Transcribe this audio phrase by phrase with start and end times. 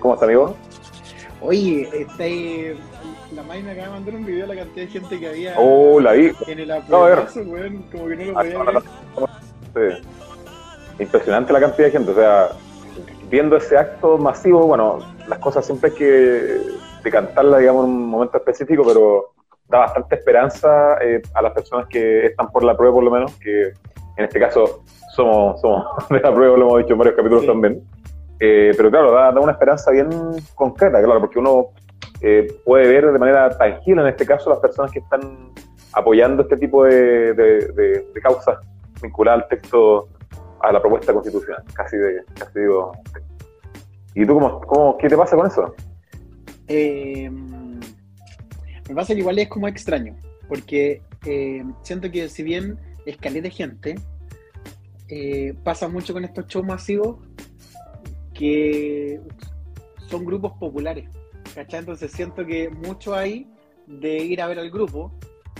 [0.00, 0.56] ¿Cómo está, amigo?
[1.40, 2.76] Oye, este,
[3.34, 5.54] la May me acaba de mandar un video de la cantidad de gente que había
[5.58, 6.32] Oh, la vi.
[6.46, 8.80] en el No, aplauso, weón, como que no lo Ah, podía no, no,
[9.74, 10.02] Sí.
[11.00, 12.10] Impresionante la cantidad de gente.
[12.12, 12.48] O sea,
[13.28, 16.60] viendo ese acto masivo, bueno, las cosas siempre hay que
[17.02, 19.32] decantarla, digamos, en un momento específico, pero
[19.68, 23.32] da bastante esperanza eh, a las personas que están por la prueba, por lo menos,
[23.36, 23.72] que
[24.16, 24.84] en este caso
[25.14, 27.48] somos, somos de la prueba, lo hemos dicho en varios capítulos Sí.
[27.48, 27.82] también.
[28.40, 30.08] Eh, pero claro, da, una esperanza bien
[30.54, 31.68] concreta, claro, porque uno
[32.20, 35.52] eh, puede ver de manera tangible, en este caso, las personas que están
[35.92, 38.58] apoyando este tipo de, de- causas
[39.00, 40.08] vinculadas al texto,
[40.60, 41.62] a la propuesta constitucional.
[41.74, 42.92] Casi, de, casi digo.
[44.14, 45.74] ¿Y tú cómo, cómo, qué te pasa con eso?
[46.68, 50.16] Eh, me pasa que igual es como extraño,
[50.48, 51.02] porque
[51.82, 53.94] siento que si bien escalé de gente,
[55.62, 57.16] pasa mucho con estos shows masivos
[58.34, 59.20] que
[60.08, 61.08] son grupos populares,
[61.54, 61.80] ¿cachai?
[61.80, 63.46] Entonces siento que mucho hay
[63.86, 65.12] de ir a ver al grupo,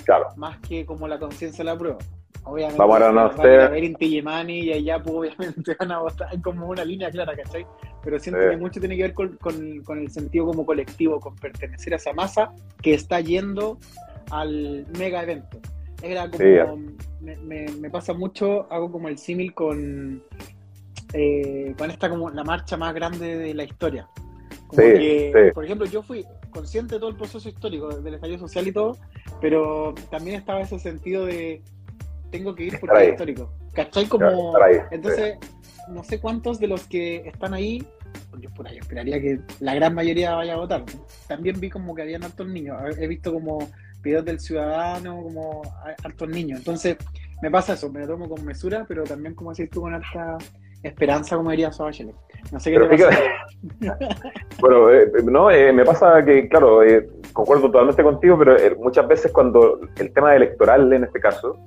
[0.05, 1.98] Claro, más que como la conciencia de la prueba.
[2.47, 3.19] Obviamente, Vamos a van
[3.62, 7.34] a ver Inti Illimani y allá pues, obviamente van a votar como una línea clara,
[7.34, 7.64] ¿cachai?
[8.03, 8.50] Pero siento Sí.
[8.50, 11.97] que mucho tiene que ver con, con- con el sentido como colectivo, con pertenecer a
[11.97, 13.78] esa masa que está yendo
[14.31, 15.59] al mega evento.
[16.03, 16.91] Era como, Sí.
[17.22, 20.22] me, me- me pasa mucho, hago como el símil con,
[21.12, 24.08] eh, con esta como la marcha más grande de la historia.
[24.66, 25.52] Como Sí, que, sí.
[25.55, 28.97] por ejemplo, yo fui consciente de todo el proceso histórico, del estallido social y todo,
[29.41, 31.62] pero también estaba ese sentido de
[32.30, 33.06] tengo que ir ahí.
[33.06, 33.52] es histórico.
[33.75, 34.06] ¿Cachai?
[34.06, 35.36] Como, ahí, entonces,
[35.88, 37.84] no sé cuántos de los que están ahí,
[38.41, 40.84] yo por ahí esperaría que la gran mayoría vaya a votar.
[41.28, 43.58] También vi como que habían hartos niños, he visto como
[44.02, 45.62] videos del ciudadano, como
[46.02, 46.58] hartos niños.
[46.58, 46.97] Entonces,
[47.42, 50.38] me pasa eso, me lo tomo con mesura, pero también, como decís tú, con harta
[50.84, 52.15] esperanza, como diría Bachelet.
[52.53, 53.21] No sé qué te pasa.
[54.61, 59.06] bueno, eh, no, eh, me pasa que, claro, eh, concuerdo totalmente contigo, pero eh, muchas
[59.06, 61.59] veces cuando el tema electoral, en este caso,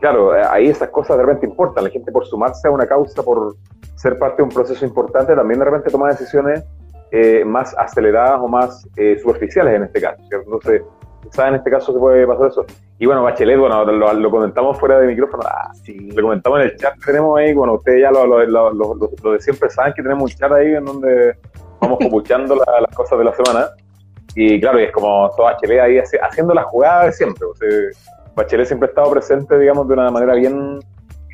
[0.00, 1.84] claro, eh, ahí esas cosas de repente importan.
[1.84, 3.56] La gente por sumarse a una causa, por
[3.96, 6.64] ser parte de un proceso importante, también de repente toma decisiones
[7.10, 8.86] eh, más aceleradas o más
[9.22, 10.22] superficiales en este caso.
[10.28, 10.44] ¿cierto?
[10.44, 10.82] Entonces,
[11.22, 12.64] quizás en este caso se puede pasar eso.
[12.98, 16.10] Y bueno, Bachelet, bueno, lo, lo comentamos fuera de micrófono, ah, Sí.
[16.12, 19.40] lo comentamos en el chat que tenemos ahí, bueno, ustedes ya lo, lo, lo- de
[19.40, 21.36] siempre saben que tenemos un chat ahí en donde
[21.80, 23.68] vamos copuchando la- las cosas de la semana.
[24.34, 27.44] Y claro, y es como todo Bachelet ahí haci- haciendo la jugada de siempre.
[27.46, 27.68] O sea,
[28.34, 30.78] Bachelet siempre ha estado presente, digamos, de una manera bien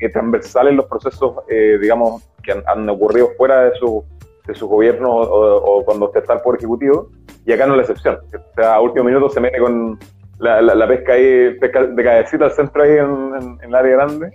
[0.01, 4.03] eh, transversal en los procesos, eh, digamos, que han, han ocurrido fuera de su,
[4.47, 7.09] de su gobierno o, o cuando usted está al Poder Ejecutivo.
[7.45, 8.17] Y acá no es la excepción.
[8.33, 9.97] O sea, a último minuto se mete con
[10.39, 12.99] la, la- la pesca ahí, pesca de cabecita al centro ahí en,
[13.41, 14.31] en- en el área grande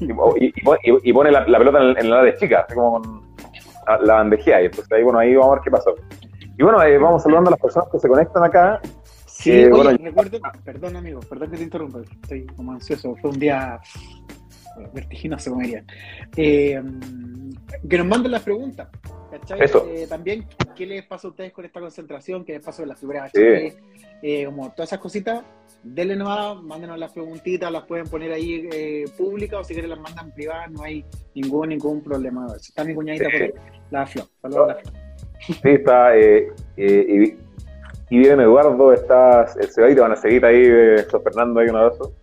[0.00, 2.60] y, y- y pone- y- y pone la, la pelota en, el- el área chica,
[2.66, 3.22] así como con
[4.06, 4.62] la, bandejea.
[4.62, 5.90] Y entonces ahí, bueno, ahí vamos a ver qué pasa.
[6.58, 8.80] Y bueno, eh, vamos saludando a las personas que se conectan acá.
[9.26, 13.30] Sí, Eh, oye, bueno, recuerden, perdón amigo, perdón que te interrumpa, estoy como ansioso, fue
[13.30, 13.78] un día
[14.92, 15.86] vertiginoso, como dirían.
[16.36, 16.80] Eh,
[17.88, 18.88] que nos manden las preguntas,
[19.30, 19.62] ¿cachai?
[19.62, 19.86] Eso.
[19.88, 22.44] Eh, también, ¿qué les pasa a ustedes con esta concentración?
[22.44, 23.72] ¿Qué les pasó en la figura Sí.
[24.22, 25.42] Eh, como todas esas cositas,
[25.82, 30.00] denle nomás, mándenos las preguntitas, las pueden poner ahí eh, públicas o si quieren las
[30.00, 31.04] mandan privadas, no hay
[31.34, 32.46] ningún ningún problema.
[32.56, 33.52] Está mi cuñadita por ahí,
[33.90, 34.92] la Flo, saludos a la Flo.
[35.40, 36.48] Sí, está eh,
[36.78, 37.36] eh,
[38.08, 41.68] y, y bien Eduardo, está el Cebadito, van a seguir ahí, eh, San Fernando, ahí
[41.68, 42.14] un abrazo.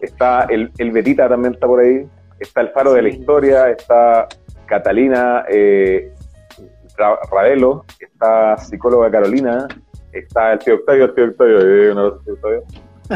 [0.00, 2.06] Está el, el Betita también está por ahí.
[2.38, 3.16] Está el Faro de la Sí.
[3.18, 4.26] Historia, está
[4.70, 6.12] Catalina eh,
[6.96, 9.66] Ra- Ravelo, está psicóloga Carolina,
[10.12, 12.62] está el tío Octavio, el tío Octavio, eh, abrazo, tío Octavio.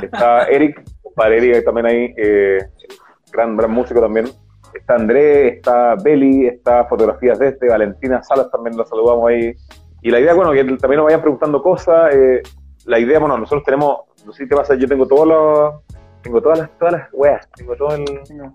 [0.03, 2.59] Está Eric, compadre Eric también ahí, eh,
[3.33, 4.27] gran, gran músico también.
[4.75, 9.55] Está Andrés, está Beli, está Fotografías de este, Valentina Salas también la saludamos ahí.
[10.03, 12.13] Y la idea, bueno, que también nos vayan preguntando cosas.
[12.15, 12.43] eh,
[12.87, 15.75] la idea, bueno, nosotros tenemos, no sé si te pasa, yo tengo todos los,
[16.23, 18.55] tengo todas las, todas las weas, tengo todo el, tengo,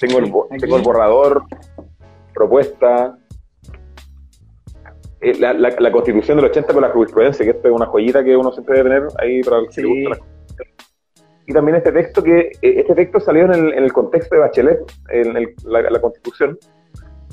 [0.00, 1.42] tengo, el, tengo el borrador,
[2.36, 3.16] propuesta,
[5.20, 8.22] eh, la, la- la constitución del 80 con la jurisprudencia, que esto es una joyita
[8.22, 10.68] que uno siempre debe tener ahí para el que le gusta la constitución.
[11.48, 14.40] Y también este texto que, eh, este texto salió en el, en el contexto de
[14.42, 14.80] Bachelet,
[15.10, 16.58] en el- la, la constitución,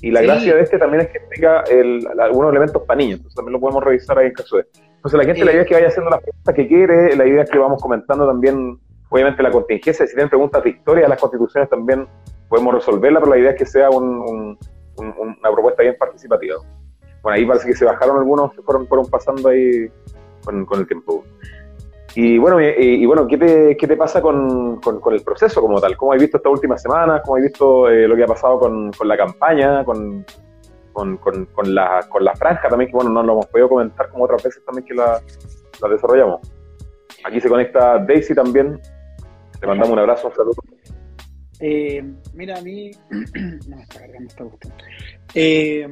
[0.01, 0.25] y la Sí.
[0.27, 3.59] gracia de este también es que explica el- algunos elementos para niños, entonces también lo
[3.59, 4.65] podemos revisar ahí en caso de.
[4.95, 7.43] Entonces la gente, la idea es que vaya haciendo las preguntas que quiere, la idea
[7.43, 8.77] es que vamos comentando también,
[9.09, 12.07] obviamente la contingencia, si tienen preguntas de historia de las constituciones también
[12.47, 14.57] podemos resolverla, pero la idea es que sea un- un-
[14.97, 16.57] un- una propuesta bien participativa.
[17.21, 19.89] Bueno, ahí parece que se bajaron algunos, se fueron, fueron pasando ahí
[20.43, 21.23] con, con el tiempo.
[22.15, 25.61] Y bueno, y, y bueno ¿qué, te, ¿qué te pasa con, con- con el proceso
[25.61, 25.97] como tal?
[25.97, 27.21] ¿Cómo has visto estas últimas semanas?
[27.25, 29.83] ¿Cómo has visto eh, lo que ha pasado con, con la campaña?
[29.83, 30.23] Con,
[31.73, 34.63] la, con la franja también, que bueno, no lo hemos podido comentar como otras veces
[34.63, 35.19] también que la,
[35.81, 36.41] la desarrollamos.
[37.25, 38.79] Aquí se conecta Daisy también.
[39.59, 40.53] Le mandamos un abrazo, un saludo.
[41.65, 42.91] Eh, mira, a mí.
[43.69, 44.75] no, está cargando, gustando.
[45.33, 45.87] Eh,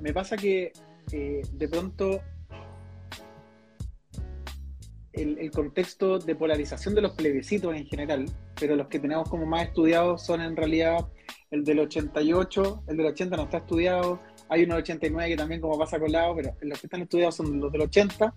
[0.00, 0.72] me pasa que
[1.12, 2.22] eh, de pronto
[5.12, 8.24] el, el, contexto de polarización de los plebiscitos en general,
[8.58, 11.06] pero los que tenemos como más estudiados son en realidad
[11.50, 14.18] el del 88, el del 80 no está estudiado,
[14.48, 17.60] hay uno del 89 que también como pasa colado, pero los que están estudiados son
[17.60, 18.34] los del 80,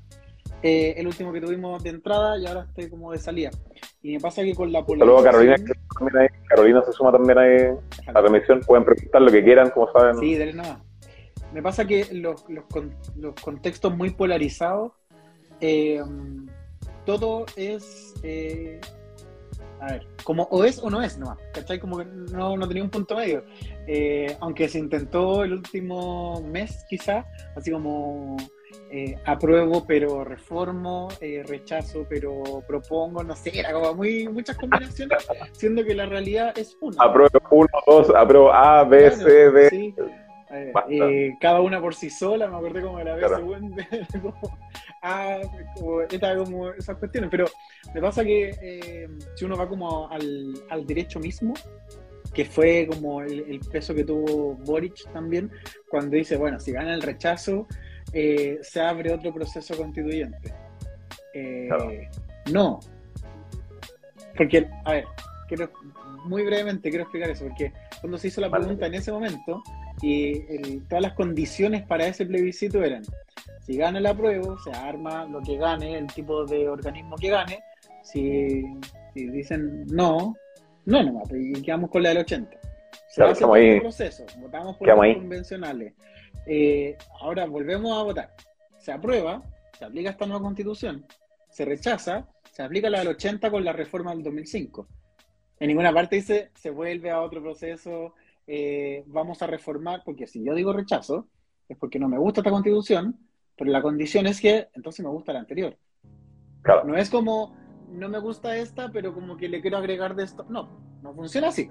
[0.62, 3.52] eh, el último que tuvimos de entrada y ahora estoy como de salida.
[4.04, 5.24] Y me pasa que con la polarización...
[5.24, 7.58] Carolina, Carolina se suma también ahí
[8.06, 10.18] a la remisión, pueden preguntar lo que quieran, como saben.
[10.18, 10.84] Sí, denle nada.
[11.54, 12.66] Me pasa que los, los,
[13.16, 14.92] los contextos muy polarizados,
[15.62, 16.04] eh,
[17.06, 18.14] todo es...
[18.24, 18.82] Eh,
[19.80, 21.78] a ver, como o es o no es no ¿cachai?
[21.78, 23.44] Como que no, no tenía un punto medio.
[23.86, 28.38] Eh, aunque se intentó el último mes, quizá, así como
[28.96, 35.18] eh, apruebo pero reformo, eh, rechazo pero propongo, no sé, era como muy, muchas combinaciones,
[35.54, 37.04] siendo que la realidad es una.
[37.04, 39.70] Apruebo uno, dos, apruebo A, B, C, D.
[39.72, 39.96] Sí.
[40.92, 43.32] Eh, cada una por sí sola, me acordé como de la vez
[44.22, 44.36] como,
[45.02, 45.40] ah,
[45.74, 47.48] como, como esas cuestiones, pero
[47.96, 51.56] me pasa que si uno va como al, al, derecho mismo,
[52.32, 55.50] que fue como el, peso que tuvo Boric también,
[55.90, 57.68] cuando dice, bueno, si gana el rechazo,
[58.14, 60.54] eh, se abre otro proceso constituyente.
[62.52, 62.80] No,
[64.38, 65.06] porque, a ver,
[65.48, 65.72] quiero,
[66.26, 67.72] muy brevemente quiero explicar eso, porque
[68.02, 69.62] cuando se hizo la pregunta en ese momento,
[70.02, 73.04] y todas las condiciones para ese plebiscito eran,
[73.62, 77.60] si gana el apruebo, se arma lo que gane, el tipo de organismo que gane,
[78.02, 78.64] si,
[79.14, 80.36] dicen no,
[80.86, 82.58] no nomás, y quedamos con la del 80.
[83.08, 85.94] Se hace el proceso, votamos por los convencionales.
[86.46, 88.36] Eh, ahora volvemos a votar.
[88.78, 89.42] Se aprueba,
[89.78, 91.06] se aplica esta nueva constitución,
[91.50, 94.88] se rechaza, se aplica la del 80 con la reforma del 2005.
[95.60, 98.14] En ninguna parte dice se vuelve a otro proceso
[98.46, 101.28] eh, vamos a reformar, porque si yo digo rechazo,
[101.70, 103.18] es porque no me gusta esta constitución,
[103.58, 105.78] pero la condición es que entonces me gusta la anterior.
[106.86, 107.56] No es como,
[107.90, 110.46] no me gusta esta, pero como que le quiero agregar de esto.
[110.50, 110.70] No,
[111.02, 111.70] no funciona así.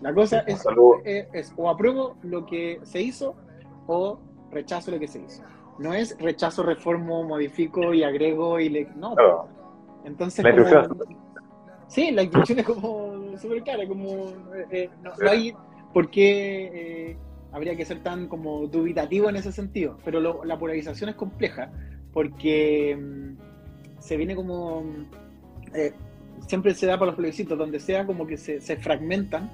[0.00, 0.64] La cosa es,
[1.04, 3.36] eh, es, o apruebo lo que se hizo
[3.86, 4.18] o
[4.50, 5.42] rechazo lo que se hizo.
[5.78, 8.88] No es rechazo, reformo, modifico y agrego y le...
[8.96, 9.14] No.
[10.04, 10.88] Entonces, la
[11.88, 14.28] sí, la instrucción es como súper clara, como
[14.70, 15.52] eh, no, no, hay,
[15.92, 17.16] por qué eh,
[17.52, 19.98] habría que ser tan como dubitativo en ese sentido.
[20.04, 21.70] Pero la polarización es compleja
[22.12, 24.84] porque mm, se viene como...
[25.74, 25.92] Eh,
[26.46, 29.50] siempre se da para los plebiscitos, donde sea como que se, fragmentan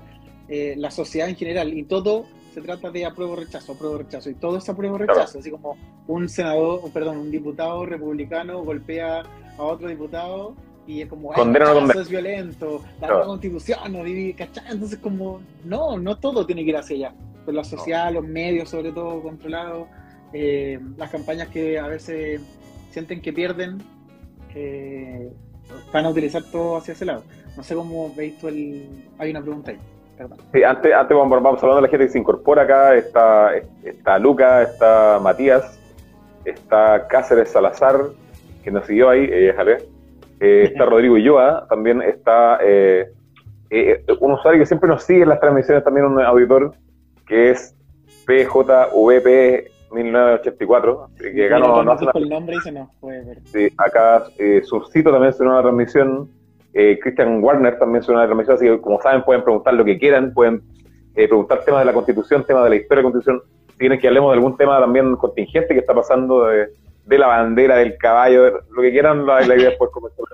[0.49, 4.35] eh, la sociedad en general y todo se trata de apruebo rechazo, apruebo rechazo y
[4.35, 5.77] todo es apruebo rechazo, así como
[6.07, 9.23] un senador, perdón, un diputado republicano golpea
[9.57, 10.55] a otro diputado
[10.87, 14.65] y es como, eso es violento, la constitución no divide, ¿cachai?
[14.71, 17.15] Entonces como, no, no todo tiene que ir hacia allá.
[17.45, 19.89] Pero la sociedad, los medios sobre todo controlados,
[20.33, 22.41] eh, las campañas que a veces
[22.91, 23.83] sienten que pierden,
[24.55, 25.31] eh,
[25.93, 27.25] van a utilizar todo hacia ese lado.
[27.57, 28.89] No sé cómo veis tú el...
[29.19, 29.79] Hay una pregunta ahí.
[30.17, 30.39] Perdón.
[30.53, 33.53] Sí, antes, antes vamos, hablando de la gente que se incorpora acá, está,
[33.83, 35.79] está Luca, está Matías,
[36.45, 37.97] está Cáceres Salazar,
[38.63, 39.55] que nos siguió ahí, eh,
[40.41, 43.11] eh, está Rodrigo Ulloa, también está eh,
[43.75, 46.75] eh, un usuario que siempre nos sigue en las transmisiones, también un auditor,
[47.27, 47.75] que es
[48.27, 53.39] PJVP 1984, que acá no, no, el nombre y se nos puede ver.
[53.47, 56.29] Sí, acá eh, Surcito también suena una transmisión,
[56.73, 60.33] Christian Warner también suena una transmisión, así que como saben pueden preguntar lo que quieran,
[60.33, 60.63] pueden
[61.15, 64.09] preguntar temas de la Constitución, temas de la historia de la Constitución, si quieren que
[64.09, 66.69] hablemos de algún tema también contingente que está pasando de,
[67.05, 70.25] de la bandera, del caballo, lo que quieran, la, la idea después comentar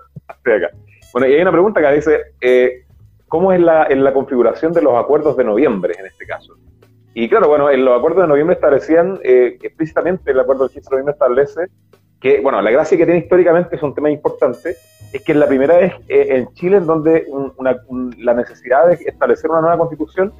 [0.45, 0.71] acá.
[1.13, 2.85] Bueno, y hay una pregunta que dice, eh,
[3.29, 6.55] ¿cómo es la, en la configuración de los acuerdos de noviembre en este caso?
[7.15, 10.89] Y claro, bueno, en los acuerdos de noviembre establecían eh, explícitamente, el acuerdo del 15
[10.89, 11.61] de noviembre establece
[12.21, 14.77] que, bueno, la gracia que tiene históricamente es un tema importante,
[15.13, 17.27] es que es la primera vez eh, en Chile en donde
[18.19, 20.33] la necesidad de establecer una nueva constitución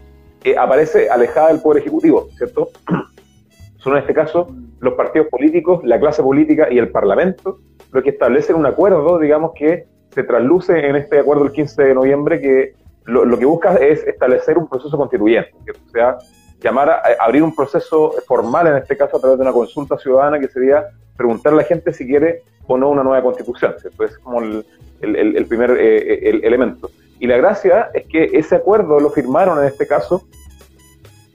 [0.59, 2.71] aparece alejada del Poder Ejecutivo, ¿cierto?
[3.79, 4.49] Son en este caso
[4.81, 7.59] los partidos políticos, la clase política y el Parlamento,
[7.93, 11.95] lo que establecen un acuerdo, digamos, que se trasluce en este acuerdo del 15 de
[11.95, 16.19] noviembre, que lo, que busca es establecer un proceso constituyente, que sea
[16.61, 20.39] llamar a, abrir un proceso formal, en este caso a través de una consulta ciudadana,
[20.39, 20.87] que sería
[21.17, 23.75] preguntar a la gente si quiere o no una nueva constitución.
[23.81, 24.05] ¿cierto?
[24.05, 24.65] Es como el,
[25.01, 26.91] el, primer eh, elemento.
[27.21, 30.25] Y la gracia es que ese acuerdo lo firmaron en este caso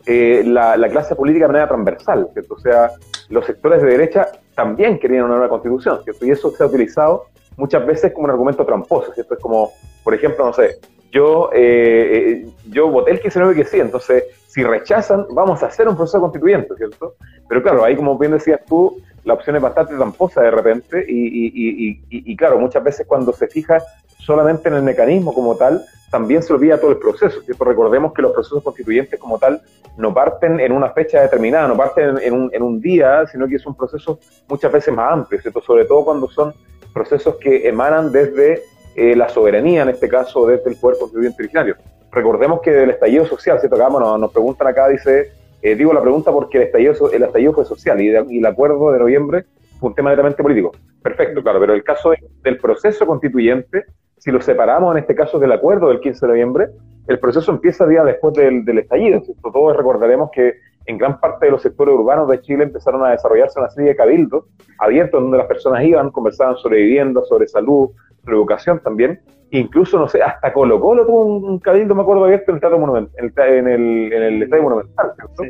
[0.06, 2.56] eh, la, clase política de manera transversal, ¿cierto?
[2.56, 2.92] O sea,
[3.30, 6.26] los sectores de derecha también querían una nueva constitución, ¿cierto?
[6.26, 9.36] Y eso se ha utilizado muchas veces como un argumento tramposo, ¿cierto?
[9.36, 9.72] Es como,
[10.04, 10.78] por ejemplo, no sé,
[11.14, 15.96] yo, eh, yo voté el 19 que sí, entonces si rechazan, vamos a hacer un
[15.96, 17.16] proceso constituyente, ¿cierto?
[17.48, 22.36] Pero claro, ahí como bien decías tú, la opción es bastante tramposa de repente y,
[22.36, 23.82] claro, muchas veces cuando se fija
[24.18, 27.64] solamente en el mecanismo como tal, también se olvida todo el proceso, ¿cierto?
[27.64, 29.62] Recordemos que los procesos constituyentes como tal
[29.98, 33.56] no parten en una fecha determinada, no parten en un, en un día, sino que
[33.56, 35.62] es un proceso muchas veces más amplio, ¿cierto?
[35.62, 36.54] Sobre todo cuando son
[36.94, 38.64] procesos que emanan desde
[38.96, 41.76] eh, la soberanía, en este caso desde el Constituyente originario.
[42.12, 43.76] Recordemos que del estallido social, ¿cierto?
[43.76, 45.32] Acá nos preguntan acá, dice,
[45.64, 49.00] eh, digo la pregunta porque el estallido, el estallido fue social y, el acuerdo de
[49.00, 49.46] noviembre
[49.80, 50.72] fue un tema netamente político.
[51.02, 52.12] Perfecto, claro, pero el caso
[52.44, 53.86] del proceso constituyente,
[54.18, 56.68] si lo separamos en este caso del acuerdo del 15 de noviembre,
[57.08, 59.22] el proceso empieza día después del, estallido.
[59.22, 59.52] ¿cierto?
[59.52, 60.54] Todos recordaremos que
[60.86, 63.96] en gran parte de los sectores urbanos de Chile empezaron a desarrollarse una serie de
[63.96, 64.46] cabildos
[64.80, 67.90] abiertos donde las personas iban, conversaban sobre vivienda, sobre salud,
[68.32, 72.56] educación también, incluso, no sé, hasta Colo Colo tuvo un, cabildo, me acuerdo, abierto en
[72.56, 75.44] el Teatro Monumental, en el, en el, Estadio Monumental, ¿cierto?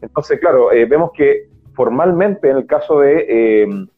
[0.00, 3.88] Entonces, claro, eh, vemos que formalmente en el caso de, eh, en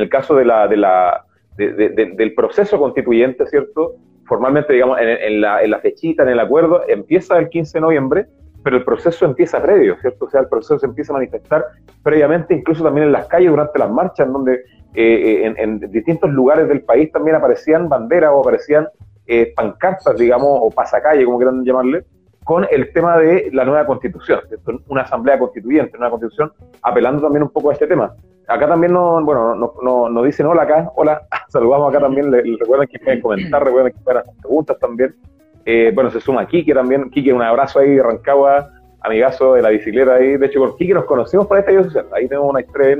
[0.00, 1.24] el caso de la, de la,
[1.56, 3.96] del proceso constituyente, ¿cierto?
[4.24, 8.26] Formalmente, digamos, en, la, en la fechita, en el acuerdo, empieza el 15 de noviembre,
[8.62, 10.26] pero el proceso empieza previo, ¿cierto?
[10.26, 11.64] O sea, el proceso se empieza a manifestar
[12.02, 14.60] previamente, incluso también en las calles durante las marchas, en donde
[14.94, 18.88] eh, eh, en, distintos lugares del país también aparecían banderas o aparecían
[19.26, 22.04] eh, pancartas, digamos, o pasacalle, como quieran llamarle,
[22.42, 24.40] con el tema de la nueva constitución,
[24.88, 28.12] una asamblea constituyente, una constitución, apelando también un poco a este tema.
[28.48, 32.98] Acá también nos, bueno, nos, dicen hola acá, hola, saludamos acá también, le, recuerden que
[32.98, 35.14] pueden comentar, recuerden que pueden hacer preguntas también.
[35.94, 38.68] bueno, se suma Kike también, Kike, un abrazo ahí de Rancagua,
[39.02, 42.26] amigazo de la bicicleta ahí, de hecho con Kike nos conocimos para esta social, ahí
[42.26, 42.96] tenemos una historia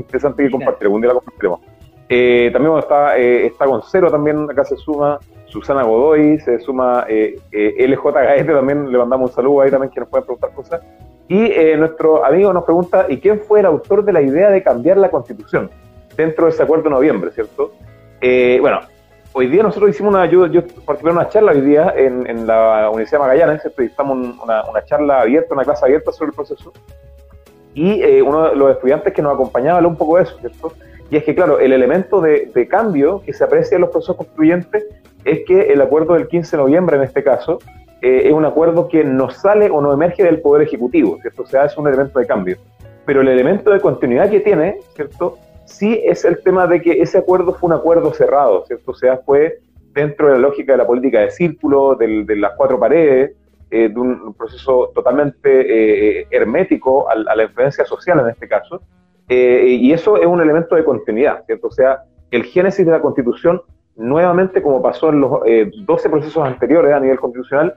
[0.00, 1.60] interesante que compartir, algún día la compartiremos.
[2.12, 7.04] Eh, también está, eh, está con cero también, acá se suma Susana Godoy, se suma
[7.08, 10.50] eh, eh LJ Gaete, también le mandamos un saludo ahí también que nos pueden preguntar
[10.52, 10.82] cosas.
[11.28, 14.96] Y nuestro amigo nos pregunta, ¿y quién fue el autor de la idea de cambiar
[14.96, 15.70] la constitución
[16.16, 17.72] dentro de ese acuerdo de noviembre, cierto?
[18.60, 18.80] bueno,
[19.32, 22.48] hoy día nosotros hicimos una, yo, yo participé en una charla hoy día en, en
[22.48, 23.82] la Universidad de Magallanes, ¿cierto?
[23.82, 26.72] estamos una, una charla abierta, una clase abierta sobre el proceso
[27.74, 30.72] y eh, uno de los estudiantes que nos acompañaba habló un poco de eso, ¿cierto?
[31.10, 34.86] Y es que, claro, el elemento de, cambio que se aprecia en los procesos constituyentes
[35.24, 37.58] es que el acuerdo del 15 de noviembre, en este caso,
[38.00, 41.42] eh, es un acuerdo que no sale o no emerge del Poder Ejecutivo, ¿cierto?
[41.42, 42.56] O sea, es un elemento de cambio.
[43.04, 45.36] Pero el elemento de continuidad que tiene, ¿cierto?
[45.64, 48.92] Sí es el tema de que ese acuerdo fue un acuerdo cerrado, ¿cierto?
[48.92, 49.58] O sea, fue
[49.92, 53.32] dentro de la lógica de la política de círculo, de las cuatro paredes,
[53.72, 58.82] eh, de un proceso totalmente eh, hermético a, la influencia social en este caso,
[59.28, 61.68] eh, y eso es un elemento de continuidad, ¿cierto?
[61.68, 63.62] O sea, el génesis de la Constitución,
[63.94, 65.40] nuevamente como pasó en los
[65.86, 67.76] 12 procesos anteriores a nivel constitucional,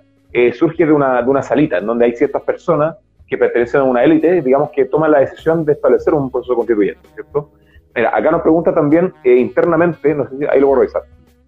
[0.53, 2.95] surge de una, de una salita, en donde hay ciertas personas
[3.27, 7.07] que pertenecen a una élite, digamos, que toman la decisión de establecer un proceso constituyente,
[7.13, 7.51] ¿cierto?
[7.95, 11.03] Mira, acá nos pregunta también internamente, no sé si ahí lo voy a revisar,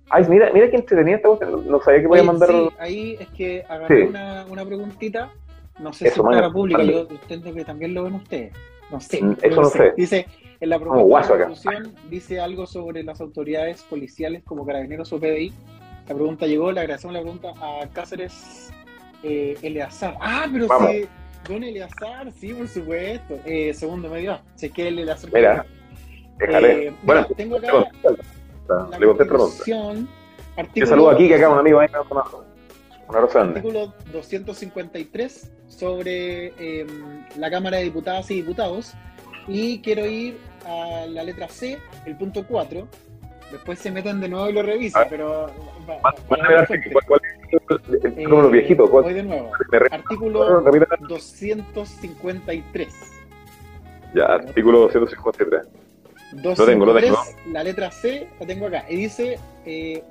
[0.10, 1.46] Ay, mira, mira qué entretenida esta cosa.
[1.46, 2.50] No sabía que podía mandar.
[2.50, 5.32] Sí, ahí es que agarré una, una preguntita.
[5.80, 8.54] No sé si es para pública, yo que también lo ven ustedes.
[8.92, 9.22] No sé.
[9.22, 9.94] Mm, eso no sé.
[9.98, 10.28] Dice,
[10.60, 15.54] en la propuesta de resolución dice algo sobre las autoridades policiales como carabineros o PDI.
[16.08, 18.72] La pregunta llegó, le agradecemos la pregunta a Cáceres
[19.24, 20.16] eh, Eleazar.
[20.22, 21.08] Ah, pero sí,
[21.50, 23.40] don Eleazar, sí, por supuesto.
[23.44, 25.34] Eh, segundo medio, chequé el Eleazar.
[25.34, 25.66] Mira,
[26.38, 26.88] déjale.
[26.88, 27.72] Eh, bueno, tengo acá
[29.00, 29.64] le conté pregunta.
[30.74, 31.90] Yo saludo aquí que acá un amigo ahí
[33.08, 36.88] una rosa Artículo 253 sobre em,
[37.38, 38.96] la Cámara de Diputadas y Diputados.
[39.48, 42.88] Y quiero ir a la letra C, el punto 4.
[43.52, 45.52] Después se meten de nuevo y lo revisan, pero.
[46.28, 46.72] ¿Cuál es
[48.06, 48.88] el número viejito?
[48.88, 49.52] Voy de nuevo.
[49.92, 52.88] Artículo 253.
[54.16, 55.85] Ya, artículo 253.
[56.32, 57.14] 253,
[57.52, 58.86] La letra C la tengo acá.
[58.90, 60.04] Y dice, eh,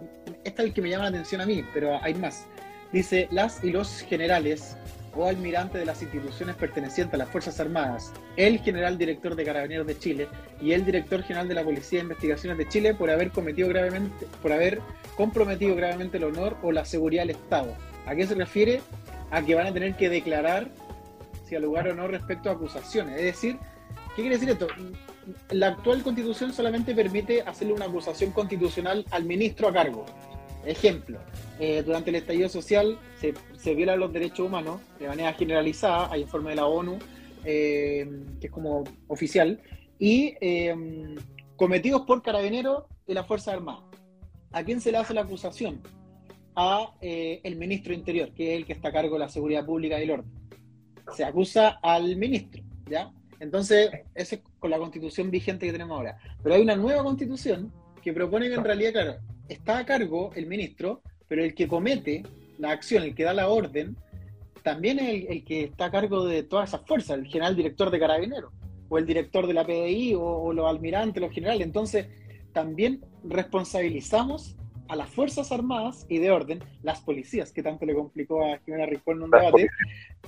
[0.45, 2.47] esta es el que me llama la atención a mí, pero hay más.
[2.93, 4.77] Dice, las y los generales
[5.17, 9.87] o almirante de las instituciones pertenecientes a las Fuerzas Armadas, el general director de Carabineros
[9.87, 10.29] de Chile
[10.61, 14.27] y el director general de la Policía de Investigaciones de Chile por haber cometido gravemente,
[14.43, 14.81] por haber
[15.17, 17.75] comprometido gravemente el honor o la seguridad del Estado.
[18.07, 18.81] ¿A qué se refiere?
[19.31, 20.69] A que van a tener que declarar
[21.47, 23.17] si al lugar o no respecto a acusaciones.
[23.17, 23.59] Es decir,
[24.17, 24.67] ¿qué quiere decir esto?
[25.51, 30.05] La actual constitución solamente permite hacerle una acusación constitucional al ministro a cargo.
[30.65, 31.19] ejemplo,
[31.61, 36.23] eh, durante el estallido social se, se, violan los derechos humanos de manera generalizada, hay
[36.23, 36.99] informe de la ONU,
[37.45, 38.09] eh,
[38.41, 39.61] que es como oficial,
[39.99, 40.75] y eh,
[41.57, 43.85] cometidos por carabineros y las Fuerzas Armadas.
[44.53, 45.81] ¿A quién se le hace la acusación?
[46.57, 49.99] A el ministro Interior, que es el que está a cargo de la seguridad pública
[49.99, 50.33] y el orden.
[51.15, 53.13] Se acusa al ministro, ¿ya?
[53.41, 56.17] Entonces, eso es con la constitución vigente que tenemos ahora.
[56.43, 57.71] Pero hay una nueva constitución
[58.03, 59.17] que propone que en realidad, claro,
[59.47, 62.23] está a cargo el ministro, pero el que comete
[62.57, 63.95] la acción, el que da la orden,
[64.63, 68.01] también es el, que está a cargo de todas esas fuerzas, el general director de
[68.01, 68.55] carabineros,
[68.89, 71.67] o el director de la PDI, o, los almirantes, los generales.
[71.67, 72.07] Entonces,
[72.55, 74.57] también responsabilizamos
[74.89, 78.87] a las Fuerzas Armadas y de orden, las policías, que tanto le complicó a Jimena
[78.87, 79.69] Rincón en un debate,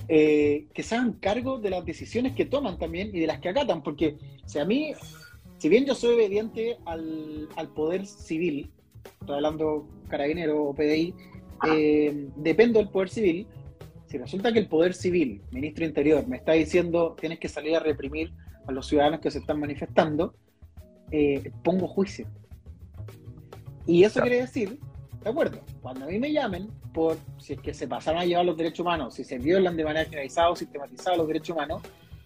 [0.07, 3.49] eh, que se hagan cargo de las decisiones que toman también y de las que
[3.49, 4.93] acatan, porque si a mí,
[5.57, 8.71] si bien yo soy obediente al, al poder civil,
[9.21, 11.13] estoy hablando carabinero o PDI,
[11.65, 13.47] eh, dependo del poder civil.
[14.07, 17.79] Si resulta que el poder civil, ministro Interior, me está diciendo tienes que salir a
[17.79, 18.31] reprimir
[18.67, 20.33] a los ciudadanos que se están manifestando,
[21.11, 22.27] eh, pongo juicio.
[23.87, 24.79] Y eso quiere decir,
[25.23, 28.45] de acuerdo, cuando a mí me llamen por si es que se pasaron a llevar
[28.45, 31.81] los derechos humanos, si se violan de manera generalizada o sistematizada los derechos humanos,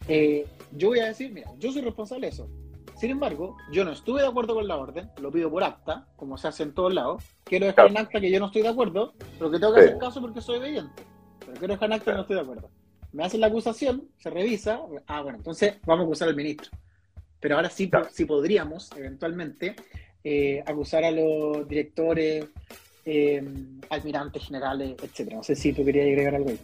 [0.07, 2.49] eh, yo voy a decir, mira, yo soy responsable de eso.
[2.97, 6.37] Sin embargo, yo no estuve de acuerdo con la orden, lo pido por acta, como
[6.37, 7.23] se hace en todos lados.
[7.43, 9.97] Quiero dejar en acta que yo no estoy de acuerdo, pero que tengo que hacer
[9.97, 11.03] caso porque soy obediente.
[11.39, 12.69] Pero quiero dejar en acta que no estoy de acuerdo.
[13.11, 14.81] Me hacen la acusación, se revisa.
[15.07, 16.71] Ah, bueno, entonces vamos a acusar al ministro.
[17.39, 19.75] Pero ahora sí, sí podríamos, eventualmente,
[20.23, 22.45] eh, acusar a los directores,
[23.05, 23.43] eh,
[23.89, 25.37] almirantes generales, etcétera.
[25.37, 26.59] No sé si tú querías agregar algo ahí.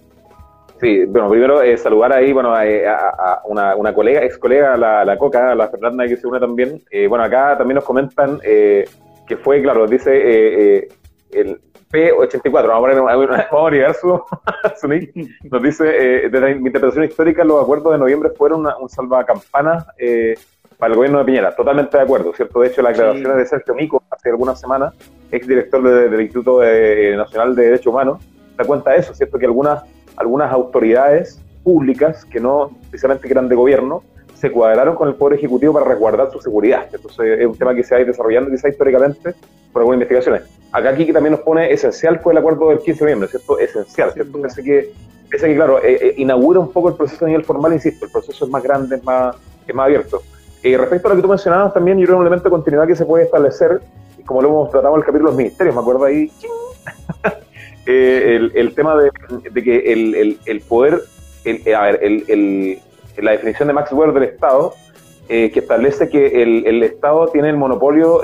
[0.79, 5.03] Sí, bueno, primero eh, saludar ahí, bueno, eh, a, una, una, colega, ex colega, la,
[5.03, 6.83] la Coca, la Fernanda, que se une también.
[6.91, 10.87] Eh, bueno, acá también nos comentan que fue, claro, dice
[11.31, 11.59] el
[11.91, 14.21] P84, vamos a, vamos a llegar su,
[14.79, 18.87] su nick, nos dice, de la interpretación histórica, los acuerdos de noviembre fueron una, un
[18.87, 19.87] salvacampana
[20.77, 21.55] para el gobierno de Piñera.
[21.55, 22.59] Totalmente de acuerdo, ¿cierto?
[22.61, 24.93] De hecho, las declaraciones de Sergio Mico hace algunas semanas,
[25.31, 28.19] ex director del Instituto Nacional de Derechos Humanos,
[28.55, 29.37] da cuenta de eso, ¿cierto?
[29.37, 29.83] Que algunas
[30.17, 35.73] algunas autoridades públicas que no precisamente eran de gobierno se cuadraron con el Poder Ejecutivo
[35.73, 36.87] para resguardar su seguridad.
[36.91, 39.33] Entonces es un tema que se ha ido desarrollando quizá históricamente
[39.71, 40.43] por algunas investigaciones.
[40.71, 43.57] Acá aquí también nos pone esencial fue el acuerdo del 15 de noviembre, ¿cierto?
[43.59, 44.41] Esencial, ¿cierto?
[44.41, 44.91] Pese que,
[45.31, 48.45] que claro, eh, eh, inaugura un poco el proceso a nivel formal, insisto, el proceso
[48.45, 49.35] es más grande, es más,
[49.67, 50.21] es más abierto.
[50.63, 52.87] Eh, respecto a lo que tú mencionabas también, yo creo que un elemento de continuidad
[52.87, 53.81] que se puede establecer,
[54.25, 56.31] como lo hemos tratado en el capítulo de los ministerios, me acuerdo ahí,
[57.85, 59.11] eh, el, tema de,
[59.63, 59.93] que
[60.45, 61.01] el, poder,
[61.45, 62.01] eh, a ver,
[63.17, 64.73] la definición de Max Weber del Estado,
[65.29, 68.21] eh, que establece que el, Estado tiene el monopolio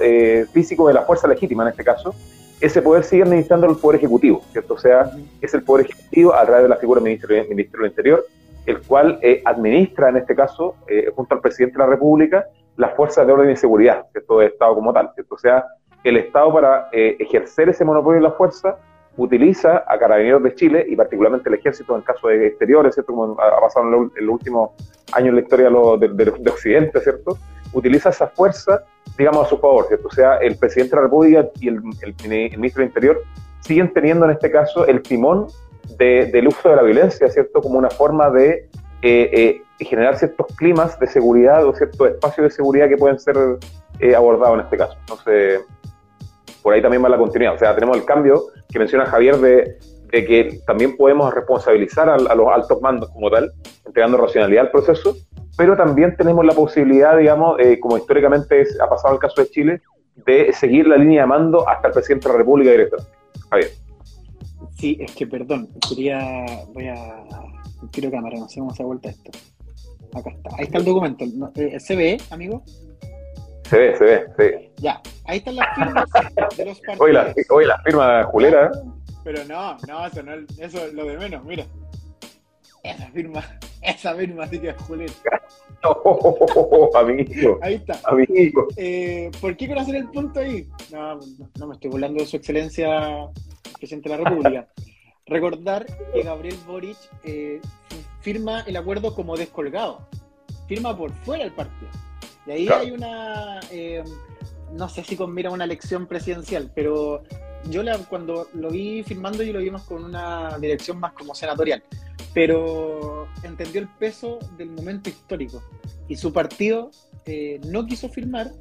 [0.51, 2.13] físico de la fuerza legítima en este caso,
[2.61, 4.75] ese poder sigue administrando el Poder Ejecutivo, ¿cierto?
[4.75, 8.25] O sea, es el Poder Ejecutivo a través de la figura del Ministro, del Interior,
[8.65, 10.75] el cual administra en este caso,
[11.15, 12.45] junto al Presidente de la República,
[12.77, 14.39] las fuerzas de orden y seguridad, ¿cierto?
[14.39, 15.35] De Estado como tal, ¿cierto?
[15.35, 15.65] O sea,
[16.03, 18.77] el Estado para ejercer ese monopolio de la fuerza
[19.17, 23.13] utiliza a carabineros de Chile y particularmente el ejército en caso de exteriores, ¿cierto?
[23.13, 24.71] Como ha pasado en, los últimos
[25.11, 27.37] años en la historia de, Occidente, ¿cierto?
[27.73, 28.83] Utiliza esa fuerza,
[29.17, 30.07] digamos, a su favor, ¿cierto?
[30.07, 31.81] O sea, el presidente de la República y el,
[32.57, 33.21] ministro del Interior
[33.59, 35.47] siguen teniendo en este caso el timón
[35.97, 37.61] del uso de la violencia, ¿cierto?
[37.61, 38.69] Como una forma de
[39.01, 43.37] eh, eh, generar ciertos climas de seguridad o ciertos espacios de seguridad que pueden ser
[43.99, 44.95] eh, abordados en este caso.
[45.01, 45.61] Entonces,
[46.61, 47.55] por ahí también va la continuidad.
[47.55, 49.77] O sea, tenemos el cambio que menciona Javier de,
[50.09, 53.51] que también podemos responsabilizar a, los altos mandos como tal,
[53.85, 55.15] entregando racionalidad al proceso,
[55.57, 59.81] pero también tenemos la posibilidad, digamos, eh, como históricamente ha pasado el caso de Chile,
[60.15, 63.11] de seguir la línea de mando hasta el presidente de la República directamente.
[63.49, 63.82] Javier.
[64.83, 67.23] Sí, es que perdón, quería, voy a,
[67.93, 69.31] quiero cámara, no sé cómo se ha vuelto esto.
[70.13, 71.23] Acá está, ahí está el documento.
[71.55, 72.61] Eh, ¿Se ve, amigo?
[73.63, 74.71] Se ve, se ve, sí.
[74.81, 76.09] Ya, ahí están las firmas
[76.57, 77.49] de los partidos.
[77.49, 78.71] Oye, la, firma Julera.
[79.23, 81.65] Pero no, no, eso, no, eso es lo de menos, mira.
[82.83, 83.41] Esa firma,
[83.81, 85.13] esa firma sí que es Julera.
[85.85, 87.59] Oh, amigo.
[87.61, 87.99] Ahí está.
[88.05, 88.67] Amigo.
[88.77, 90.67] Eh, ¿Por qué quiero hacer el punto ahí?
[90.91, 91.19] No,
[91.59, 93.29] no me estoy burlando de su excelencia,
[93.77, 94.67] presidente de la República.
[95.25, 97.61] Recordar que Gabriel Boric eh,
[98.21, 100.07] firma el acuerdo como descolgado.
[100.67, 101.89] Firma por fuera del partido.
[102.45, 104.03] Y ahí hay una, eh,
[104.73, 107.23] no sé si con mira una elección presidencial, pero
[107.69, 111.83] yo la, cuando lo vi firmando y lo vimos con una dirección más como senatorial,
[112.33, 115.63] pero entendió el peso del momento histórico
[116.07, 116.91] y su partido
[117.25, 118.51] eh, no quiso firmar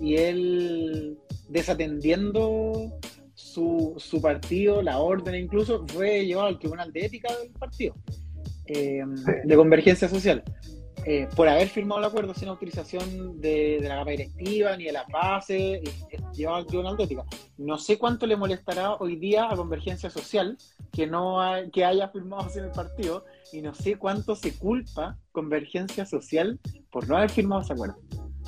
[0.00, 2.92] y él desatendiendo
[3.54, 7.94] su, su partido, la orden incluso, fue llevado al Tribunal de Ética del partido,
[8.66, 9.02] eh,
[9.44, 10.42] de Convergencia Social.
[11.06, 15.04] Eh, por haber firmado el acuerdo sin autorización de, la capa directiva ni de la
[15.04, 15.82] base,
[16.32, 17.24] llevado al Tribunal de Ética.
[17.58, 20.56] No sé cuánto le molestará hoy día a Convergencia Social
[20.90, 21.40] que no
[21.72, 26.58] que haya firmado sin el partido y no sé cuánto se culpa Convergencia Social
[26.90, 27.96] por no haber firmado ese acuerdo.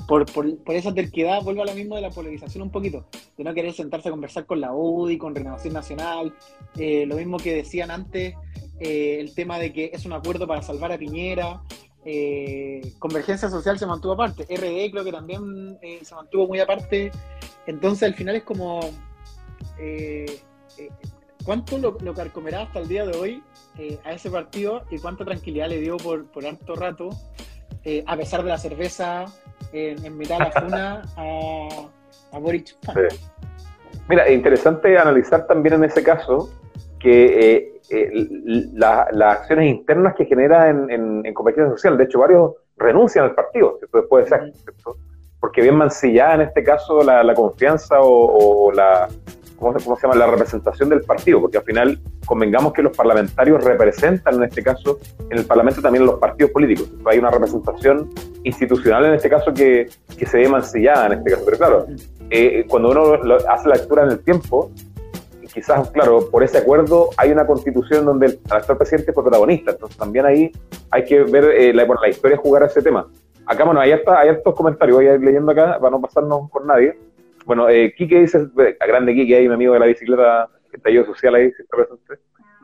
[0.07, 3.05] Por, por, por, esa terquedad, vuelvo a lo mismo de la polarización un poquito,
[3.37, 6.33] de no querer sentarse a conversar con la UDI, con Renovación Nacional,
[6.77, 8.33] eh, lo mismo que decían antes,
[8.79, 11.61] eh, el tema de que es un acuerdo para salvar a Piñera,
[12.05, 17.11] eh, Convergencia Social se mantuvo aparte, RD creo que también eh, se mantuvo muy aparte,
[17.65, 18.79] entonces al final es como,
[21.43, 23.43] ¿cuánto lo, carcomerá hasta el día de hoy
[24.03, 27.09] a ese partido y cuánta tranquilidad le dio por, por harto rato,
[28.05, 29.25] a pesar de la cerveza
[29.71, 32.75] en, mitad de la zona a, a Boric?
[34.09, 36.49] Mira, interesante analizar también en ese caso
[36.99, 38.27] que eh,
[38.73, 40.89] las acciones internas que genera en,
[41.25, 41.97] en, convergencia social.
[41.97, 44.53] De hecho, varios renuncian al partido, después de ser,
[45.39, 49.07] porque bien mancillada en este caso la, confianza o, la,
[49.57, 50.15] ¿cómo, se llama?
[50.15, 54.99] la representación del partido, porque al final convengamos que los parlamentarios representan en este caso
[55.29, 56.89] en el Parlamento también los partidos políticos.
[57.05, 58.09] Hay una representación
[58.43, 61.43] institucional en este caso que, que se ve mancillada en este caso.
[61.45, 61.87] Pero claro,
[62.29, 64.71] eh, cuando uno hace la lectura en el tiempo,
[65.53, 69.97] quizás, claro, por ese acuerdo hay una constitución donde el actual presidente fue protagonista, entonces
[69.97, 70.51] también ahí
[70.91, 73.07] hay que ver eh, la, la historia jugar a ese tema.
[73.45, 76.51] Acá, bueno, hay, hasta, hay estos comentarios, voy a ir leyendo acá para no pasarnos
[76.51, 76.97] por nadie.
[77.47, 78.45] Bueno, eh, Quique dice,
[78.79, 81.77] a grande Quique ahí, mi amigo de la bicicleta, que está social ahí, si está
[81.77, 82.19] presente.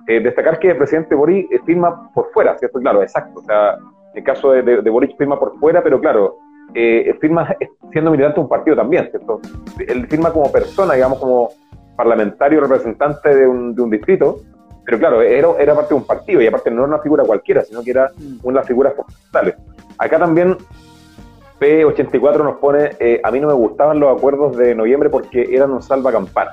[0.07, 2.79] Eh, destacar que el presidente Boric eh, firma por fuera, ¿cierto?
[2.79, 3.39] Claro, exacto.
[3.39, 6.35] O sea, en el caso de, de, Boric firma por fuera, pero claro,
[6.75, 7.55] eh, firma
[7.93, 9.39] siendo militante de un partido también, ¿cierto?
[9.87, 11.51] Él firma como persona, digamos, como
[11.95, 14.41] parlamentario representante de un, de un distrito,
[14.83, 17.63] pero claro, era, era parte de un partido y aparte no era una figura cualquiera,
[17.63, 18.39] sino que era mm.
[18.43, 19.55] una de las figuras fundamentales.
[19.97, 20.57] Acá también
[21.59, 25.71] P84 nos pone, eh, a mí no me gustaban los acuerdos de noviembre porque eran
[25.71, 26.51] un salvacampana.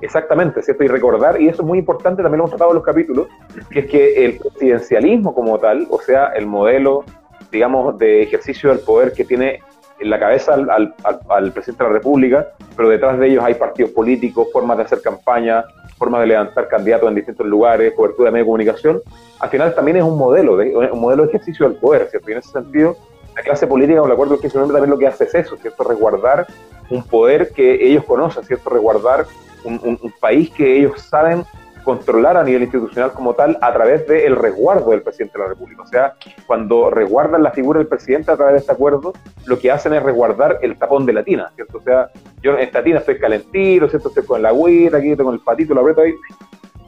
[0.00, 0.84] Exactamente, ¿cierto?
[0.84, 3.28] Y recordar, y eso es muy importante, también lo hemos tratado en los capítulos,
[3.70, 7.04] que es que el presidencialismo como tal, o sea, el modelo,
[7.52, 9.60] digamos, de ejercicio del poder que tiene
[10.00, 10.94] en la cabeza al,
[11.28, 15.02] al, presidente de la República, pero detrás de ellos hay partidos políticos, formas de hacer
[15.02, 15.64] campaña,
[15.98, 19.02] formas de levantar candidatos en distintos lugares, cobertura de medio de comunicación.
[19.38, 22.30] Al final también es un modelo, de, un modelo de ejercicio del poder, ¿cierto?
[22.30, 22.96] Y en ese sentido,
[23.40, 25.56] la clase política, con el del 15 de noviembre, también lo que hace es eso,
[25.56, 25.84] ¿cierto?
[25.84, 26.46] Resguardar
[26.90, 28.68] un poder que ellos conocen, ¿cierto?
[28.70, 29.26] Resguardar
[29.64, 31.44] un, un país que ellos saben
[31.82, 35.82] controlar a nivel institucional como tal a través del resguardo del presidente de la República.
[35.82, 36.14] O sea,
[36.46, 39.14] cuando resguardan la figura del presidente a través de este acuerdo,
[39.46, 41.78] lo que hacen es resguardar el tapón de la tina, ¿cierto?
[41.78, 42.10] O sea,
[42.42, 44.08] yo en esta tina estoy calentito, ¿cierto?
[44.08, 46.14] Estoy con la agüita, aquí tengo el patito, lo aprieto ahí.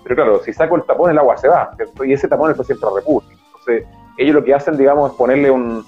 [0.03, 2.05] Pero claro, si saco el tapón, el agua se va, ¿cierto?
[2.05, 3.35] Y ese tapón es el presidente de la República.
[3.47, 3.87] Entonces,
[4.19, 5.87] ellos lo que hacen, digamos, es ponerle un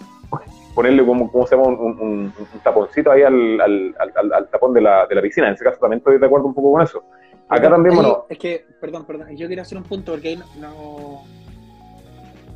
[0.75, 1.69] ponerle como, ¿cómo se llama?
[1.69, 2.33] Un, un,
[2.63, 3.95] taponcito ahí al, al,
[4.33, 5.49] al, tapón de la, de la piscina.
[5.49, 7.05] En ese caso también estoy de acuerdo un poco con eso.
[7.49, 8.27] Acá también, bueno.
[8.29, 11.23] Es que, perdón, perdón, yo quería hacer un punto porque ahí no.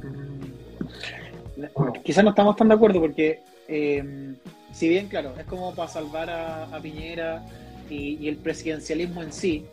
[0.02, 4.34] Mm, quizás no estamos tan de acuerdo porque, eh,
[4.72, 7.44] si bien, claro, es como para salvar a, Piñera
[7.90, 9.66] y, el presidencialismo en sí,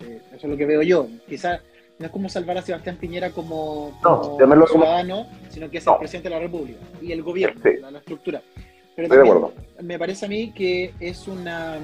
[0.00, 1.06] eh, eso es lo que veo yo.
[1.26, 1.60] Quizás
[1.98, 3.98] no es como salvar a Sebastián Piñera como,
[4.68, 8.42] ciudadano, sino que es el presidente de la República y el gobierno, la, estructura.
[8.94, 9.36] Pero también,
[9.82, 11.78] me parece a mí que es una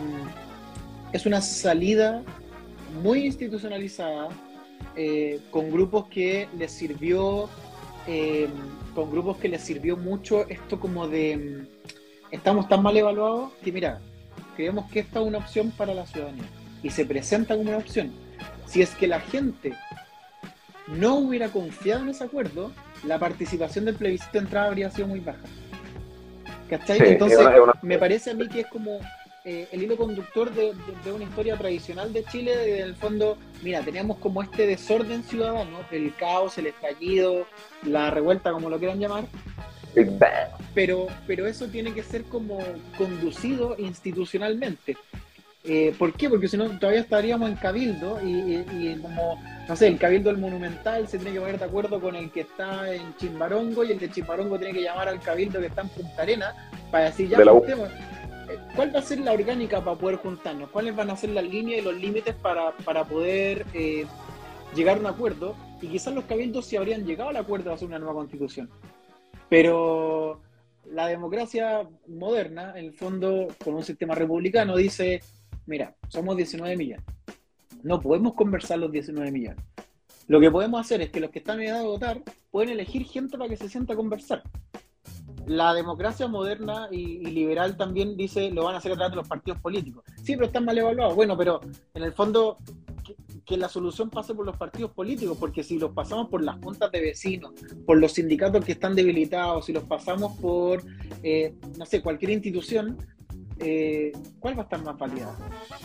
[1.12, 2.22] es una salida
[3.02, 4.28] muy institucionalizada,
[4.96, 7.48] eh, con grupos que les sirvió,
[8.06, 8.48] eh,
[8.94, 11.66] con grupos que les sirvió mucho esto como de
[12.30, 14.00] estamos tan mal evaluados que mira,
[14.56, 16.44] creemos que esta es una opción para la ciudadanía
[16.82, 18.12] y se presenta como una opción.
[18.66, 19.74] Si es que la gente
[20.88, 22.72] no hubiera confiado en ese acuerdo,
[23.04, 25.42] la participación del plebiscito de entrada habría sido muy baja.
[26.68, 26.98] ¿Cachai?
[27.12, 27.38] Entonces,
[27.82, 29.00] me parece a mí que es como
[29.44, 30.72] eh, el hilo conductor de,
[31.12, 36.14] una historia tradicional de Chile, en el fondo, mira, teníamos como este desorden ciudadano, el
[36.14, 37.46] caos, el estallido,
[37.84, 39.24] la revuelta, como lo quieran llamar.
[40.74, 42.60] Pero, pero eso tiene que ser como
[42.96, 44.96] conducido institucionalmente.
[45.64, 46.28] Eh, ¿Por qué?
[46.28, 51.06] Porque si no, todavía estaríamos en cabildo y, como, no sé, el cabildo del monumental
[51.06, 54.10] se tiene que poner de acuerdo con el que está en Chimbarongo y el de
[54.10, 57.38] Chimbarongo tiene que llamar al cabildo que está en Punta Arena para decir ya,
[58.74, 60.68] ¿cuál va a ser la orgánica para poder juntarnos?
[60.70, 62.72] ¿Cuáles van a ser las líneas y los límites para,
[63.04, 64.04] poder eh,
[64.74, 65.54] llegar a un acuerdo?
[65.80, 68.68] Y quizás los cabildos sí habrían llegado al acuerdo de hacer una nueva constitución.
[69.48, 70.40] Pero
[70.90, 75.22] la democracia moderna, en el fondo, con un sistema republicano, dice,
[75.72, 77.06] mira, somos 19 millones.
[77.82, 79.64] No podemos conversar los 19 millones.
[80.28, 83.06] Lo que podemos hacer es que los que están en edad de votar pueden elegir
[83.06, 84.42] gente para que se sienta a conversar.
[85.46, 89.28] La democracia moderna y, liberal también dice lo van a hacer a través de los
[89.28, 90.04] partidos políticos.
[90.22, 91.14] Sí, pero están mal evaluados.
[91.16, 91.62] Bueno, pero
[91.94, 92.58] en el fondo
[93.46, 96.92] que, la solución pase por los partidos políticos, porque si los pasamos por las juntas
[96.92, 97.52] de vecinos,
[97.86, 100.82] por los sindicatos que están debilitados, si los pasamos por,
[101.22, 102.98] eh, no sé, cualquier institución,
[103.62, 105.36] eh, ¿cuál va a estar más validada?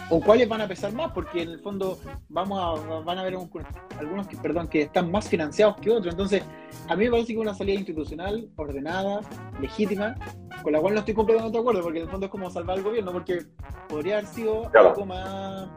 [0.10, 1.12] ¿O cuáles van a pesar más?
[1.12, 5.30] Porque en el fondo vamos a, van a haber algunos que, perdón, que están más
[5.30, 6.14] financiados que otros.
[6.14, 6.44] Entonces,
[6.88, 9.22] a mí me parece que una salida institucional, ordenada,
[9.62, 10.16] legítima,
[10.64, 12.78] con la cual no estoy completamente de acuerdo, porque en el fondo es como salvar
[12.78, 13.46] al gobierno, porque
[13.88, 15.70] podría haber sido algo más...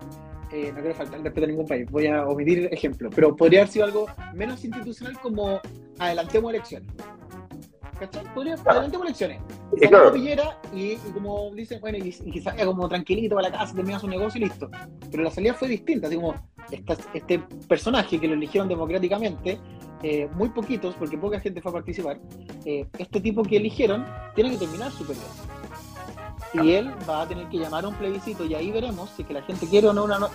[0.53, 3.73] Eh, no quiero faltar respeto a ningún país, voy a omitir ejemplos, pero podría haber
[3.73, 5.61] sido algo menos institucional como
[6.01, 6.91] adelantemos elecciones.
[8.01, 8.25] ¿Cachai?
[8.35, 9.43] Podría, adelantemos elecciones
[9.77, 10.17] y claro.
[10.75, 14.09] y, como dicen, bueno, y, y que salga como tranquilito para la casa, termina su
[14.09, 14.71] negocio y listo.
[15.11, 16.35] Pero la salida fue distinta, así como
[17.13, 19.61] este personaje que lo eligieron democráticamente,
[20.03, 22.19] eh, muy poquitos, porque poca gente fue a participar,
[22.65, 25.29] eh, este tipo que eligieron tiene que terminar su periodo.
[26.55, 29.35] Y él va a tener que llamar a un plebiscito y ahí veremos si que
[29.35, 30.19] la gente quiere o no una...
[30.19, 30.29] No...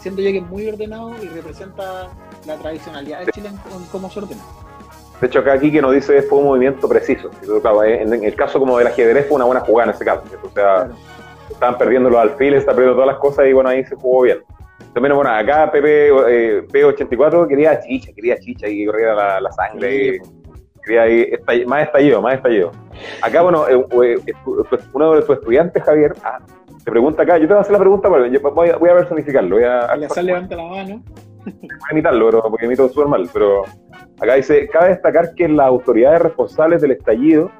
[0.00, 2.08] Siento yo que es muy ordenado y representa
[2.46, 4.42] la tradicionalidad de Chile en cómo se ordena.
[5.20, 7.30] De hecho, acá aquí que nos dice fue un movimiento preciso.
[7.84, 10.22] en el caso como del ajedrez fue una buena jugada en ese caso.
[10.42, 10.88] O sea,
[11.50, 14.38] estaban perdiendo los alfiles, estaban perdiendo todas las cosas y bueno, ahí se jugó bien.
[14.94, 20.20] También, bueno, acá PP, eh, P84 quería chicha, quería chicha y corría la, la sangre.
[20.84, 22.72] quería ahí, más estallido, más estallido.
[23.20, 24.32] Acá, bueno, eh, eh,
[24.92, 26.38] uno de tus estudiantes, Javier, ah,
[26.84, 28.94] te pregunta acá, yo te voy a hacer la pregunta, pero voy a, voy a
[28.94, 29.56] personificarlo.
[29.56, 31.02] Voy a, levanta la mano.
[31.92, 33.62] Imitarlo, pero, porque imito súper mal, pero
[34.20, 37.50] acá dice, cabe destacar que las autoridades responsables del estallido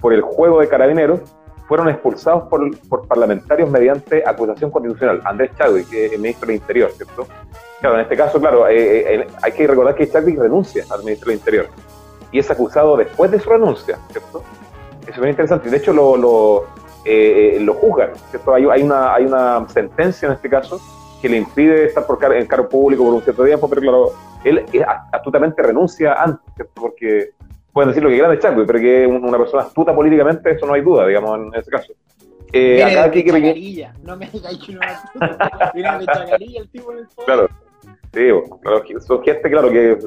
[0.00, 1.20] por el juego de carabineros
[1.66, 5.20] fueron expulsados por, por parlamentarios mediante acusación constitucional.
[5.24, 7.26] Andrés Chadwick, que es ministro del Interior, ¿cierto?
[7.80, 11.28] Claro, en este caso, claro, eh, eh, hay que recordar que Chadwick renuncia al ministro
[11.30, 11.68] del Interior
[12.32, 14.42] y es acusado después de su renuncia, ¿cierto?
[15.02, 15.70] Eso es muy interesante.
[15.70, 16.64] De hecho, lo, lo,
[17.04, 18.54] eh, lo juzgan, ¿cierto?
[18.54, 20.80] Hay, una, hay una sentencia en este caso
[21.24, 24.12] que le impide estar por en cargo público por un cierto tiempo, pero claro,
[24.44, 24.62] él
[25.10, 26.74] astutamente renuncia antes, ¿cierto?
[26.74, 27.30] Porque
[27.72, 30.74] pueden decir lo que quieran de Chadwick, pero que una persona astuta políticamente, eso no
[30.74, 31.94] hay duda, digamos, en ese caso.
[32.52, 33.40] Eh, acá aquí que me...
[34.02, 34.80] no me digáis que no
[35.72, 37.48] Viene de chacarilla el tipo en el Claro,
[38.12, 38.28] sí,
[38.60, 39.98] claro, son gente, claro, que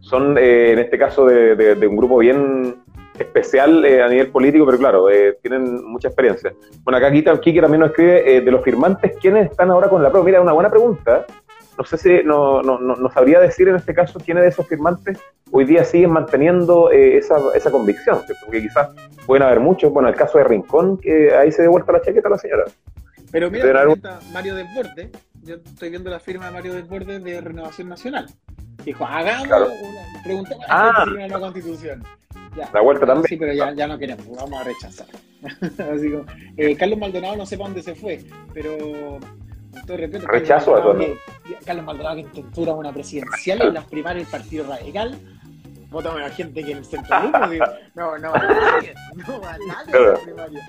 [0.00, 2.82] son eh, en este caso de, de, un grupo bien
[3.24, 6.52] especial eh, a nivel político, pero claro, eh, tienen mucha experiencia.
[6.84, 10.10] Bueno, acá Kiki también nos escribe, eh, de los firmantes, ¿quiénes están ahora con la
[10.10, 10.24] prueba?
[10.24, 11.26] Mira, una buena pregunta.
[11.78, 15.18] No sé si no, no, no, sabría decir en este caso quiénes de esos firmantes
[15.50, 18.88] hoy día siguen manteniendo esa, esa convicción, porque quizás
[19.26, 19.92] pueden haber muchos.
[19.92, 22.64] Bueno, el caso de Rincón, que ahí se devuelta la chaqueta a la señora.
[23.30, 23.84] Pero mira,
[24.32, 25.10] Mario Desbordes,
[25.42, 28.26] yo estoy viendo la firma de Mario Desbordes de Renovación Nacional.
[28.86, 31.04] Dijo, hagamos una pregunta ah.
[31.06, 32.04] la constitución.
[32.72, 33.26] La vuelta también.
[33.28, 35.08] Sí, pero ya, ya no queremos, vamos a rechazar.
[35.92, 36.24] Así como,
[36.56, 39.18] eh, Carlos Maldonado no sé para dónde se fue, pero
[39.86, 40.98] todo respeto, rechazo a todo.
[41.64, 45.18] Carlos Maldonado que intentó una presidencial en las primarias del Partido Radical.
[45.90, 47.20] Votamos a la gente que en el centro
[47.94, 50.66] no, no va a nadie, no va a nadie en la primaria.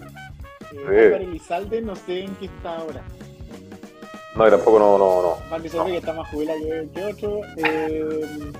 [0.90, 3.04] Eh, Elizalde no sé en qué está ahora.
[4.38, 5.38] No, tampoco no, no, no.
[5.50, 5.86] Martín no.
[5.86, 6.60] que está más jubilado
[6.94, 7.42] que, otro.
[7.58, 8.52] Eh,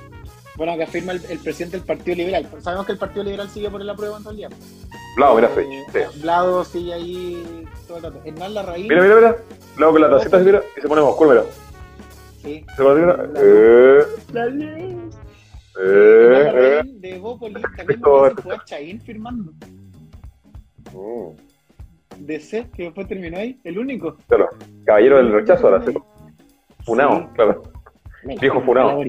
[0.56, 2.48] bueno, que afirma el, presidente del Partido Liberal.
[2.62, 4.50] Sabemos que el Partido Liberal sigue por el apruebo en realidad.
[5.16, 6.20] Blado, mira, eh, sí.
[6.20, 8.22] Blado sigue ahí todo el rato.
[8.26, 8.88] Hernán Larraín.
[8.88, 9.38] Mira, mira, mira.
[9.76, 11.44] Blado con la tacita, mira, y se pone oscuro, mira.
[12.42, 12.66] Sí.
[12.76, 13.30] Se pone, mira.
[13.36, 14.04] Eh.
[14.34, 15.16] La luz.
[15.80, 16.82] Eh, eh.
[16.86, 19.52] De Bópoli también fue a Chaín firmando.
[20.92, 21.47] Mm.
[22.20, 24.18] De C, que después terminó ahí, el único.
[24.28, 24.50] Claro,
[24.86, 25.84] caballero del rechazo ahora,
[26.86, 27.64] Funado, claro.
[28.40, 29.04] Viejo funado.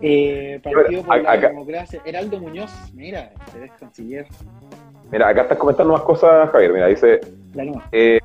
[0.00, 2.00] Eh, partido por la Democracia.
[2.04, 4.26] Heraldo Muñoz, mira, se ves canciller.
[5.10, 6.72] Mira, acá estás comentando más cosas, Javier.
[6.72, 7.20] Mira, dice:
[7.92, 8.20] eh,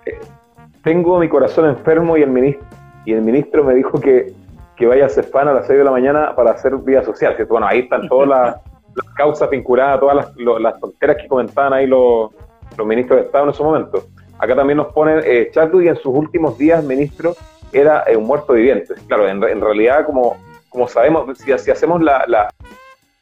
[0.84, 2.68] Tengo mi corazón enfermo y el ministro,
[3.06, 4.34] y el ministro me dijo que,
[4.76, 7.36] que vaya a Cefán a las 6 de la mañana para hacer vida social.
[7.50, 8.58] Bueno, ahí están todas las,
[9.16, 12.32] causas vinculadas, todas las, las, tonteras que comentaban ahí los,
[12.78, 14.08] los ministros de Estado en esos momentos.
[14.40, 17.36] Acá también nos ponen eh, y en sus últimos días, ministro,
[17.72, 18.94] era eh, un muerto viviente.
[19.08, 20.38] Claro, en, en realidad, como,
[20.70, 22.50] como sabemos, si, si hacemos la, la,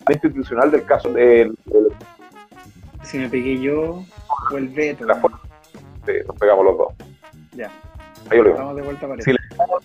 [0.09, 1.51] institucional del caso de...
[3.03, 4.03] Si me pegué yo
[4.51, 5.05] o el veto.
[6.05, 6.93] sí, nos pegamos los dos.
[7.53, 7.71] Ya.
[8.29, 9.79] Ahí lo Estamos de vuelta si el, Estado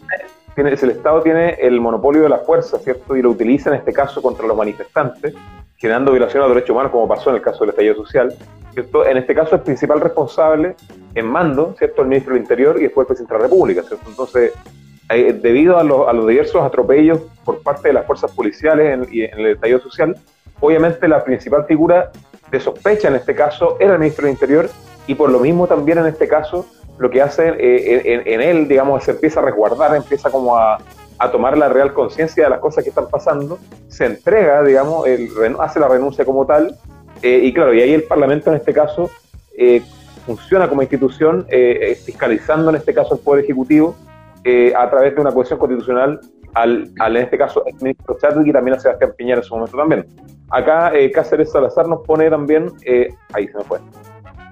[0.57, 3.14] tiene, el Estado tiene el monopolio de la fuerza, ¿cierto?
[3.14, 5.35] Y lo utiliza en este caso contra los manifestantes,
[5.77, 8.35] generando violación a derechos humanos, como pasó en el caso del estallido social.
[8.75, 10.75] En este caso, el principal responsable
[11.14, 12.03] en mando, ¿cierto?
[12.03, 14.09] El ministro del Interior y después el presidente de la República, ¿cierto?
[14.09, 14.53] Entonces,
[15.11, 19.38] eh, debido a, los diversos atropellos por parte de las fuerzas policiales en, y en
[19.38, 20.16] el estallido social,
[20.61, 22.11] obviamente la principal figura
[22.51, 24.71] de sospecha en este caso era el ministro del Interior
[25.07, 26.66] y por lo mismo también en este caso
[26.99, 30.79] lo que hace eh, en, él, digamos, se empieza a resguardar, empieza como a,
[31.33, 35.07] tomar la real conciencia de las cosas que están pasando, se entrega, digamos,
[35.61, 36.77] hace la renuncia como tal,
[37.23, 39.11] eh, y claro, y ahí el Parlamento en este caso
[39.57, 39.83] eh,
[40.27, 41.47] funciona como institución
[42.05, 43.97] fiscalizando en este caso el Poder Ejecutivo
[44.77, 46.21] a través de una cohesión constitucional
[46.55, 49.77] al, en este caso, el ministro Chadwick y también a Sebastián Piñera en su momento
[49.77, 50.07] también.
[50.51, 52.71] Acá Cáceres Salazar nos pone también,
[53.33, 53.79] ahí se me fue,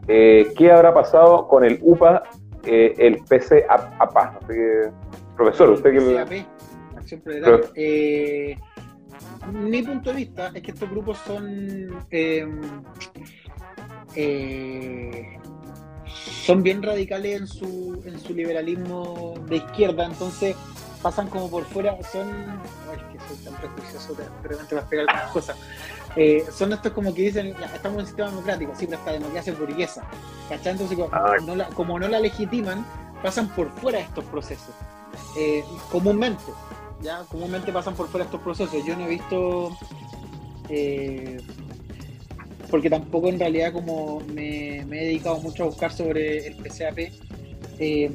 [0.09, 2.23] eh, ¿Qué habrá pasado con el UPA,
[2.65, 4.41] eh, el PCAPA?
[5.37, 6.45] profesor, usted que...
[6.97, 7.23] Acción
[7.75, 8.57] eh,
[9.53, 12.61] mi punto de vista es que estos grupos son em,
[16.45, 20.57] son bien radicales en su, en su liberalismo de izquierda, entonces
[21.03, 22.29] pasan como por fuera, son,
[22.91, 25.57] ay, que soy tan prejuicioso, de repente vas a pegar algunas cosas,
[26.17, 29.53] eh, son estos como que dicen, estamos en un sistema democrático, sí, pero esta democracia
[29.53, 30.03] es burguesa,
[30.49, 30.73] ¿cachai?
[30.73, 30.99] Entonces,
[31.75, 32.85] como, no la, legitiman,
[33.23, 34.75] pasan por fuera de estos procesos,
[35.39, 36.45] eh, comúnmente,
[37.03, 39.77] ya, comúnmente pasan por fuera de estos procesos, yo no he visto...
[40.69, 41.39] Eh,
[42.71, 46.99] porque tampoco en realidad como me, me, he dedicado mucho a buscar sobre el PCAP,
[47.79, 48.11] eh,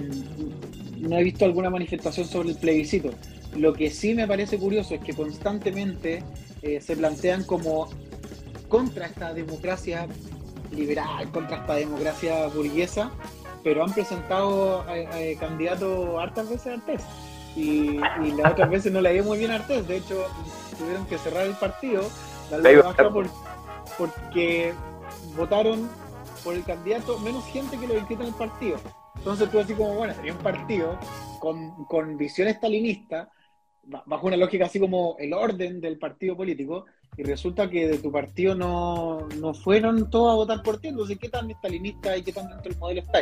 [0.97, 3.12] no he visto alguna manifestación sobre el plebiscito.
[3.55, 6.23] Lo que sí me parece curioso es que constantemente
[6.62, 7.89] eh, se plantean como
[8.67, 10.08] contra esta democracia
[10.72, 13.12] liberal, contra esta democracia burguesa,
[13.63, 14.86] pero han presentado
[15.39, 17.02] candidatos hartas veces a Artés.
[17.56, 17.98] Y,
[18.38, 19.88] las otras veces no le dio muy bien a Artés.
[19.88, 20.28] De hecho,
[20.78, 22.04] tuvieron que cerrar el partido,
[22.52, 23.10] baja
[23.98, 24.74] porque
[25.36, 25.89] votaron
[26.43, 28.78] por el candidato menos gente que lo inscrito en el partido.
[29.15, 30.98] Entonces tú así como, bueno, sería un partido
[31.39, 33.30] con, con visión estalinista,
[34.06, 36.86] bajo una lógica así como el orden del partido político,
[37.17, 41.17] y resulta que de tu partido no, no fueron todos a votar por ti, entonces
[41.19, 43.21] ¿qué tan estalinista y qué tan dentro del modelo está?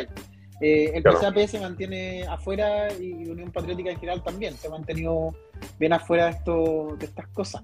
[0.60, 1.18] Eh, el claro.
[1.18, 5.34] PSAP se mantiene afuera y Unión Patriótica en general también, se ha mantenido
[5.78, 7.62] bien afuera de, esto, de estas cosas.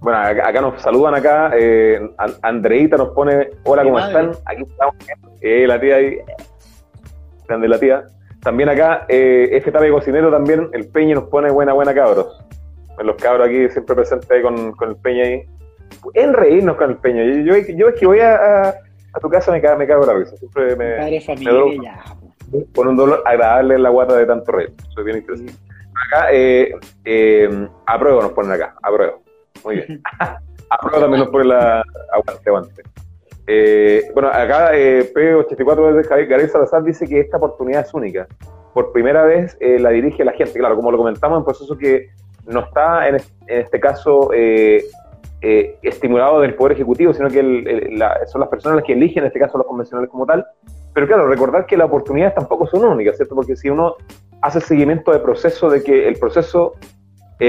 [0.00, 2.00] Bueno, acá, nos saludan acá, eh,
[2.42, 4.30] Andreita nos pone, hola, ¿cómo están?
[4.44, 4.94] Aquí estamos,
[5.40, 6.18] eh, la tía ahí,
[7.46, 8.04] grande la tía.
[8.42, 12.44] También acá, eh, este tape cocinero también, el Peña nos pone buena, buena cabros.
[12.98, 15.42] Los cabros aquí siempre presentes con, con el Peña ahí.
[16.14, 17.24] En reírnos con el Peña.
[17.24, 18.74] Yo, yo, es que voy a, a,
[19.20, 20.36] tu casa me, cago, me cago la risa.
[20.36, 20.96] Siempre me.
[20.96, 22.04] Padre familia,
[22.74, 24.72] Con un dolor agradable en la guata de tanto reír.
[24.94, 25.52] Soy bien interesante.
[26.06, 26.74] Acá, eh,
[27.04, 28.74] eh, apruebo nos ponen acá.
[28.82, 29.22] Apruebo.
[29.64, 30.02] Muy bien.
[30.70, 31.82] apruebo también nos pone la.
[32.12, 32.82] Aguante, aguante.
[33.50, 38.28] Eh, bueno, acá eh, P84 de Gabriel Salazar dice que esta oportunidad es única.
[38.74, 40.58] Por primera vez eh, la dirige la gente.
[40.58, 42.10] Claro, como lo comentamos, en un proceso que
[42.46, 44.84] no está en, este caso eh,
[45.80, 47.40] estimulado del Poder Ejecutivo, sino que
[48.26, 50.44] son las personas las que eligen, en este caso los convencionales como tal.
[50.92, 53.34] Pero claro, recordar que las oportunidades tampoco son únicas, ¿cierto?
[53.34, 53.96] Porque si uno
[54.42, 56.74] hace seguimiento del proceso, de que el proceso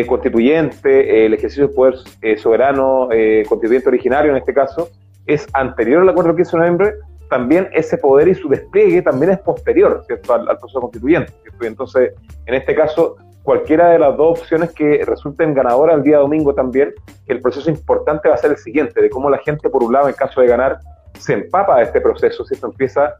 [0.07, 1.95] constituyente, el ejercicio del poder
[2.37, 3.09] soberano,
[3.49, 4.89] constituyente originario en este caso,
[5.25, 6.93] es anterior al acuerdo del 15 de noviembre,
[7.29, 10.33] también ese poder y su despliegue también es posterior ¿cierto?
[10.33, 11.31] Al, proceso constituyente.
[11.61, 12.13] Y entonces,
[12.45, 16.93] en este caso, cualquiera de las dos opciones que resulten ganadoras el día domingo también,
[17.27, 20.07] el proceso importante va a ser el siguiente, de cómo la gente, por un lado,
[20.07, 20.79] en caso de ganar,
[21.17, 22.67] se empapa de este proceso, ¿cierto?
[22.67, 23.15] Empieza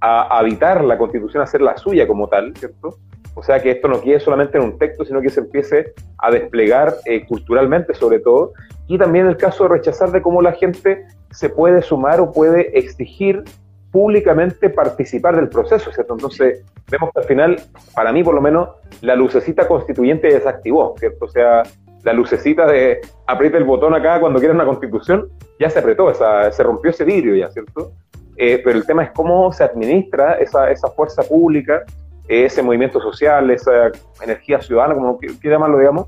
[0.00, 2.98] a habitar la constitución, a ser la suya como tal, ¿cierto?
[3.34, 6.30] O sea, que esto no quede solamente en un texto, sino que se empiece a
[6.30, 8.52] desplegar eh, culturalmente sobre todo.
[8.86, 12.78] Y también el caso de rechazar de cómo la gente se puede sumar o puede
[12.78, 13.42] exigir
[13.90, 16.14] públicamente participar del proceso, ¿cierto?
[16.14, 17.56] Entonces, vemos que al final,
[17.94, 18.70] para mí por lo menos,
[19.00, 21.26] la lucecita constituyente desactivó, ¿cierto?
[21.26, 21.62] O sea,
[22.02, 25.28] la lucecita de aprieta el botón acá cuando quieres una constitución,
[25.58, 27.92] ya se apretó, esa, se rompió ese vidrio ya, ¿cierto?
[28.36, 31.84] Eh, pero el tema es cómo se administra esa, esa fuerza pública
[32.28, 36.06] ese movimiento social, esa energía ciudadana, como quieras llamarlo, digamos,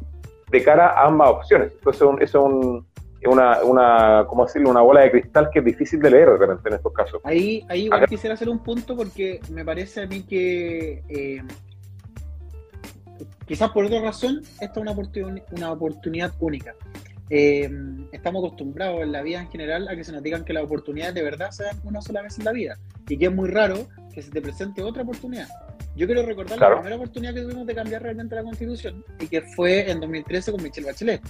[0.51, 1.73] de cara a ambas opciones.
[1.75, 2.49] Entonces, eso
[3.21, 4.71] es una, una, ¿cómo decirlo?
[4.71, 7.21] una bola de cristal que es difícil de leer de repente en estos casos.
[7.25, 11.43] Ahí, ahí igual quisiera hacer un punto porque me parece a mí que eh,
[13.47, 16.75] quizás por otra razón esta es una, oportunidad, una oportunidad única.
[17.29, 17.69] Eh,
[18.13, 21.15] estamos acostumbrados en la vida en general a que se nos digan que las oportunidades
[21.15, 23.89] de verdad se dan una sola vez en la vida y que es muy raro
[24.15, 25.49] que se te presente otra oportunidad.
[25.97, 29.41] Yo quiero recordar la primera oportunidad que tuvimos de cambiar realmente la constitución y que
[29.41, 31.23] fue en 2013 con Michelle Bachelet,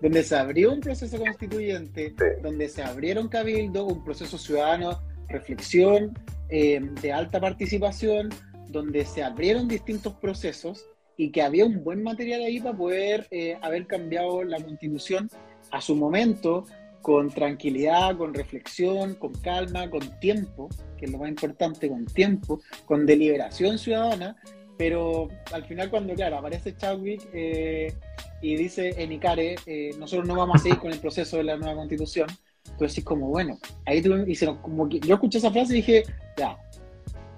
[0.00, 6.80] donde se abrió un proceso constituyente, donde se abrieron cabildo, un proceso ciudadano, reflexión, eh,
[7.02, 8.30] de alta participación,
[8.68, 10.86] donde se abrieron distintos procesos
[11.18, 15.28] y que había un buen material ahí para poder eh, haber cambiado la constitución
[15.70, 16.64] a su momento,
[17.02, 22.60] con tranquilidad, con reflexión, con calma, con tiempo, que es lo más importante, con tiempo,
[22.84, 24.36] con deliberación ciudadana,
[24.76, 27.94] pero al final cuando, claro, aparece Chadwick eh,
[28.42, 31.56] y dice en Icare, eh, nosotros no vamos a seguir con el proceso de la
[31.56, 32.28] nueva constitución,
[32.70, 36.02] entonces es como, bueno, ahí tuve, y como que yo escuché esa frase y dije,
[36.36, 36.58] ya,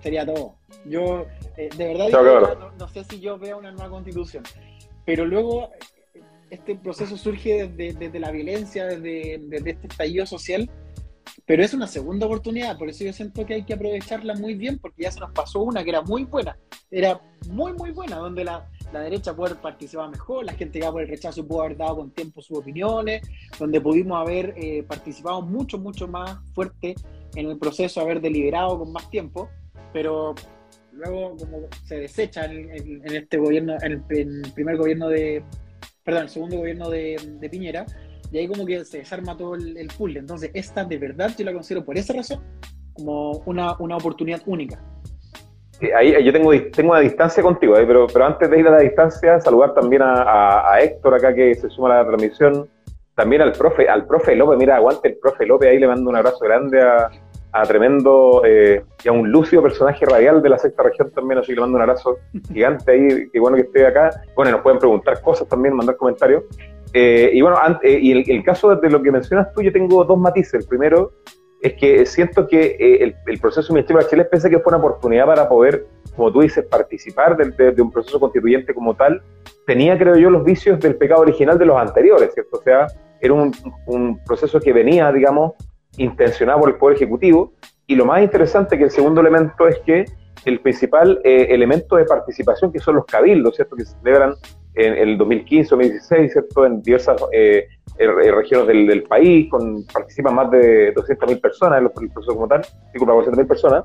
[0.02, 0.56] sería todo.
[0.84, 2.08] Yo, eh, de verdad,
[2.78, 4.42] no, sé si yo veo una nueva constitución.
[5.04, 5.70] Pero luego,
[6.50, 9.34] este proceso surge desde, la violencia, desde,
[9.70, 10.70] este estallido social,
[11.46, 14.78] pero es una segunda oportunidad, por eso yo siento que hay que aprovecharla muy bien,
[14.78, 16.58] porque ya se nos pasó una que era muy buena,
[16.90, 21.02] era muy, muy buena, donde la, la derecha puede participar mejor, la gente ya por
[21.02, 23.22] el rechazo pudo haber dado con tiempo sus opiniones,
[23.58, 26.94] donde pudimos haber eh, participado mucho, mucho más fuerte
[27.34, 29.48] en el proceso, haber deliberado con más tiempo,
[29.92, 30.34] pero
[30.92, 35.44] luego como se desecha en, este gobierno, en el, primer gobierno de,
[36.02, 37.86] perdón, el segundo gobierno de, Piñera,
[38.30, 40.20] y ahí como que se desarma todo el, el puzzle.
[40.20, 42.40] Entonces, esta de verdad yo la considero por esa razón
[42.98, 44.80] como una, una oportunidad única.
[45.96, 49.40] ahí yo tengo, tengo una distancia contigo, pero, pero antes de ir a la distancia,
[49.40, 52.68] saludar también a, a, Héctor acá que se suma a la transmisión,
[53.14, 56.16] también al profe, al profe López, mira, aguante el profe López, ahí le mando un
[56.16, 57.08] abrazo grande a,
[57.52, 61.48] a tremendo, eh, y a un lúcido personaje radial de la sexta región también, así
[61.48, 62.18] que le mando un abrazo
[62.52, 64.10] gigante ahí, qué bueno que esté acá.
[64.34, 66.44] Bueno, nos pueden preguntar cosas también, mandar comentarios.
[66.92, 70.18] Eh, y bueno, eh, y el, caso de lo que mencionas tú, yo tengo dos
[70.18, 70.54] matices.
[70.54, 71.12] El primero
[71.60, 75.48] es que siento que el, el, proceso de Bachelet, pensé que fue una oportunidad para
[75.48, 75.86] poder,
[76.16, 79.22] como tú dices, participar de, de, un proceso constituyente como tal,
[79.66, 82.58] tenía, creo yo, los vicios del pecado original de los anteriores, ¿cierto?
[82.58, 82.86] O sea,
[83.20, 83.52] era un,
[83.86, 85.54] un proceso que venía, digamos,
[85.96, 87.52] intencionado por el Poder Ejecutivo.
[87.86, 90.04] Y lo más interesante que el segundo elemento es que
[90.44, 93.76] el principal eh, elemento de participación, que son los cabildos, ¿cierto?
[93.76, 94.34] que se celebran
[94.78, 96.66] en el 2015 2016, ¿cierto?
[96.66, 97.66] en diversas eh,
[97.98, 102.62] eh, regiones del, país, con, participan más de 200.000 personas en el proceso como tal,
[102.92, 103.84] disculpa, 400.000 personas,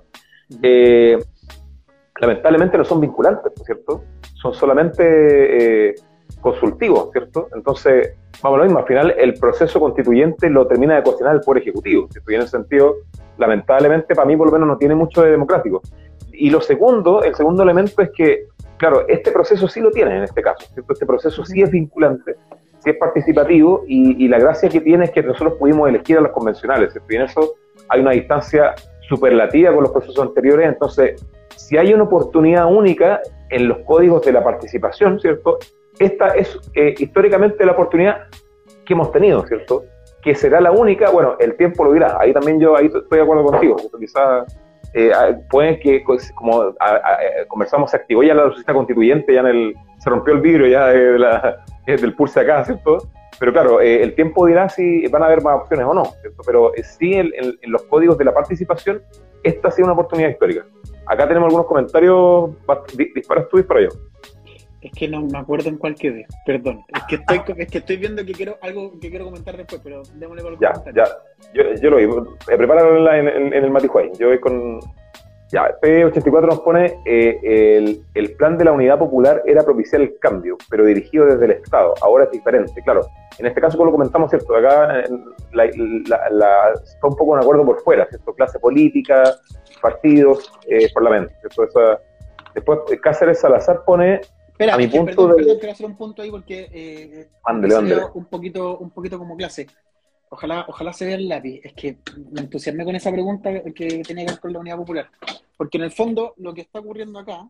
[2.22, 4.04] lamentablemente no son vinculantes, ¿cierto?
[4.36, 5.96] Son solamente
[6.42, 7.50] consultivos, ¿cierto?
[7.56, 11.42] Entonces, vamos a lo mismo, al final el proceso constituyente lo termina de cuestionar el
[11.42, 12.96] Poder Ejecutivo, Y en ese sentido,
[13.38, 15.82] lamentablemente, para mí por lo menos no tiene mucho de democrático.
[16.32, 20.24] Y lo segundo, el segundo elemento es que, claro, este proceso sí lo tiene en
[20.24, 20.94] este caso, ¿cierto?
[20.94, 22.36] Este proceso sí es vinculante,
[22.80, 26.32] sí es participativo y, la gracia que tiene es que nosotros pudimos elegir a los
[26.32, 27.14] convencionales, ¿cierto?
[27.14, 27.54] Y en eso
[27.90, 28.74] hay una distancia
[29.08, 31.24] superlativa con los procesos anteriores, entonces,
[31.56, 35.60] si hay una oportunidad única en los códigos de la participación, ¿cierto?
[36.00, 38.28] Esta es eh, históricamente la oportunidad
[38.86, 39.86] que hemos tenido, ¿cierto?
[40.22, 43.22] Que será la única, bueno, el tiempo lo dirá, ahí también yo ahí estoy de
[43.22, 44.56] acuerdo contigo, quizás
[44.94, 45.12] eh,
[45.50, 46.76] puede que, pues, como eh,
[47.48, 50.88] conversamos, se activó ya la sociedad constituyente, ya en el, se rompió el vidrio ya
[51.86, 52.98] del pulse acá, ¿cierto?
[53.40, 56.44] Pero claro, el tiempo dirá si van a haber más opciones o no, ¿cierto?
[56.46, 59.02] Pero sí, en, en, los códigos de la participación,
[59.42, 60.66] esta ha sido una oportunidad histórica.
[61.08, 62.52] Acá tenemos algunos comentarios,
[62.96, 63.90] disparas tú, disparo yo.
[64.84, 66.84] Es que no me acuerdo en cuál quedé, perdón.
[66.94, 70.04] Es que estoy, es que estoy viendo que quiero algo que quiero comentar después, pero
[70.16, 71.06] démosle con Ya, ya.
[71.54, 72.04] Yo, yo lo vi.
[72.04, 74.12] Eh, prepáralo en, en, en el Matijuay.
[74.20, 74.82] Yo voy con.
[75.54, 77.40] Ya, P84 nos pone: eh,
[77.78, 81.52] el, el, plan de la unidad popular era propiciar el cambio, pero dirigido desde el
[81.52, 81.94] Estado.
[82.02, 82.82] Ahora es diferente.
[82.84, 83.08] Claro,
[83.40, 84.54] en este caso, como lo comentamos, ¿cierto?
[84.54, 85.06] Acá
[85.54, 85.66] la,
[86.30, 88.34] la, está un poco un acuerdo por fuera, ¿cierto?
[88.34, 89.24] Clase política,
[89.82, 91.64] partidos, eh, parlamento, ¿cierto?
[91.64, 92.02] Esa,
[92.54, 94.20] después, Cáceres Salazar pone
[94.54, 95.58] Espera, a mi punto de...
[95.58, 97.30] quiero hacer un punto ahí porque eh,
[98.14, 99.66] un poquito, un poquito como clase.
[100.30, 101.60] Ojalá, ojalá se vea el lápiz.
[101.64, 101.98] Es que
[102.32, 105.10] me entusiasmé con esa pregunta que tenía que ver con la unidad popular.
[105.58, 107.50] Porque en el fondo lo que está ocurriendo acá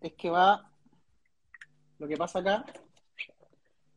[0.00, 0.70] es que va.
[1.98, 2.64] Lo que pasa acá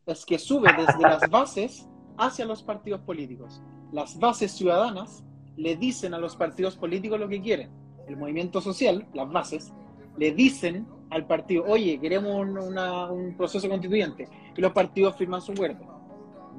[0.06, 3.62] es que sube desde las bases hacia los partidos políticos.
[3.94, 5.24] Las bases ciudadanas
[5.56, 7.72] le dicen a los partidos políticos lo que quieren.
[8.08, 9.72] El movimiento social, las bases,
[10.18, 15.86] le dicen al partido, oye, queremos un proceso constituyente, y los partidos firman su acuerdo.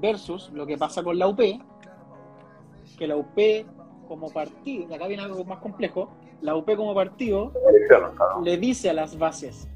[0.01, 1.41] Versus lo que pasa con la UP,
[2.99, 3.39] que la UP
[4.07, 6.11] como partido, y acá viene algo más complejo,
[6.43, 7.53] la UP como partido
[8.45, 9.69] le dice a las bases,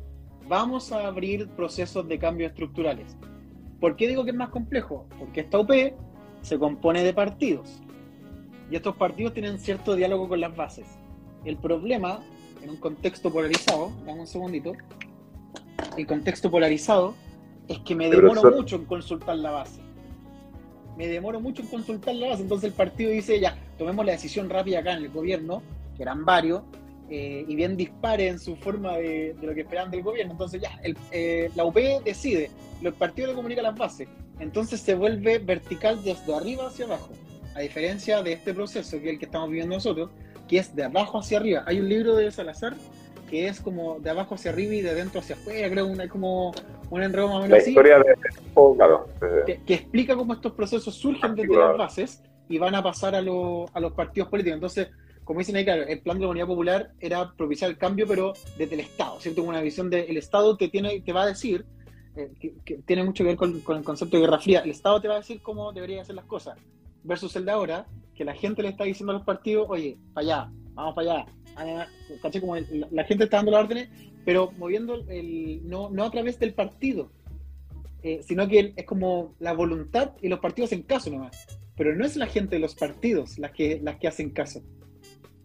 [0.49, 3.17] vamos a abrir procesos de cambio estructurales.
[3.81, 5.07] ¿Por qué digo que es más complejo?
[5.19, 5.71] Porque esta UP
[6.43, 7.83] se compone de partidos
[8.71, 10.87] y estos partidos tienen cierto diálogo con las bases.
[11.45, 12.21] El problema
[12.67, 14.73] en un contexto polarizado, dame un segundito,
[15.97, 17.15] el contexto polarizado
[17.69, 19.81] es que me demoro mucho en consultar la base.
[20.97, 24.51] Me demoro mucho en consultar la base, entonces el partido dice, ya, tomemos la decisión
[24.51, 25.63] rápida acá en el gobierno,
[25.97, 26.63] que eran varios,
[27.09, 30.33] eh, y bien dispare en su forma de, lo que esperan del gobierno.
[30.33, 30.81] Entonces ya,
[31.13, 32.51] eh, la UP decide,
[32.83, 34.09] los partidos le comunican las bases,
[34.41, 37.11] entonces se vuelve vertical desde arriba hacia abajo,
[37.55, 40.11] a diferencia de este proceso que es el que estamos viviendo nosotros,
[40.49, 41.65] que es de abajo hacia arriba.
[41.67, 42.75] Hay un libro de Salazar
[43.29, 46.53] que es como de abajo hacia arriba y de dentro hacia afuera, creo, una, como
[46.91, 48.15] un enredo más o menos la historia De,
[48.77, 49.09] claro,
[49.45, 53.81] que, explica cómo estos procesos surgen desde las bases y van a pasar a, a
[53.81, 54.55] los partidos políticos.
[54.55, 54.89] Entonces,
[55.27, 58.33] como dicen ahí, claro, el plan de la unidad popular era propiciar el cambio, pero
[58.57, 59.43] desde el Estado, ¿cierto?
[59.43, 61.67] Una visión del Estado te, tiene, te va a decir,
[62.15, 62.31] eh,
[62.65, 65.15] que, tiene mucho que ver con, el concepto de Guerra Fría, el Estado te va
[65.15, 66.57] a decir cómo deberían hacer las cosas,
[67.03, 67.87] versus el de ahora,
[68.17, 71.27] que la gente le está diciendo a los partidos, oye, para allá, vamos para allá.
[71.57, 71.87] Ah,
[72.23, 72.41] ¿Caché?
[72.41, 73.89] Como la, gente está dando las órdenes,
[74.25, 77.11] pero moviendo el, no, no a través del partido,
[78.03, 81.47] eh, sino que es como la voluntad y los partidos en caso nomás.
[81.77, 84.63] Pero no es la gente de los partidos las que, las que hacen caso.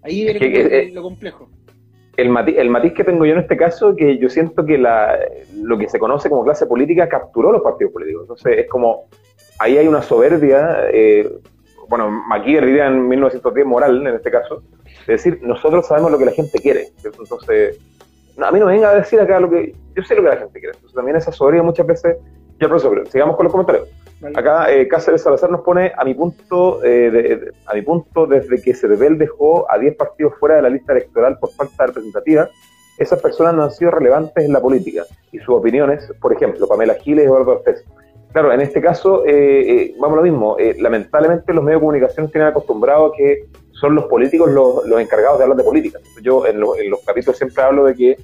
[0.03, 1.49] Ahí es eh, lo complejo.
[2.17, 5.17] El matiz, el matiz que tengo yo en este caso, que yo siento que la,
[5.55, 8.23] lo que se conoce como clase política capturó los partidos políticos.
[8.23, 9.07] Entonces es como,
[9.59, 11.29] ahí hay una soberbia, eh,
[11.91, 14.63] bueno, Maquier diría en 1910 moral, en este caso,
[15.01, 16.87] es decir, nosotros sabemos lo que la gente quiere.
[17.03, 17.77] Entonces,
[18.37, 20.37] a mí no me venga a decir acá lo que, yo sé lo que la
[20.37, 20.73] gente quiere.
[20.73, 22.15] Entonces también esa soberbia muchas veces,
[22.61, 23.89] ya profesor, sigamos con los comentarios.
[24.33, 28.73] Acá eh, Cáceres Salazar nos pone a mi punto, eh, a mi punto desde que
[28.73, 32.49] Cervel dejó a 10 partidos fuera de la lista electoral por falta de representativa,
[32.99, 36.93] esas personas no han sido relevantes en la política y sus opiniones, por ejemplo, Pamela
[36.93, 37.83] Giles y Eduardo Ortez.
[38.31, 40.57] Claro, en este caso, eh, eh vamos lo mismo.
[40.79, 45.43] lamentablemente los medios de comunicación tienen acostumbrado a que son los políticos los, encargados de
[45.43, 45.99] hablar de política.
[46.21, 48.17] Yo en, los capítulos siempre hablo de que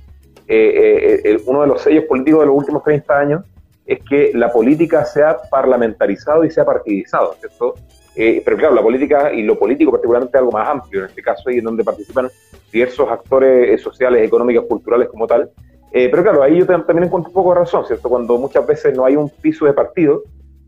[1.45, 3.43] uno de los sellos políticos de los últimos 30 años
[3.87, 7.75] es que la política sea parlamentarizado y sea partidizado, ¿cierto?
[8.19, 11.21] Eh, pero claro, la política y lo político particularmente es algo más amplio en este
[11.21, 12.27] caso y en donde participan
[12.71, 15.49] diversos actores eh, sociales, económicos, culturales como tal.
[15.97, 18.09] Eh, pero claro, ahí yo también encuentro un poco de razón, ¿cierto?
[18.09, 20.23] Cuando muchas veces no hay un piso de partido,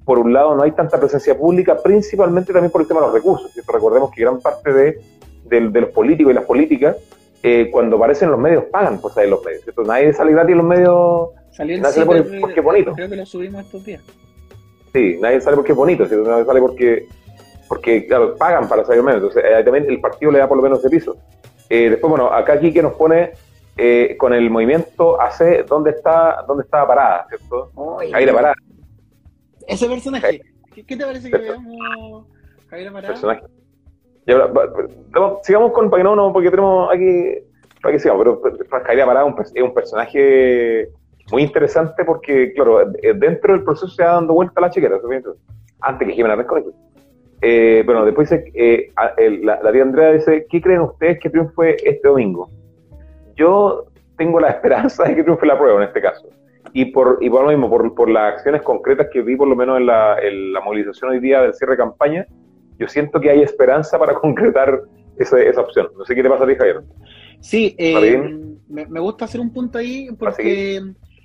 [0.05, 3.15] por un lado no hay tanta presencia pública, principalmente también por el tema de los
[3.15, 3.71] recursos, ¿cierto?
[3.71, 4.99] Recordemos que gran parte de,
[5.45, 6.97] de, los políticos y las políticas,
[7.71, 9.84] cuando aparecen los medios, pagan por salir los medios, ¿cierto?
[9.84, 12.93] Nadie sale gratis en los medios Salió nadie sale porque, es bonito.
[12.93, 14.01] Creo que lo subimos estos días.
[14.93, 17.05] Sí, nadie sale porque es bonito, nadie sale porque,
[17.67, 19.21] porque claro, pagan para salir menos.
[19.21, 21.17] Entonces, eh, también el partido le da por lo menos ese piso.
[21.69, 23.34] Eh, después, bueno, acá aquí que nos pone
[23.80, 27.25] eh, con el movimiento AC, ¿dónde está, dónde estaba parada?
[27.30, 27.71] ¿Cierto?
[28.11, 28.55] Jaira Parada.
[29.67, 30.41] Ese personaje,
[30.75, 32.25] ¿qué, te parece que veamos
[32.69, 33.13] Jaira Parada?
[33.13, 33.43] Personaje.
[35.43, 37.36] sigamos con, para que no, no, porque tenemos aquí,
[37.82, 40.89] para que sigamos, pero Jaira Parada es un personaje
[41.32, 44.99] muy interesante porque, claro, eh, dentro del proceso se va dando vuelta la chiquera,
[45.82, 46.59] antes que Jimena Resco.
[47.41, 48.91] Eh, bueno, después dice, eh,
[49.41, 52.49] la, la, tía Andrea dice, ¿qué creen ustedes que triunfe este domingo?
[53.39, 53.85] Yo
[54.17, 56.27] tengo la esperanza de que triunfe la prueba en este caso.
[56.73, 59.55] Y por, y por lo mismo, por, por las acciones concretas que vi por lo
[59.55, 62.27] menos en la, en la movilización hoy día del cierre de campaña,
[62.77, 64.81] yo siento que hay esperanza para concretar
[65.17, 65.87] esa, esa opción.
[65.97, 66.81] No sé qué te pasa a ti, Javier.
[67.39, 68.17] Sí, eh,
[68.67, 70.81] me, me, gusta hacer un punto ahí porque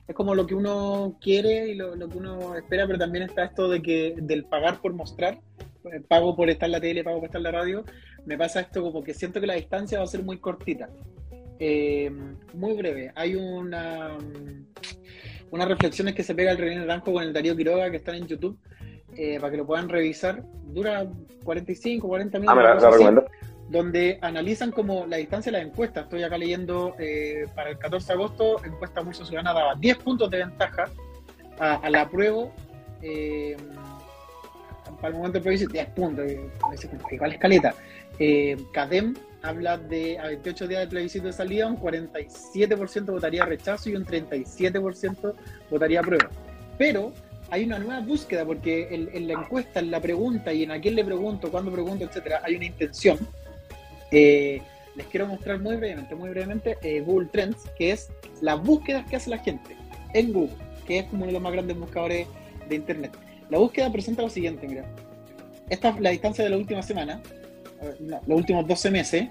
[0.07, 3.69] es como lo que uno quiere y lo, que uno espera, pero también está esto
[3.69, 5.41] de que del pagar por mostrar,
[5.85, 7.85] eh, pago por estar en la tele, pago por estar en la radio,
[8.27, 10.91] me pasa esto como que siento que la distancia va a ser muy cortita.
[11.59, 12.11] Eh,
[12.53, 14.17] muy breve, hay una
[15.55, 18.27] unas reflexiones que se pega el René Naranjo con el Darío Quiroga que están en
[18.27, 18.59] YouTube
[19.17, 20.43] eh, para que lo puedan revisar.
[20.67, 21.07] Dura
[21.45, 22.59] 45, 40 minutos.
[22.59, 23.25] Ah, la, recomiendo
[23.69, 26.05] donde analizan como la distancia de las encuestas.
[26.05, 30.31] Estoy acá leyendo eh, para el 14 de agosto, encuesta muy Ciudadana daba 10 puntos
[30.31, 30.91] de ventaja
[31.59, 32.49] a, la prueba.
[33.01, 33.57] Eh,
[34.97, 36.27] para el momento del plebiscito, 10 puntos,
[37.11, 37.75] igual escaleta.
[38.73, 39.15] CADEM
[39.45, 44.05] habla de a 28 días del plebiscito de salida, un 47% votaría rechazo y un
[44.05, 45.35] 37%
[45.71, 46.31] votaría prueba.
[46.79, 47.13] Pero
[47.51, 50.95] hay una nueva búsqueda porque en, la encuesta, en la pregunta y en a quién
[50.95, 53.19] le pregunto, cuándo pregunto, etcétera, hay una intención
[54.11, 54.63] eh,
[54.97, 59.17] les quiero mostrar muy brevemente, muy brevemente, eh, Google Trends, que es las búsquedas que
[59.17, 59.77] hace la gente
[60.13, 62.29] en Google, que es como uno de los más grandes buscadores
[62.69, 63.13] de Internet.
[63.51, 64.85] La búsqueda presenta lo siguiente, mira.
[65.69, 67.21] Esta es la distancia de la última semana,
[68.01, 69.29] los últimos 12 meses,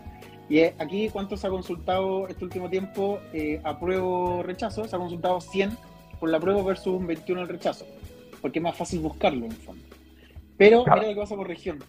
[0.49, 5.39] y aquí cuánto se ha consultado este último tiempo eh, apruebo rechazo, se ha consultado
[5.39, 5.71] 100
[6.19, 7.85] por la prueba versus un 21 el rechazo,
[8.41, 9.83] porque es más fácil buscarlo en el fondo.
[10.57, 11.79] Pero mira lo que pasa por región.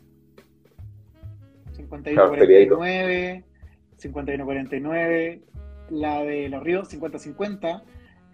[1.77, 3.45] 51-49,
[4.01, 5.41] 51-49,
[5.91, 7.83] la de Los Ríos 50-50,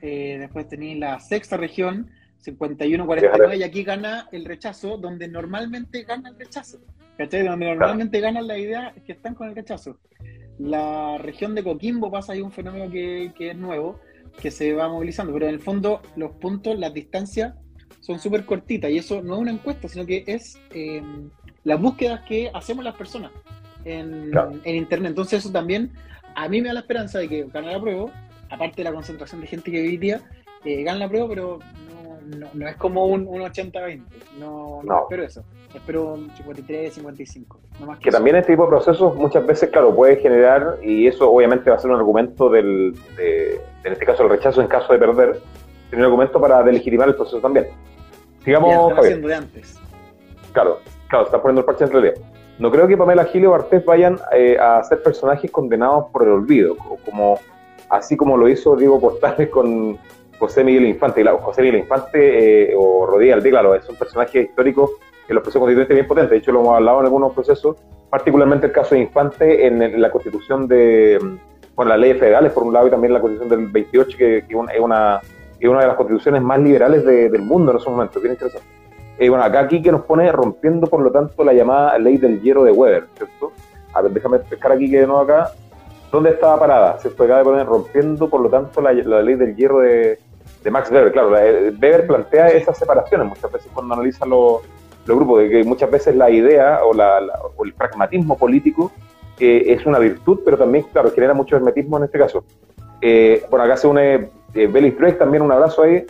[0.02, 2.10] eh, después tenéis la sexta región
[2.44, 6.78] 51-49 y aquí gana el rechazo, donde normalmente gana el rechazo.
[7.16, 7.46] ¿Cachai?
[7.46, 9.98] Donde normalmente gana la idea es que están con el rechazo.
[10.58, 14.00] la región de Coquimbo pasa ahí un fenómeno que, que es nuevo,
[14.40, 17.54] que se va movilizando, pero en el fondo los puntos, las distancias
[18.00, 21.02] son súper cortitas y eso no es una encuesta, sino que es eh,
[21.64, 23.30] las búsquedas que hacemos las personas
[23.84, 24.30] en,
[24.64, 25.10] en, Internet.
[25.10, 25.92] Entonces eso también
[26.34, 28.10] a mí me da la esperanza de que gane la prueba,
[28.48, 30.22] aparte de la concentración de gente que hoy día
[30.64, 31.58] eh, gana la prueba, pero
[32.38, 34.02] no, no, es como un, un 80-20,
[34.38, 35.44] no, no, espero eso,
[35.74, 37.44] espero un 53-55.
[37.80, 41.30] No que, que también este tipo de procesos muchas veces, claro, puede generar, y eso
[41.30, 44.92] obviamente va a ser un argumento del, de, en este caso el rechazo en caso
[44.92, 45.40] de perder,
[45.88, 47.68] tiene un argumento para delegitimar el proceso también.
[48.44, 49.78] Sigamos, haciendo de antes.
[50.52, 52.14] Claro, claro, está poniendo el parche en realidad.
[52.58, 56.28] No creo que Pamela Gil o Bartés vayan eh, a ser personajes condenados por el
[56.28, 57.38] olvido, como
[57.88, 59.98] así como lo hizo Diego Portales con
[60.40, 61.22] José Miguel Infante.
[61.24, 64.92] José Miguel Infante eh, o Rodríguez claro, es un personaje histórico
[65.28, 66.30] en los procesos constituyentes bien potente.
[66.30, 67.76] De hecho, lo hemos hablado en algunos procesos,
[68.08, 71.18] particularmente el caso de Infante en, la constitución de,
[71.76, 74.80] bueno, las leyes federales, por un lado, y también la constitución del 28, que, es,
[74.80, 75.20] una,
[75.60, 78.22] es una de las constituciones más liberales del mundo en esos momentos.
[78.22, 78.66] Bien interesante.
[79.18, 82.40] Eh, bueno, acá aquí que nos pone rompiendo, por lo tanto, la llamada ley del
[82.40, 83.52] hierro de Weber, ¿cierto?
[83.92, 85.50] A ver, déjame pescar aquí que de nuevo acá.
[86.10, 86.98] ¿Dónde estaba parada?
[86.98, 90.18] Se Acá de poner rompiendo, por lo tanto, la, ley del hierro de,
[90.68, 91.12] Max Weber.
[91.12, 94.62] Claro, Weber plantea esas separaciones muchas veces cuando analiza los,
[95.06, 97.20] grupos, de que muchas veces la idea o, la,
[97.56, 98.92] o el pragmatismo político
[99.40, 102.44] eh, es una virtud, pero también, claro, genera mucho hermetismo en este caso.
[103.00, 106.04] Eh, bueno, acá se une eh, Belis también un abrazo ahí.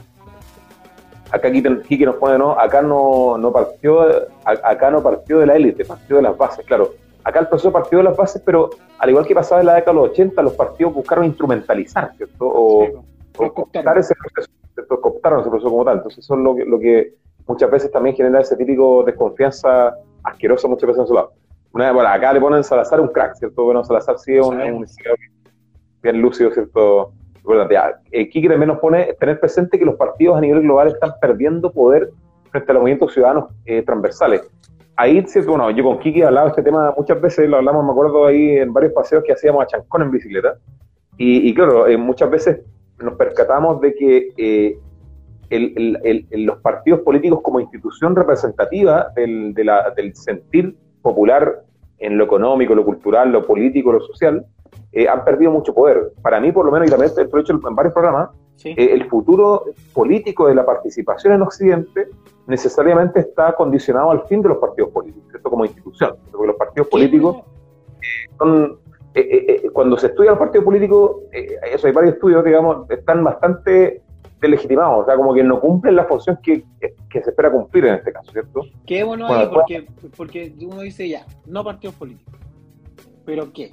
[1.31, 4.01] Acá Kiki nos pone, no, acá no, no partió,
[4.45, 6.95] acá no partió de la élite, partió de las bases, claro.
[7.23, 9.93] Acá el proceso partió de las bases, pero al igual que pasaba en la década
[9.93, 12.47] de los 80, los partidos buscaron instrumentalizar, ¿cierto?
[12.47, 13.05] O,
[13.37, 15.99] cooptar ese proceso, cooptaron ese proceso como tal.
[15.99, 17.15] Entonces eso es lo que, lo que
[17.47, 21.33] muchas veces también genera ese típico desconfianza asquerosa muchas veces en su lado.
[21.73, 23.65] Una, bueno, acá le ponen Salazar un crack, ¿cierto?
[23.65, 24.87] Bueno, Salazar sí es un, un,
[26.03, 27.13] bien lúcido, ¿cierto?
[28.13, 31.73] Eh, Kiki también nos pone tener presente que los partidos a nivel global están perdiendo
[31.73, 32.11] poder
[32.51, 34.49] frente a los movimientos ciudadanos eh, transversales.
[34.97, 35.51] Ahí, ¿cierto?
[35.53, 38.27] bueno, yo con Kiki he hablado de este tema muchas veces, lo hablamos, me acuerdo
[38.27, 40.59] ahí en varios paseos que hacíamos a Chancón en bicicleta.
[41.23, 42.61] Y, claro, eh, muchas veces
[43.03, 44.79] nos percatamos de que
[45.51, 51.63] los partidos políticos como institución representativa del, del sentir popular
[51.99, 54.45] en lo económico, lo cultural, lo político, lo social,
[54.93, 56.13] eh, han perdido mucho poder.
[56.23, 58.31] Para mí, por lo menos, y también lo he hecho en varios programas,
[58.65, 62.09] eh, el futuro político de la participación en Occidente
[62.47, 66.89] necesariamente está condicionado al fin de los partidos políticos, esto como institución, porque los partidos
[66.89, 67.37] políticos
[69.15, 74.03] eh, son, cuando se estudia los partidos políticos, eso hay varios estudios, digamos, están bastante
[74.41, 76.65] delegitimados, o sea, como que no cumplen la función que,
[77.11, 78.63] que, se espera cumplir en este caso, ¿cierto?
[78.87, 79.87] Qué bueno, ahí, porque,
[80.17, 82.35] porque uno dice ya, no partidos políticos,
[83.27, 83.73] pero ¿qué?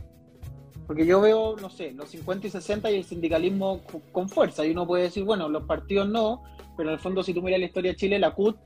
[0.87, 3.81] Porque yo veo, no sé, los 50 y 60 y el sindicalismo
[4.13, 4.65] con fuerza.
[4.65, 6.43] Y uno puede decir, bueno, los partidos no,
[6.77, 8.57] pero en el fondo, si tú miras la historia de Chile, la CUT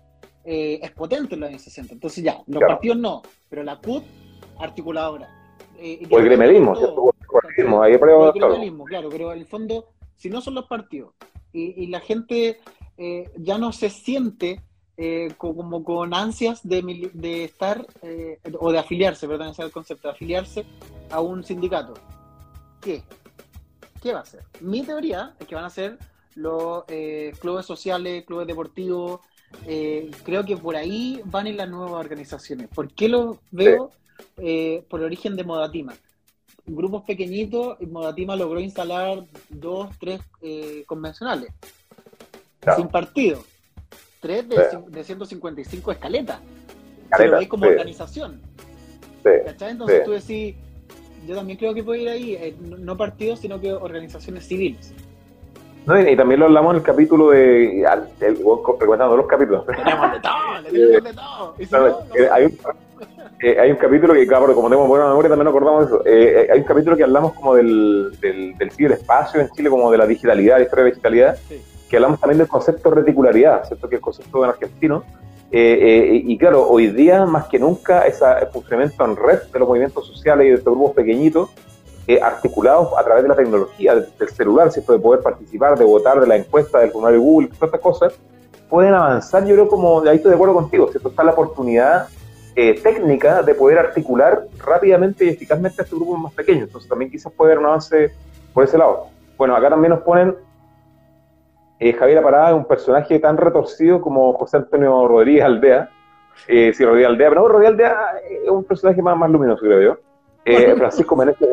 [0.45, 1.93] eh, es potente en los años 60.
[1.93, 4.03] Entonces, ya, los partidos no, pero la CUT
[4.59, 5.40] articuladora.
[5.81, 7.01] Eh, o el gremelismo, ¿cierto?
[7.01, 11.13] O el gremelismo, claro, pero en el fondo, si no son los partidos
[11.53, 12.59] y, la gente
[12.97, 14.61] eh, ya no se siente
[15.37, 17.87] como con ansias de, de estar
[18.59, 20.65] o de afiliarse, perdón, ese es el concepto, de afiliarse
[21.09, 21.95] a un sindicato.
[22.79, 23.01] ¿Qué?
[24.01, 24.43] ¿Qué va a hacer?
[24.59, 25.97] Mi teoría es que van a ser
[26.35, 29.21] los eh, clubes sociales, clubes deportivos.
[29.67, 32.67] Eh, creo que por ahí van ir las nuevas organizaciones.
[32.69, 33.91] ¿Por qué lo veo?
[34.37, 35.93] Eh, por el origen de Modatima.
[36.65, 40.21] Grupos pequeñitos, y Modatima logró instalar dos, tres
[40.85, 41.51] convencionales.
[42.75, 43.43] Sin partido.
[44.19, 46.39] Tres de, 155 escaletas.
[47.17, 48.41] Pero ahí como organización.
[49.23, 50.55] Entonces tú decís
[51.27, 54.93] yo también creo que puede ir ahí, eh, no partidos, sino que organizaciones civiles.
[55.85, 57.81] No, y, también lo hablamos en el capítulo de.
[58.19, 59.65] El, recordando los capítulos.
[59.65, 61.03] Tenemos de todo, tenemos
[61.57, 62.05] de todo.
[62.15, 62.57] Eh, hay, un,
[63.39, 66.51] eh, hay un capítulo que, claro, como tenemos buena memoria, también nos acordamos de eso.
[66.51, 70.07] hay un capítulo que hablamos como del, del, del ciberespacio en Chile, como de la
[70.07, 71.37] digitalidad, la historia de la digitalidad,
[71.89, 73.89] que hablamos también del concepto de reticularidad, ¿cierto?
[73.89, 75.03] Que es el concepto en argentino
[75.53, 79.67] eh, eh, y claro, hoy día más que nunca ese funcionamiento en red de los
[79.67, 81.49] movimientos sociales y de estos grupos pequeñitos,
[82.07, 84.93] eh, articulados a través de la tecnología, del, celular, ¿cierto?
[84.93, 88.13] de poder participar, de votar, de la encuesta, del formulario Google, todas estas cosas,
[88.69, 91.09] pueden avanzar, yo creo como, ahí estoy de acuerdo contigo, ¿cierto?
[91.09, 92.07] está la oportunidad
[92.55, 97.31] técnica de poder articular rápidamente y eficazmente a estos grupos más pequeños, entonces también quizás
[97.31, 98.11] puede haber un avance
[98.53, 99.07] por ese lado.
[99.37, 100.35] Bueno, acá también nos ponen
[101.81, 105.89] eh, Javier Aparada un personaje tan retorcido como José Antonio Rodríguez Aldea.
[106.47, 107.97] Eh, sí, Rodríguez Aldea, pero no, Rodríguez Aldea
[108.43, 109.97] es un personaje más, más luminoso, creo yo.
[110.45, 111.49] Eh, Francisco Meneses,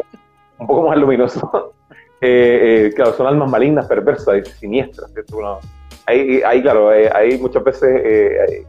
[0.58, 1.72] un poco más luminoso,
[2.20, 5.60] eh, claro, son almas malignas, perversas, siniestras, ¿cierto?
[6.04, 8.66] ahí, ahí, claro, ahí muchas veces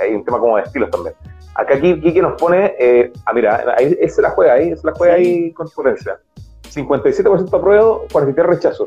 [0.00, 1.14] hay, un tema como de estilos también.
[1.54, 2.74] Acá Kiki nos pone,
[3.26, 6.18] ah, mira, ahí, se la juega ahí, se la juega ahí con potencia.
[6.74, 8.84] 57% apruebo, 43% rechazo.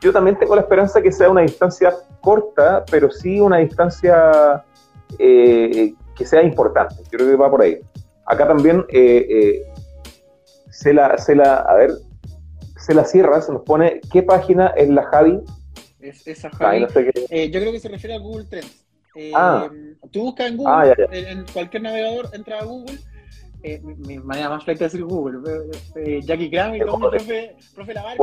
[0.00, 4.64] Yo también tengo la esperanza que sea una distancia corta, pero sí una distancia
[5.18, 6.96] eh, que sea importante.
[7.04, 7.80] Yo creo que va por ahí.
[8.26, 9.72] Acá también eh, eh,
[10.70, 11.92] se, la, se la, a ver,
[12.76, 15.40] se la cierra, se nos pone, ¿qué página es la Javi?
[16.00, 16.80] Es, esa Javi.
[16.80, 18.85] yo creo que se refiere a Google Trends.
[19.34, 19.68] Ah.
[20.10, 22.98] Tú buscas en Google, ah, En, cualquier navegador, entra a Google
[23.62, 25.40] eh, mi, manera más flaca de decir Google,
[25.96, 28.16] eh, Jackie Cram y todo mi profe, profe Lavar,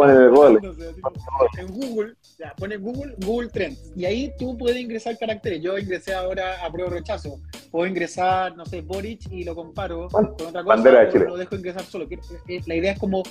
[1.57, 5.61] en Google, ya, pone Google, Google Trends, y ahí tú puedes ingresar caracteres.
[5.61, 7.41] Yo ingresé ahora a prueba rechazo,
[7.71, 11.83] puedo ingresar, no sé, Boric y lo comparo con otra cosa, o lo dejo ingresar
[11.83, 12.07] solo.
[12.47, 13.23] Eh, la idea es como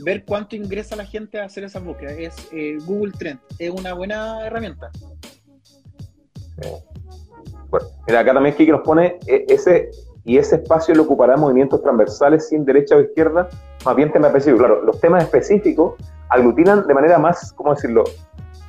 [0.00, 2.12] ver cuánto ingresa la gente a hacer esa búsqueda.
[2.12, 4.90] Es eh, Google Trends, es una buena herramienta.
[7.70, 9.90] Bueno, mira, acá también Kiki nos pone ese
[10.24, 13.48] y ese espacio lo ocuparán movimientos transversales sin derecha o izquierda,
[13.84, 14.60] más bien temas específicos.
[14.60, 15.94] Claro, los temas específicos
[16.28, 18.04] aglutinan de manera más, ¿cómo decirlo?,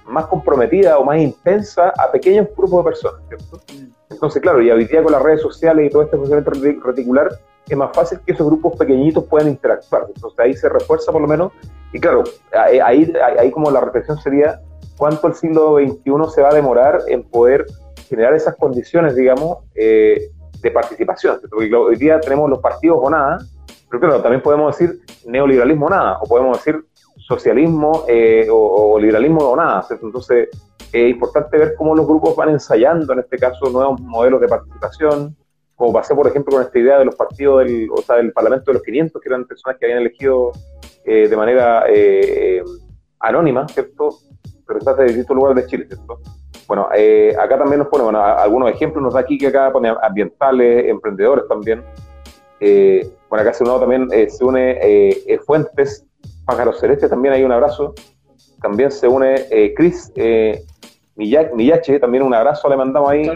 [0.08, 3.62] más comprometida o más intensa a pequeños grupos de personas, ¿cierto?
[4.10, 7.30] Entonces, claro, y hoy día con las redes sociales y todo este funcionamiento reticular,
[7.68, 10.08] es más fácil que esos grupos pequeñitos puedan interactuar.
[10.14, 11.54] Entonces ahí se refuerza por lo menos,
[11.94, 12.24] y claro,
[12.54, 14.60] ahí, ahí como la reflexión sería
[14.98, 17.66] cuánto el siglo XXI se va a demorar en poder
[18.12, 20.32] generar esas condiciones, digamos, eh,
[20.62, 21.40] de participación.
[21.50, 23.38] Porque hoy día tenemos los partidos o nada,
[23.90, 26.84] pero claro, también podemos decir neoliberalismo o nada, o podemos decir
[27.18, 29.88] socialismo eh, o, liberalismo o nada.
[29.90, 30.50] Entonces,
[30.92, 35.38] es importante ver cómo los grupos van ensayando, en este caso, nuevos modelos de participación,
[35.78, 38.72] como pasé, por ejemplo, con esta idea de los partidos del, o sea, del Parlamento
[38.72, 40.52] de los 500, que eran personas que habían elegido
[41.06, 41.86] eh, de manera
[43.22, 44.18] anónima, ¿cierto?
[44.72, 46.20] Representantes de distintos lugares de Chile, ¿cierto?
[46.72, 50.86] Bueno, eh, acá también nos pone algunos ejemplos, nos da aquí que acá pone ambientales,
[50.88, 51.84] emprendedores también.
[52.62, 54.80] Eh, bueno, acá se une también, eh, se une
[55.46, 56.06] Fuentes,
[56.46, 57.94] Pájaros Celeste, también hay un abrazo.
[58.62, 59.36] También se une
[59.76, 60.14] Cris
[61.18, 63.28] Millache, también un abrazo le mandamos ahí.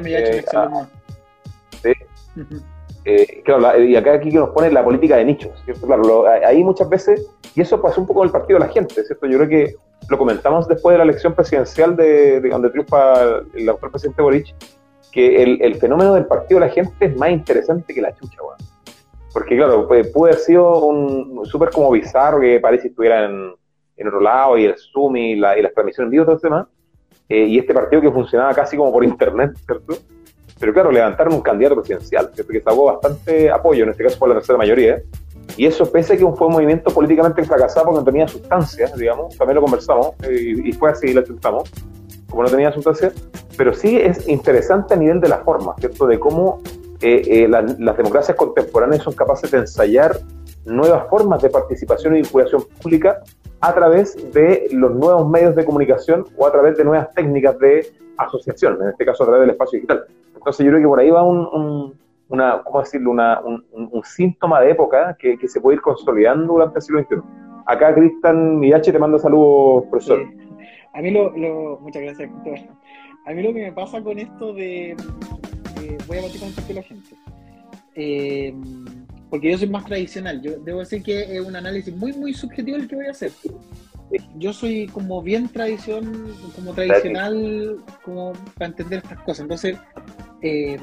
[3.44, 5.86] claro, y acá aquí que nos pone la política de nichos, ¿cierto?
[5.88, 9.04] Claro, ahí muchas veces, y eso pasó un poco en el partido de la gente,
[9.04, 9.26] ¿cierto?
[9.26, 9.76] Yo creo que
[10.10, 14.56] lo comentamos después de la elección presidencial de, donde triunfa el actual presidente Boric,
[15.12, 18.58] que el, fenómeno del partido de la gente es más interesante que la chucha, weón.
[19.34, 23.54] Porque claro, puede, haber sido un súper como bizarro que parece que estuviera en,
[24.08, 26.48] otro lado y el Zoom y, la, y las transmisiones en vivo y todo ese
[26.48, 26.68] tema.
[27.28, 29.96] Eh, y este partido que funcionaba casi como por internet, ¿cierto?
[30.60, 32.52] Pero claro, levantaron un candidato presidencial, ¿cierto?
[32.52, 35.02] que sacó bastante apoyo, en este caso por la tercera mayoría,
[35.58, 39.38] y eso, pese a que fue un movimiento políticamente fracasado porque no tenía sustancia, digamos,
[39.38, 41.72] también lo conversamos y, fue así, lo intentamos,
[42.30, 43.12] como no tenía sustancia,
[43.58, 46.08] pero sí es interesante a nivel de la forma, ¿cierto?
[46.08, 46.62] De cómo
[47.02, 50.20] eh, eh, las democracias contemporáneas son capaces de ensayar
[50.66, 53.22] nuevas formas de participación y vinculación pública
[53.62, 57.94] a través de los nuevos medios de comunicación o a través de nuevas técnicas de
[58.18, 60.06] asociación, en este caso a través del espacio digital.
[60.36, 61.94] Entonces yo creo que por ahí va un
[62.30, 63.12] una, ¿cómo decirlo?
[63.12, 67.16] Una, un, síntoma de época que, se puede ir consolidando durante el siglo XXI.
[67.66, 70.20] Acá Cristian Miyache te manda saludos, profesor.
[70.94, 72.30] A mí lo, muchas gracias.
[73.26, 74.96] A mí lo que me pasa con esto de,
[76.08, 77.10] voy a batir con la gente.
[77.96, 78.54] Eh,
[79.30, 80.42] porque yo soy más tradicional.
[80.42, 83.32] Yo debo decir que es un análisis muy, muy subjetivo el que voy a hacer.
[84.38, 89.42] Yo soy como bien tradición, como tradicional, como para entender estas cosas.
[89.42, 89.78] Entonces,
[90.42, 90.78] eh,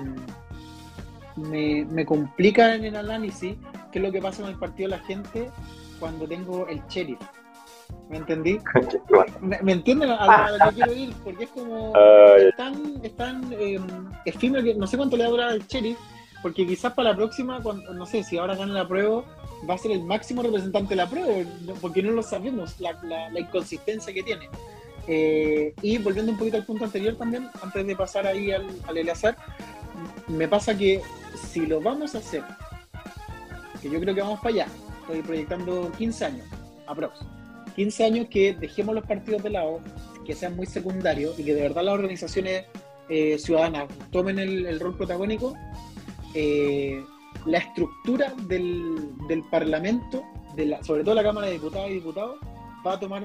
[1.43, 3.57] me, me complica en el análisis
[3.91, 5.51] qué es lo que pasa en el partido de la gente
[6.01, 7.21] cuando tengo el sheriff.
[8.09, 8.59] ¿Me entendí?
[9.41, 11.15] ¿Me, entienden a, lo que quiero ir?
[11.25, 11.93] Porque es como.
[12.37, 13.87] es tan, es tan em,
[14.25, 15.99] efímero que no sé cuánto le va a durar al sheriff,
[16.43, 19.23] porque quizás para la próxima, cuando, no sé, si ahora gana la prueba,
[19.69, 21.49] va a ser el máximo representante de la prueba,
[21.81, 24.49] porque no lo sabemos, la, la, inconsistencia que tiene.
[25.07, 28.97] Eh, y volviendo un poquito al punto anterior también, antes de pasar ahí al, al
[28.97, 29.37] Eleazar,
[30.29, 31.01] me pasa que
[31.51, 32.43] si lo vamos a hacer,
[33.81, 34.67] que yo creo que vamos para allá,
[35.01, 36.47] estoy proyectando 15 años,
[36.87, 37.21] aprox.
[37.77, 39.81] 15 años que dejemos los partidos de lado,
[40.25, 42.67] que sean muy secundarios y que de verdad las organizaciones
[43.09, 45.55] eh, ciudadanas tomen el, rol protagónico,
[46.35, 47.03] eh,
[47.47, 49.15] la estructura del,
[49.51, 50.23] Parlamento,
[50.55, 52.37] de sobre todo la Cámara de Diputados y Diputados,
[52.87, 53.25] va a tomar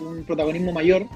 [0.00, 1.06] un protagonismo mayor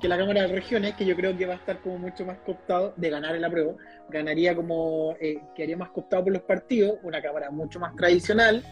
[0.00, 2.38] que la Cámara de Regiones, que yo creo que va a estar como mucho más
[2.38, 3.76] cooptado de ganar el apruebo,
[4.08, 8.64] ganaría como, eh, quedaría más cooptado por los partidos, una Cámara mucho más tradicional,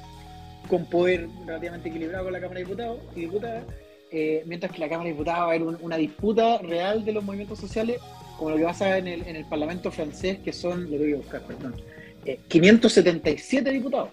[0.68, 3.64] con poder relativamente equilibrado con la Cámara de Diputados y Diputadas,
[4.11, 7.22] eh, mientras que la Cámara de Diputados va a haber una disputa real de los
[7.22, 8.01] movimientos sociales,
[8.39, 11.16] como lo que pasa en el, en el Parlamento francés, que son, lo voy a
[11.16, 11.74] buscar, perdón,
[12.49, 14.11] 577 diputados.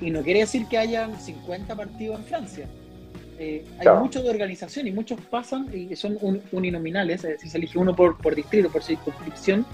[0.00, 2.68] Y no quiere decir que hayan 50 partidos en Francia.
[3.38, 6.18] Eh, hay muchos de organización y muchos pasan y son
[6.52, 9.66] uninominales, es decir, se elige uno por, por distrito, por circunscripción,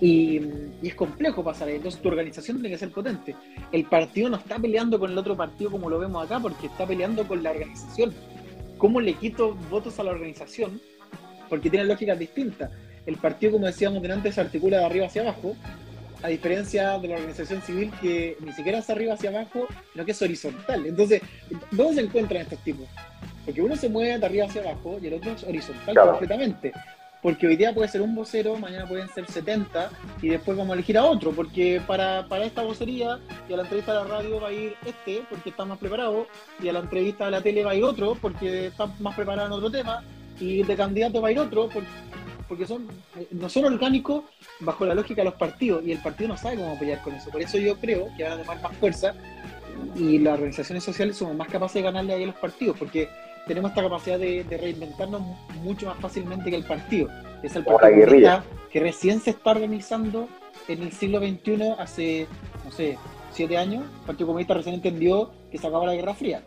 [0.00, 0.42] y,
[0.82, 1.76] y, es complejo pasar ahí.
[1.76, 3.34] Entonces tu organización tiene que ser potente.
[3.72, 6.86] El partido no está peleando con el otro partido como lo vemos acá, porque está
[6.86, 8.12] peleando con la organización.
[8.76, 10.80] ¿Cómo le quito votos a la organización?
[11.48, 12.70] Porque tiene lógicas distintas.
[13.06, 15.56] El partido, como decíamos antes, se articula de arriba hacia abajo,
[16.26, 20.10] a diferencia de la organización civil que ni siquiera es arriba hacia abajo, sino que
[20.10, 20.84] es horizontal.
[20.84, 21.22] Entonces,
[21.70, 22.88] ¿dónde se encuentran estos tipos?
[23.44, 26.72] Porque uno se mueve de arriba hacia abajo y el otro es horizontal completamente.
[27.22, 29.88] Porque hoy día puede ser un vocero, mañana pueden ser 70
[30.20, 31.30] y después vamos a elegir a otro.
[31.30, 34.74] Porque para, para esta vocería y a la entrevista de la radio va a ir
[34.84, 36.26] este porque está más preparado
[36.60, 39.46] y a la entrevista de la tele va a ir otro porque está más preparado
[39.46, 40.02] en otro tema
[40.40, 41.88] y de candidato va a ir otro porque
[42.48, 42.86] porque son,
[43.16, 44.24] eh, no son orgánicos
[44.60, 47.30] bajo la lógica de los partidos y el partido no sabe cómo apoyar con eso.
[47.30, 49.14] Por eso yo creo que van a tomar más fuerza
[49.94, 53.08] y las organizaciones sociales somos más capaces de ganarle a los partidos porque
[53.46, 55.22] tenemos esta capacidad de, reinventarnos
[55.62, 57.08] mucho más fácilmente que el partido.
[57.42, 60.28] Es el partido que recién se está organizando
[60.68, 62.26] en el siglo XXI hace,
[62.64, 62.98] no sé,
[63.30, 63.84] siete años.
[64.00, 66.42] El Partido Comunista recién entendió que se acabó la Guerra Fría.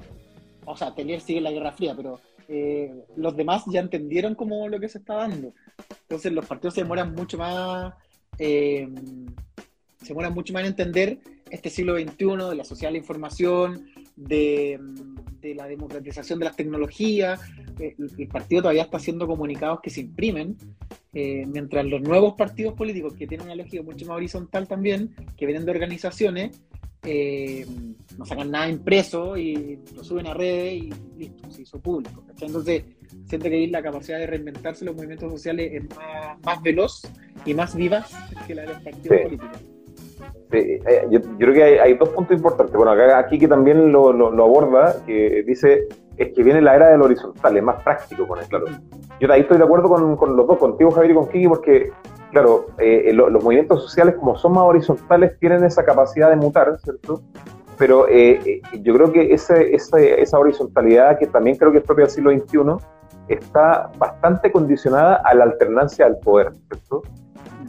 [0.65, 2.19] O sea, tener sigue la Guerra Fría, pero
[2.51, 5.53] eh, los demás ya entendieron cómo lo que se está dando.
[6.01, 7.93] Entonces los partidos se demoran mucho más,
[8.39, 8.89] eh,
[10.01, 11.19] se demoran mucho más en entender
[11.51, 13.85] este siglo XXI de la sociedad de la información,
[14.15, 14.79] de,
[15.43, 17.39] la democratización de las tecnologías.
[17.79, 20.57] Eh, el, partido todavía está haciendo comunicados que se imprimen,
[21.13, 25.65] mientras los nuevos partidos políticos, que tienen una lógica mucho más horizontal también, que vienen
[25.65, 26.59] de organizaciones,
[27.03, 27.65] eh,
[28.17, 32.23] no sacan nada impreso y lo suben a redes y listo, se hizo público.
[32.41, 32.83] Entonces,
[33.25, 35.83] siento que la capacidad de reinventarse los movimientos sociales es
[36.43, 37.01] más, veloz
[37.45, 38.11] y más vivaz
[38.45, 39.59] que la de los partidos políticos.
[40.51, 42.75] Eh, yo, creo que hay, dos puntos importantes.
[42.75, 44.09] Bueno, aquí que también lo,
[44.43, 45.87] aborda, que dice,
[46.17, 48.65] es que viene la era del horizontal, es más práctico con él, claro.
[49.21, 51.91] Yo ahí estoy de acuerdo con, con los dos, contigo Javier y con Kiki, porque
[52.31, 57.21] claro, eh, los movimientos sociales como son más horizontales tienen esa capacidad de mutar, ¿cierto?
[57.77, 62.05] Pero eh, eh, yo creo que ese, esa horizontalidad, que también creo que es propia
[62.05, 62.85] del siglo XXI,
[63.29, 67.03] está bastante condicionada a la alternancia del poder, ¿cierto?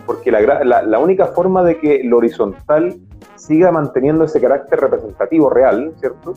[0.06, 2.98] Porque la, la, única forma de que lo horizontal
[3.36, 6.34] siga manteniendo ese carácter representativo real, ¿cierto?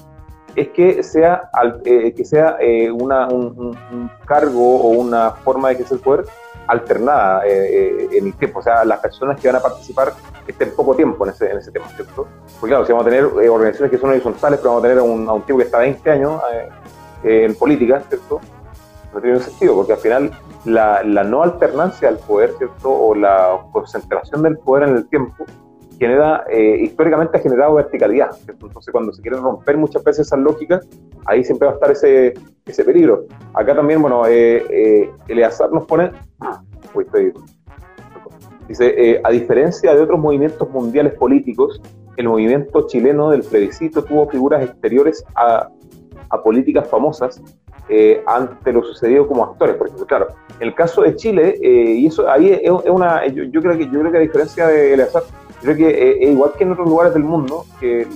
[0.55, 1.49] Es que sea,
[1.83, 2.57] que sea
[2.93, 6.25] una, un, un, cargo o una forma de el poder
[6.67, 10.13] alternada eh, eh, en el tiempo, o sea, las personas que van a participar
[10.47, 12.27] estén poco tiempo en ese, en ese tema, ¿cierto?
[12.59, 14.99] Porque claro, si vamos a tener eh, organizaciones que son horizontales, pero vamos a tener
[14.99, 16.41] a un, tipo que está 20 años
[17.23, 18.41] en política, ¿cierto?
[19.13, 20.31] No tiene sentido, porque al final
[20.65, 22.91] la, la, no alternancia del poder, ¿cierto?
[22.91, 25.45] O la concentración del poder en el tiempo
[26.03, 26.43] genera,
[26.79, 28.67] históricamente ha generado verticalidad, ¿cierto?
[28.67, 30.85] Entonces cuando se quieren romper muchas veces esas lógicas,
[31.25, 32.33] ahí siempre va a estar ese,
[32.65, 33.25] ese peligro.
[33.53, 36.11] Acá también, bueno, eh, eh, Eleazar nos pone,
[38.67, 41.81] dice, eh, a diferencia de otros movimientos mundiales políticos,
[42.17, 45.69] el movimiento chileno del plebiscito tuvo figuras exteriores a,
[46.29, 47.41] a políticas famosas
[47.89, 50.05] eh, ante lo sucedido como actores, por ejemplo.
[50.05, 50.27] Claro,
[50.59, 54.17] el caso de Chile, y eso ahí es, una, yo, creo que yo creo que
[54.17, 55.23] a diferencia de Eleazar,
[55.63, 58.07] creo que es igual que en otros lugares del mundo, que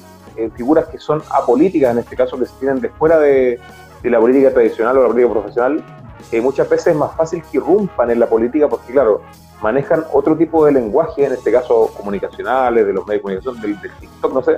[0.55, 3.59] figuras que son apolíticas, en este caso, que se tienen de fuera de,
[4.03, 5.83] de la política tradicional o la política profesional,
[6.31, 9.21] eh, muchas veces es más fácil que irrumpan en la política porque, claro,
[9.61, 13.91] manejan otro tipo de lenguaje, en este caso comunicacionales, de los medios de comunicación, del,
[13.99, 14.57] TikTok, no sé,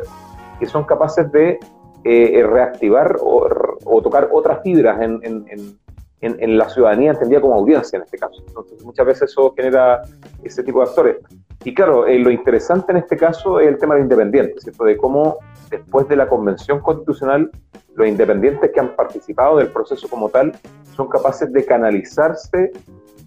[0.60, 1.60] que son capaces de
[2.04, 5.78] eh, reactivar o, tocar otras fibras en, en,
[6.22, 8.44] en, la ciudadanía entendida como audiencia en este caso.
[8.48, 10.02] Entonces, muchas veces eso genera
[10.44, 11.18] ese tipo de actores.
[11.64, 14.86] Y claro, eh, lo interesante en este caso es el tema de independientes, ¿cierto?
[14.86, 15.38] De cómo
[15.70, 17.52] después de la Convención Constitucional
[17.96, 20.54] los independientes que han participado del proceso como tal
[20.96, 22.72] son capaces de canalizarse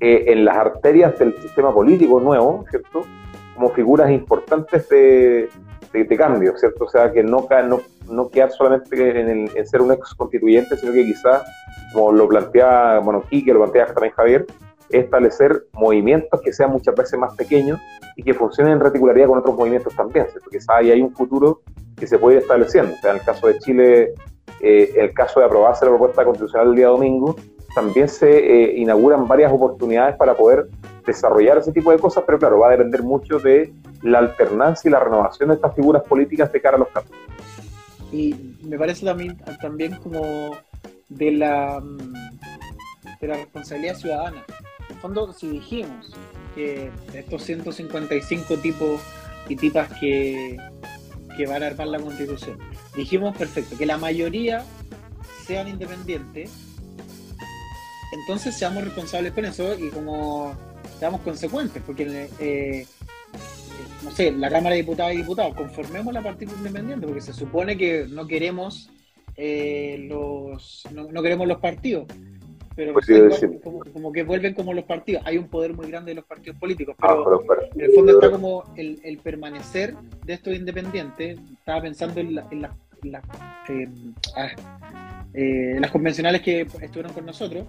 [0.00, 3.04] eh, en las arterias del sistema político nuevo, ¿cierto?
[3.54, 5.50] Como figuras importantes de,
[5.92, 6.86] de, cambio, ¿cierto?
[6.86, 7.80] O sea, que no, no,
[8.10, 11.42] no quedar solamente en, en, ser un ex constituyente, sino que quizás,
[11.92, 14.46] como lo plantea, bueno, Quique, lo plantea también Javier,
[14.92, 17.80] establecer movimientos que sean muchas veces más pequeños
[18.16, 20.26] y que funcionen en reticularidad con otros movimientos también.
[20.50, 21.62] Quizás ahí hay un futuro
[21.96, 22.94] que se puede ir estableciendo.
[23.02, 24.14] En el caso de Chile,
[24.60, 27.36] eh, el caso de aprobarse la propuesta constitucional el día domingo,
[27.74, 30.68] también se eh, inauguran varias oportunidades para poder
[31.06, 33.72] desarrollar ese tipo de cosas, pero claro, va a depender mucho de
[34.02, 37.16] la alternancia y la renovación de estas figuras políticas de cara a los cambios.
[38.12, 40.56] Y me parece también, también como
[41.08, 44.44] de la, mm, de la responsabilidad ciudadana.
[44.92, 46.10] El fondo, si dijimos
[46.54, 49.00] que estos 155 tipos
[49.48, 50.56] y tipas que,
[51.36, 52.58] que van a armar la constitución,
[52.94, 54.64] dijimos perfecto, que la mayoría
[55.46, 56.50] sean independientes,
[58.12, 60.54] entonces seamos responsables con eso y como
[60.98, 62.86] seamos consecuentes, porque eh,
[64.04, 67.76] no sé, la Cámara de Diputados y Diputados, conformemos la partida independiente, porque se supone
[67.78, 68.90] que no queremos
[69.36, 72.06] eh, los no, queremos los partidos.
[72.74, 73.06] Pero pues
[73.92, 75.22] como, que vuelven como los partidos.
[75.26, 78.30] Hay un poder muy grande de los partidos políticos, ah, pero, en el fondo está
[78.30, 79.94] como el, permanecer
[80.24, 81.38] de estos independientes.
[81.58, 83.88] Estaba pensando en, en, eh,
[84.36, 84.48] ah,
[85.34, 87.66] eh, las convencionales que estuvieron con nosotros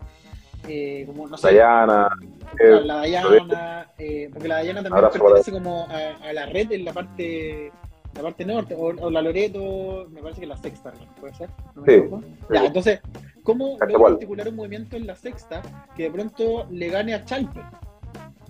[0.67, 2.09] eh, como no sé, Dayana,
[2.57, 6.85] la, la Dayana, eh, porque la Dayana también pertenece como a, a, la red en
[6.85, 7.71] la parte
[8.15, 11.49] la parte norte, o, la Loreto, me parece que la sexta, ¿puede ser?
[11.85, 12.03] sí,
[12.53, 13.01] Ya, entonces,
[13.43, 15.61] ¿cómo a articular un movimiento en la sexta
[15.95, 17.61] que de pronto le gane a Chalpe?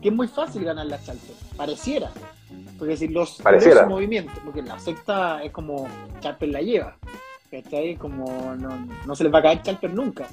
[0.01, 2.11] Que es muy fácil ganar la Chalpe, pareciera.
[2.77, 3.41] Porque si los,
[3.87, 5.87] movimientos, porque la sexta es como
[6.19, 6.97] Chalper la lleva,
[7.49, 7.95] ¿cachai?
[7.95, 10.27] Como no, no se les va a caer Chalper nunca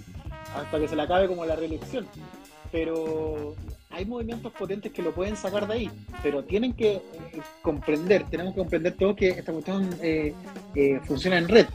[0.57, 2.07] hasta que se le acabe como la reelección.
[2.73, 3.55] Pero
[3.91, 5.91] hay movimientos potentes que lo pueden sacar de ahí,
[6.23, 7.03] pero tienen que eh,
[7.63, 10.33] comprender, tenemos que comprender todo que esta cuestión eh,
[10.75, 11.67] eh, funciona en red.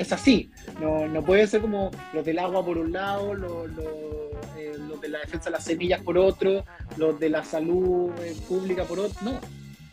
[0.00, 5.00] Es así, no, no, puede ser como los del agua por un lado, los, los
[5.02, 6.64] de la defensa de las semillas por otro,
[6.96, 8.10] los de la salud
[8.48, 9.18] pública por otro.
[9.20, 9.38] No,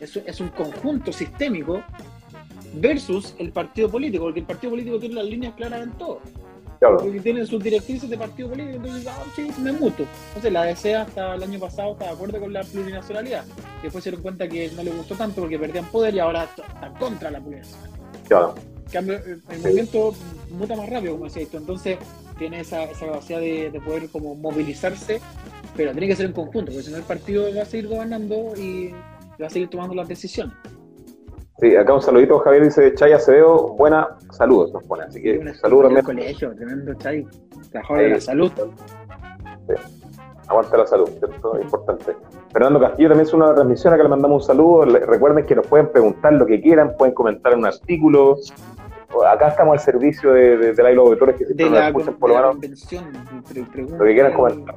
[0.00, 1.82] eso es un conjunto sistémico
[2.72, 6.22] versus el partido político, porque el partido político tiene las líneas claras en todo.
[6.80, 10.06] Porque tienen sus directrices de partido político, entonces, ah, sí, me muto.
[10.28, 13.44] Entonces, la DCA hasta el año pasado estaba de acuerdo con la plurinacionalidad.
[13.82, 16.94] Después se dieron cuenta que no le gustó tanto porque perdían poder y ahora están
[16.94, 17.98] contra la plurinacionalidad.
[18.26, 18.54] Claro.
[18.92, 20.14] Cambio, el movimiento
[20.50, 21.58] muta más rápido, como decía esto.
[21.58, 21.98] Entonces,
[22.38, 25.20] tiene esa, esa capacidad de, de, poder como movilizarse,
[25.76, 28.54] pero tiene que ser en conjunto, porque si no el partido va a seguir gobernando
[28.56, 28.94] y
[29.40, 30.54] va a seguir tomando las decisiones.
[31.60, 35.86] Sí, acá un saludito, Javier dice Chay Acevedo, buena, saludos nos pone, así que saludos
[35.86, 36.04] también.
[36.04, 37.26] colegio, tremendo Chay,
[37.72, 38.52] de la salud.
[39.66, 39.74] Sí.
[40.46, 41.56] Aguanta la salud, ¿cierto?
[41.56, 42.16] Es importante.
[42.52, 44.84] Fernando Castillo también es una transmisión, acá le mandamos un saludo.
[44.84, 48.36] Recuerden que nos pueden preguntar lo que quieran, pueden comentar un artículo.
[49.26, 52.54] Acá estamos al servicio de, de, de los auditores que siempre nos escuchan por lo
[52.54, 52.92] menos.
[53.98, 54.76] Lo que quieran comentar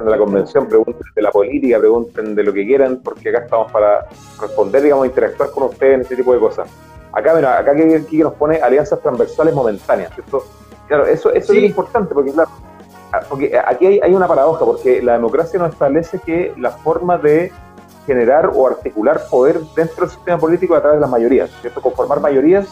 [0.00, 3.70] de la convención, pregunten de la política, pregunten de lo que quieran, porque acá estamos
[3.70, 4.06] para
[4.40, 6.68] responder, digamos, interactuar con ustedes en este tipo de cosas.
[7.12, 10.44] Acá, mira, acá que nos pone alianzas transversales momentáneas, ¿cierto?
[10.88, 12.50] Claro, eso, eso es importante, porque claro,
[13.28, 17.52] porque aquí hay, hay, una paradoja, porque la democracia nos establece que la forma de
[18.06, 21.82] generar o articular poder dentro del sistema político a través de las mayorías, ¿cierto?
[21.82, 22.66] Conformar mayorías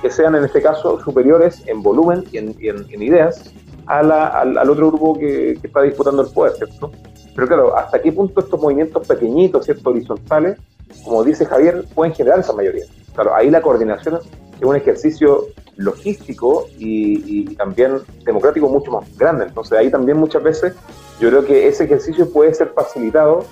[0.00, 3.52] que sean en este caso superiores en volumen y en, y en ideas
[3.88, 6.92] al, otro grupo que, está disputando el poder, ¿cierto?
[7.34, 9.90] Pero claro, ¿hasta qué punto estos movimientos pequeñitos, ¿cierto?
[9.90, 10.58] horizontales,
[11.04, 12.84] como dice Javier, pueden generar esa mayoría?
[13.14, 15.46] Claro, ahí la coordinación es un ejercicio
[15.76, 19.46] logístico y, también democrático mucho más grande.
[19.46, 20.74] Entonces ahí también muchas veces
[21.20, 23.44] yo creo que ese ejercicio puede ser facilitado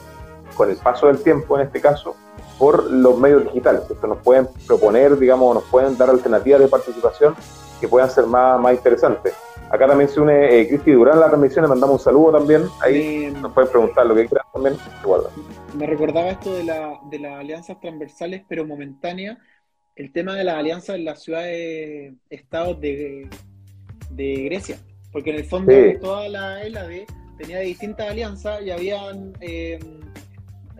[0.56, 2.16] con el paso del tiempo, en este caso,
[2.58, 3.82] por los medios digitales.
[3.90, 7.34] Esto nos pueden proponer, digamos, nos pueden dar alternativas de participación
[7.80, 9.34] que puedan ser más, más interesantes.
[9.70, 12.62] Acá también se une eh, Cristi Durán a la transmisión, le mandamos un saludo también.
[12.80, 14.76] Ahí nos pueden preguntar lo que quieran también.
[15.76, 19.38] Me recordaba esto de, la, de las alianzas transversales, pero momentáneas.
[19.96, 23.28] El tema de las alianzas en las ciudades, estados de,
[24.10, 24.78] de Grecia.
[25.12, 27.06] Porque en el fondo toda la ELAD
[27.38, 29.78] tenía distintas alianzas y habían eh,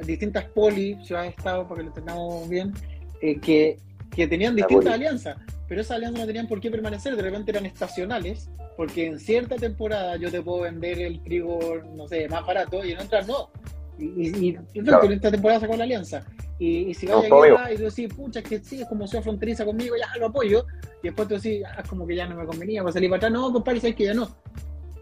[0.05, 2.73] distintas poli, ciudades-estados, para que lo tengamos bien,
[3.21, 3.79] eh, que,
[4.11, 5.37] que tenían distintas alianzas
[5.69, 9.57] pero esas alianzas no tenían por qué permanecer, de repente eran estacionales, porque en cierta
[9.57, 13.51] temporada yo te puedo vender el trigo, no sé, más barato, y en otras no.
[13.99, 16.25] Y, y, en esta temporada sacó la alianza.
[16.59, 19.65] Y, si vaya no, a y tú decís, pucha, que sí, es como ciudad fronteriza
[19.65, 20.67] conmigo, ya lo apoyo,
[21.03, 23.19] y después tú decís, ah, es como que ya no me convenía, para salir para
[23.19, 24.29] atrás, no, compadre, sabes que ya no.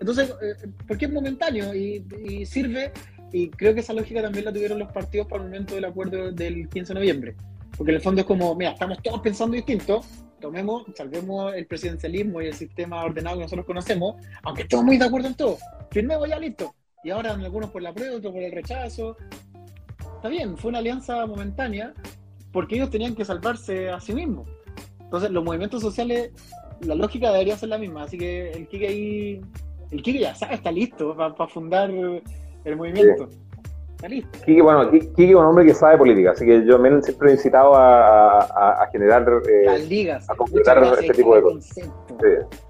[0.01, 2.93] Entonces, eh, porque es momentáneo y, y sirve,
[3.35, 6.31] y creo que esa lógica también la tuvieron los partidos para el momento del acuerdo
[6.31, 7.37] del 15 de noviembre.
[7.77, 10.03] Porque en el fondo es como, mira, estamos todos pensando distinto,
[10.41, 14.15] tomemos, salvemos el presidencialismo y el sistema ordenado que nosotros conocemos,
[14.45, 15.59] aunque estemos muy de acuerdo en todo,
[15.91, 16.77] firmemos ya listo.
[17.03, 19.17] Y ahora algunos por la prueba, otros por el rechazo.
[20.15, 21.93] Está bien, fue una alianza momentánea
[22.53, 24.49] porque ellos tenían que salvarse a sí mismos.
[25.01, 26.31] Entonces, los movimientos sociales,
[26.83, 28.05] la lógica debería ser la misma.
[28.05, 29.41] Así que el Kike ahí,
[29.91, 31.91] el Kike ya sabe, está listo para fundar
[32.65, 33.29] el movimiento.
[34.45, 37.33] Kiki, bueno, Kiki es un hombre que sabe política, así que yo también siempre he
[37.35, 39.27] incitado a, generar.
[39.49, 40.29] Eh, las ligas.
[40.29, 41.91] A completar este tipo de cosas.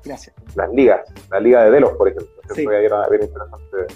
[0.05, 0.35] Gracias.
[0.55, 2.29] Las ligas, la liga de Delos, por ejemplo.
[2.55, 2.67] Sí.
[2.67, 2.85] Bien
[3.23, 3.95] interesante.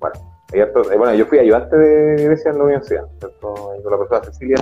[0.00, 0.14] Bueno,
[0.52, 3.54] eh, bueno, yo fui ayudante de Grecia en la universidad, ¿cierto?
[3.54, 4.56] con la profesora Cecilia,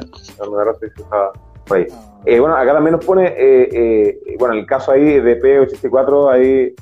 [1.66, 1.86] por ahí.
[1.90, 2.20] Ah.
[2.26, 6.74] Eh, bueno, acá también nos pone, eh, bueno, en el caso ahí de P84, ahí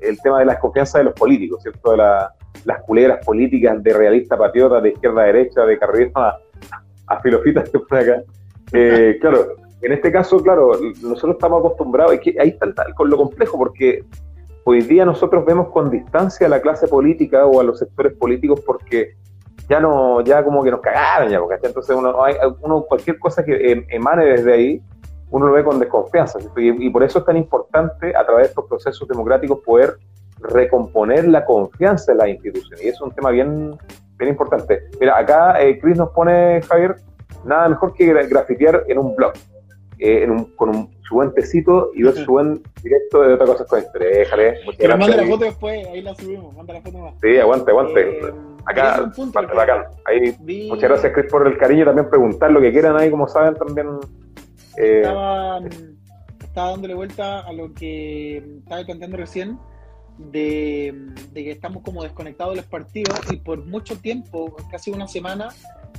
[0.00, 1.92] el tema de la desconfianza de los políticos, ¿cierto?
[1.92, 6.38] De la, las culebras políticas de realista patriota, de izquierda a derecha, de carrerismo a,
[7.06, 8.22] a filofitas que por acá.
[8.72, 10.72] Eh, claro, en este caso, claro,
[11.02, 14.04] nosotros estamos acostumbrados, es que ahí está con lo complejo, porque
[14.64, 18.60] hoy día nosotros vemos con distancia a la clase política o a los sectores políticos
[18.66, 19.14] porque
[19.68, 23.44] ya no, ya como que nos cagaron ya, porque entonces uno, hay, uno cualquier cosa
[23.44, 24.82] que em, emane desde ahí,
[25.30, 26.38] uno lo ve con desconfianza.
[26.56, 29.98] Y, y, por eso es tan importante a través de estos procesos democráticos poder
[30.40, 32.84] recomponer la confianza en las instituciones.
[32.84, 33.76] Y es un tema bien,
[34.18, 34.82] bien importante.
[35.00, 36.96] Mira, acá eh, Chris nos pone, Javier,
[37.44, 39.32] nada mejor que grafitear en un blog,
[39.98, 43.46] eh, en un, con un, su buen tecito y ver su buen directo de otra
[43.46, 44.08] cosa con historia.
[44.08, 44.54] Déjale.
[44.76, 47.14] Pero manda la foto después, ahí la subimos, manda la foto más.
[47.22, 48.00] Sí, aguante, aguante.
[48.00, 48.32] Eh,
[48.66, 49.10] acá,
[49.54, 49.84] bacán.
[50.04, 50.36] Ahí,
[50.68, 51.84] Muchas gracias, Chris, por el cariño.
[51.84, 53.88] También preguntar lo que quieran ahí, como saben, también.
[54.76, 55.60] Eh, estaba,
[56.40, 59.58] estaba dándole vuelta a lo que estaba contando recién
[60.18, 60.94] de,
[61.32, 65.48] que estamos como desconectados de los partidos y por mucho tiempo, casi una semana,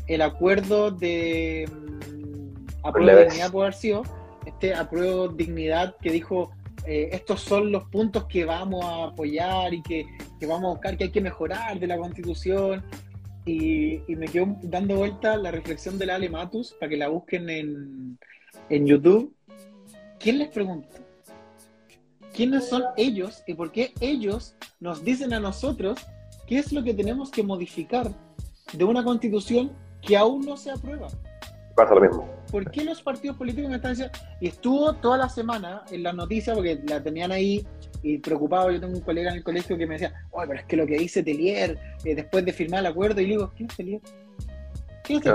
[0.07, 4.03] el acuerdo de mm, apruebo dignidad por haber sido,
[4.45, 6.51] este apruebo dignidad que dijo
[6.86, 10.05] eh, estos son los puntos que vamos a apoyar y que,
[10.41, 12.84] vamos a buscar que hay que mejorar de la constitución.
[13.45, 17.49] Y, me quedo dando vuelta la reflexión de la Ale Matus para que la busquen
[17.49, 18.17] en,
[18.70, 19.34] en YouTube.
[20.20, 21.09] ¿Quién les pregunta?
[22.39, 25.99] Quiénes son ellos y por qué ellos nos dicen a nosotros
[26.47, 28.09] qué es lo que tenemos que modificar
[28.71, 31.09] de una constitución que aún no se aprueba.
[31.75, 32.29] Pasa lo mismo.
[32.49, 34.17] ¿Por qué los partidos políticos me están diciendo?
[34.39, 37.67] Y estuvo toda la semana en las noticias porque la tenían ahí
[38.03, 38.71] y preocupado.
[38.71, 40.87] Yo tengo un colega en el colegio que me decía, oye, pero es que lo
[40.87, 44.01] que dice Telier eh, después de firmar el acuerdo, y le digo, ¿quién es Telier?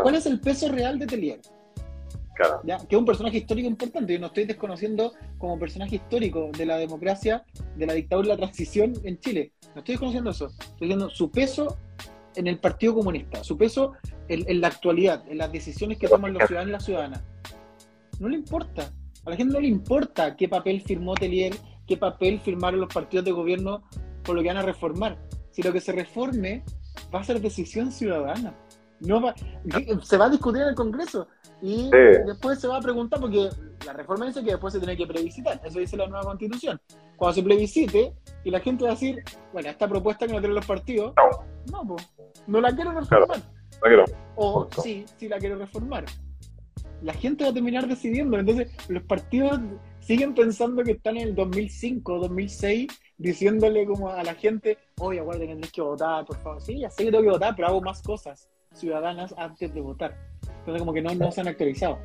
[0.03, 1.41] ¿Cuál es el peso real de Telier?
[2.35, 4.13] Que es un personaje histórico importante.
[4.13, 7.45] Yo no estoy desconociendo como personaje histórico de la democracia,
[7.77, 9.53] de la dictadura y la transición en Chile.
[9.75, 10.47] No estoy desconociendo eso.
[10.47, 11.79] Estoy diciendo su peso
[12.37, 13.93] en el Partido Comunista, su peso
[14.29, 17.23] en, la actualidad, en las decisiones que toman los ciudadanos y las ciudadanas.
[18.19, 18.93] No le importa.
[19.25, 21.55] A la gente no le importa qué papel firmó Telier,
[21.87, 23.85] qué papel firmaron los partidos de gobierno
[24.23, 25.19] por lo que van a reformar.
[25.51, 26.65] Si lo que se reforme
[27.15, 28.55] va a ser decisión ciudadana.
[29.05, 29.35] No va,
[30.03, 31.29] se va a discutir en el Congreso.
[31.63, 31.91] Y
[32.27, 33.49] después se va a preguntar, porque
[33.87, 36.81] la reforma dice que después se tiene que plebiscitar, eso dice la nueva constitución.
[37.17, 40.57] Cuando se plebiscite, y la gente va a decir, bueno, esta propuesta que no tienen
[40.57, 42.13] los partidos, no, no, pues,
[42.47, 43.41] no la quiero reformar.
[44.37, 46.05] O sí, sí la quiero reformar.
[47.03, 49.59] La gente va a terminar decidiendo, entonces los partidos
[50.01, 55.49] siguen pensando que están en el 2005, 2006, diciéndole como a la gente, oye, aguarden,
[55.49, 56.61] tenéis que votar, por favor.
[56.61, 60.15] Sí, ya sé que tengo que votar, pero hago más cosas ciudadanas antes de votar.
[60.59, 61.99] Entonces como que no, no se han actualizado.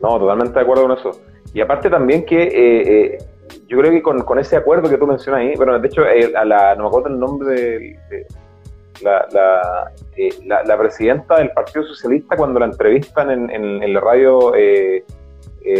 [0.00, 1.20] No, totalmente de acuerdo con eso.
[1.52, 3.18] Y aparte también que eh, eh,
[3.66, 6.32] yo creo que con, con, ese acuerdo que tú mencionas ahí, bueno, de hecho, eh,
[6.34, 8.26] a la, no me acuerdo el nombre de,
[9.02, 14.52] la, la, la, presidenta del Partido Socialista cuando la entrevistan en, en, la radio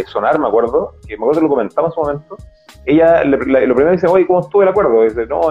[0.07, 2.37] Sonar, me acuerdo, que me acuerdo que lo comentamos en su momento,
[2.85, 5.03] ella lo primero dice, oye, ¿cómo estuvo el acuerdo?
[5.03, 5.41] Dice, no,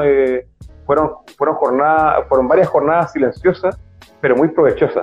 [0.85, 3.79] fueron, fueron jornadas, fueron varias jornadas silenciosas
[4.21, 5.03] pero muy provechosa.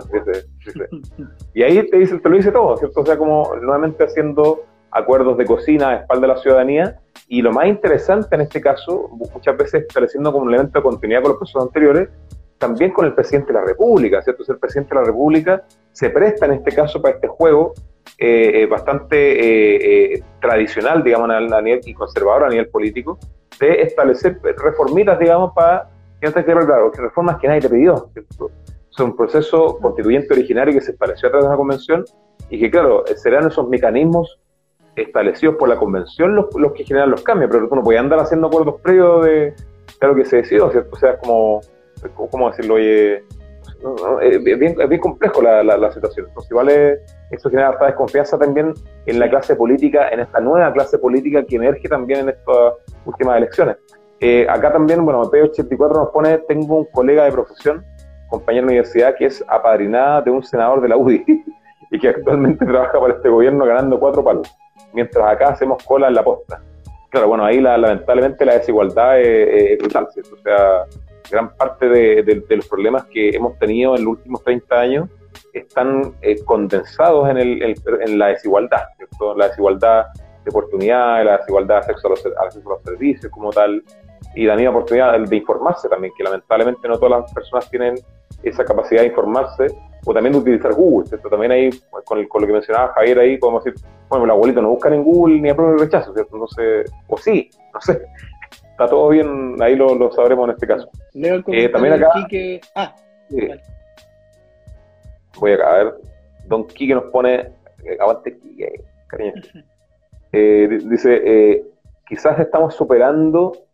[1.53, 3.01] Y ahí te, dice, te lo dice todo, ¿cierto?
[3.01, 7.51] O sea, como nuevamente haciendo acuerdos de cocina a espalda de la ciudadanía y lo
[7.51, 11.39] más interesante en este caso, muchas veces estableciendo como un elemento de continuidad con los
[11.39, 12.09] procesos anteriores,
[12.57, 14.43] también con el presidente de la República, ¿cierto?
[14.47, 17.73] El presidente de la República se presta en este caso para este juego
[18.17, 23.19] eh, eh, bastante eh, tradicional, digamos, a, nivel y conservador a nivel político,
[23.59, 28.51] de establecer reformitas, digamos, para que antes claro, que reformas que nadie te pidió, ¿cierto?
[29.03, 32.05] Un proceso constituyente originario que se estableció a través de la convención
[32.49, 34.39] y que, claro, serán esos mecanismos
[34.95, 38.19] establecidos por la convención los, los que generan los cambios, pero tú no puedes andar
[38.19, 39.53] haciendo acuerdos previos de,
[40.01, 40.89] lo que se decidió, ¿cierto?
[40.91, 41.61] O sea, como,
[42.31, 42.75] ¿cómo decirlo?
[42.75, 43.23] Oye,
[44.21, 46.27] es, bien, es, bien, complejo la, la, situación.
[46.27, 48.73] Entonces, igual eso genera harta desconfianza también
[49.05, 52.73] en la clase política, en esta nueva clase política que emerge también en estas
[53.05, 53.77] últimas elecciones.
[54.19, 57.85] Eh, acá también, bueno, P84 nos pone, tengo un colega de profesión
[58.29, 61.23] compañera de universidad que es apadrinada de un senador de la UDI
[61.91, 64.53] y que actualmente trabaja para este gobierno ganando cuatro palos,
[64.93, 66.61] mientras acá hacemos cola en la posta.
[67.09, 70.85] Claro, bueno, ahí la, lamentablemente la desigualdad es, brutal, O sea,
[71.31, 75.09] gran parte de, los problemas que hemos tenido en los últimos 30 años
[75.53, 78.83] están eh, condensados en, el, en, la desigualdad,
[79.35, 80.05] la desigualdad
[80.43, 83.83] de oportunidades, la desigualdad de acceso a los servicios como tal,
[84.37, 87.95] y la misma oportunidad de informarse también, que lamentablemente no todas las personas tienen
[88.43, 89.65] esa capacidad de informarse
[90.05, 91.27] o también de utilizar Google, ¿cierto?
[91.27, 91.71] También ahí,
[92.05, 95.03] con, con, lo que mencionaba Javier ahí, podemos decir, bueno, el abuelito no buscan en
[95.03, 96.37] Google ni aprueba el rechazo, ¿cierto?
[96.37, 97.99] No sé, o sí, no sé.
[98.69, 100.87] Está todo bien, ahí lo, lo sabremos en este caso.
[101.13, 102.11] Leo el eh, también acá,
[102.75, 102.95] Ah,
[105.39, 105.95] Voy acá, a ver,
[106.45, 107.39] Don Quique nos pone,
[107.85, 109.33] eh, aguante Quique, cariño.
[110.33, 111.63] Eh, dice, eh,
[112.05, 113.66] quizás estamos superando, a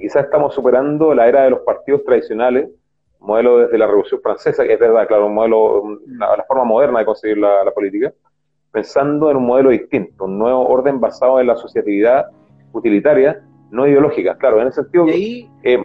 [0.00, 2.68] quizás estamos superando la era de los partidos tradicionales,
[3.20, 7.06] modelo desde la Revolución Francesa, que es verdad, claro, un modelo, la, forma moderna de
[7.06, 8.12] conseguir la, política,
[8.70, 12.26] pensando en un modelo distinto, un nuevo orden basado en la asociatividad
[12.72, 14.36] utilitaria, no ideológica.
[14.36, 15.04] Claro, en ese sentido...
[15.06, 15.82] ahí eh,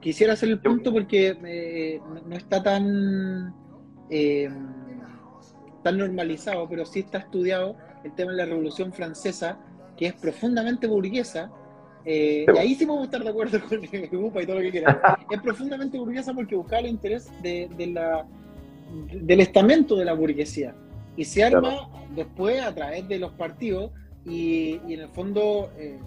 [0.00, 3.54] quisiera hacer el punto porque eh, no está tan,
[4.08, 4.48] eh,
[5.82, 9.58] tan normalizado, pero sí está estudiado el tema de la Revolución Francesa,
[9.96, 11.50] que es profundamente burguesa,
[12.04, 13.58] y ahí sí a estar de acuerdo
[14.10, 14.96] con Upa y todo lo que quieras.
[15.30, 18.26] es profundamente burguesa porque buscaba el interés de, la,
[19.12, 20.74] del estamento de la burguesía.
[21.16, 23.90] Y se arma después a través de los partidos
[24.24, 25.98] y, en el fondo eh,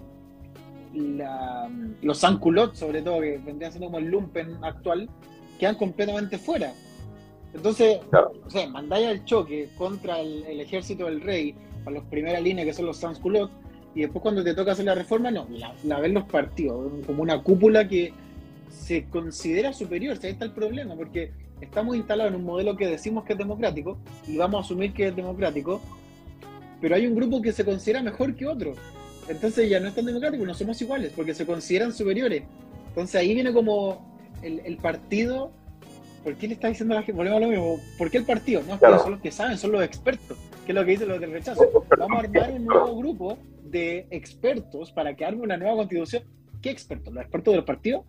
[2.02, 5.08] los Sanculot, sobre todo, que vendrían siendo como el Lumpen actual,
[5.58, 6.72] quedan completamente fuera.
[7.52, 8.00] Entonces,
[8.44, 11.54] o sea, mandáis al choque contra el, ejército del rey,
[11.86, 13.50] a los primera línea que son los Sanculot,
[13.94, 15.46] y después cuando te toca hacer la reforma, no,
[15.84, 18.12] la, ven los partidos, como una cúpula que
[18.68, 21.30] se considera superior, ahí está el problema, porque
[21.60, 23.96] estamos instalados en un modelo que decimos que es democrático,
[24.26, 25.80] y vamos a asumir que es democrático,
[26.80, 28.74] pero hay un grupo que se considera mejor que otro.
[29.28, 32.42] Entonces ya no es tan democrático, no somos iguales, porque se consideran superiores.
[32.88, 34.04] Entonces ahí viene como
[34.42, 35.50] el, partido.
[36.22, 37.16] ¿Por qué le está diciendo a la gente?
[37.16, 37.80] Volvemos a lo mismo.
[37.96, 38.62] ¿Por qué el partido?
[38.68, 41.32] No, son los que saben, son los expertos, que es lo que dicen los del
[41.32, 41.66] rechazo.
[41.96, 43.38] Vamos a armar un nuevo grupo
[43.74, 46.22] de expertos para que arme una nueva constitución.
[46.62, 47.12] ¿Qué expertos?
[47.12, 48.04] ¿Los expertos del partido?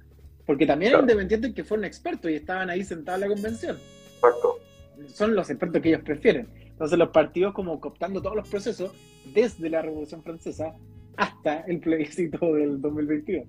[0.45, 3.77] Porque también hay independientes que fueron expertos y estaban ahí sentados en la convención.
[4.15, 4.59] Exacto.
[5.07, 6.47] Son los expertos que ellos prefieren.
[6.67, 8.91] Entonces los partidos como cooptando todos los procesos
[9.33, 10.75] desde la Revolución Francesa
[11.17, 13.45] hasta el plebiscito del 2022.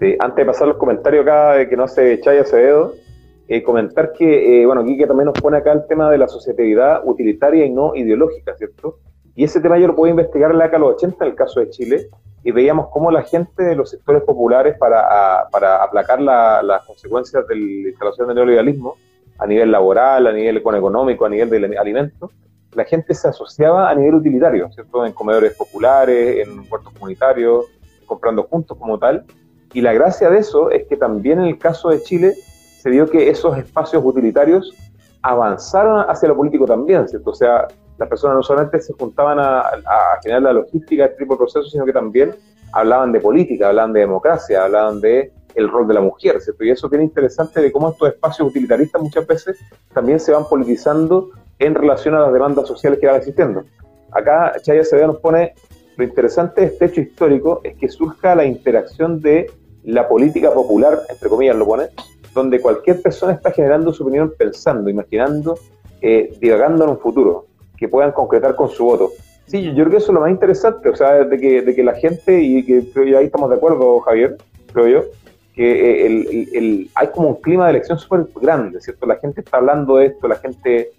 [0.00, 2.94] Sí, antes de pasar los comentarios acá de que no se Chay Acevedo,
[3.48, 7.06] eh, comentar que, eh, bueno, que también nos pone acá el tema de la societividad
[7.06, 8.98] utilitaria y no ideológica, ¿cierto?
[9.34, 11.36] Y ese tema yo lo puedo investigar en la década de los 80, en el
[11.36, 12.08] caso de Chile,
[12.44, 17.56] y veíamos cómo la gente de los sectores populares, para, para aplacar las consecuencias de
[17.56, 18.96] la instalación del neoliberalismo,
[19.38, 22.30] a nivel laboral, a nivel económico, a nivel de alimentos,
[22.74, 25.04] la gente se asociaba a nivel utilitario, ¿cierto?
[25.04, 27.66] En comedores populares, en huertos comunitarios,
[28.06, 29.24] comprando juntos como tal.
[29.74, 32.34] Y la gracia de eso es que también en el caso de Chile
[32.78, 34.74] se vio que esos espacios utilitarios
[35.22, 37.30] avanzaron hacia lo político también, ¿cierto?
[37.30, 37.68] O sea,
[38.02, 41.38] las personas no solamente se juntaban a, a generar la logística de este tipo de
[41.38, 42.34] procesos, sino que también
[42.72, 46.64] hablaban de política, hablaban de democracia, hablaban de el rol de la mujer, ¿cierto?
[46.64, 49.58] Y eso tiene interesante de cómo estos espacios utilitaristas muchas veces
[49.92, 53.64] también se van politizando en relación a las demandas sociales que van existiendo.
[54.10, 55.54] Acá Chaya Acevedo nos pone,
[55.96, 59.50] lo interesante de este hecho histórico es que surja la interacción de
[59.84, 61.88] la política popular, entre comillas lo pone,
[62.34, 65.58] donde cualquier persona está generando su opinión pensando, imaginando,
[66.00, 67.46] eh, divagando en un futuro,
[67.82, 69.10] que puedan concretar con su voto.
[69.46, 71.82] Sí, yo creo que eso es lo más interesante, o sea, de que, de que
[71.82, 72.86] la gente, y que
[73.16, 74.36] ahí estamos de acuerdo, Javier,
[74.72, 75.04] creo yo,
[75.52, 79.04] que eh, el, hay como un clima de elección súper grande, ¿cierto?
[79.04, 80.92] La gente está hablando de esto, la gente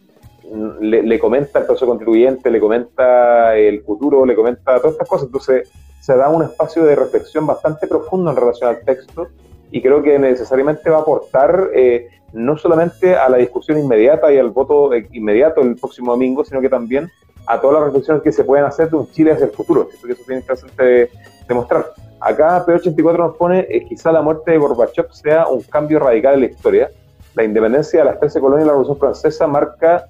[0.52, 5.28] mm, le, comenta el proceso constituyente, le comenta el futuro, le comenta todas estas cosas,
[5.28, 9.30] entonces se da un espacio de reflexión bastante profundo en relación al texto
[9.74, 14.38] y creo que necesariamente va a aportar eh, no solamente a la discusión inmediata y
[14.38, 17.10] al voto inmediato el próximo domingo, sino que también
[17.48, 20.12] a todas las reflexiones que se pueden hacer de un Chile hacia el futuro, que
[20.12, 21.10] eso tiene que
[21.48, 21.88] demostrar.
[22.20, 26.42] Acá P84 nos pone que quizá la muerte de Gorbachev sea un cambio radical en
[26.42, 26.92] la historia.
[27.34, 30.06] La independencia de las 13 colonias de la Revolución Francesa marca,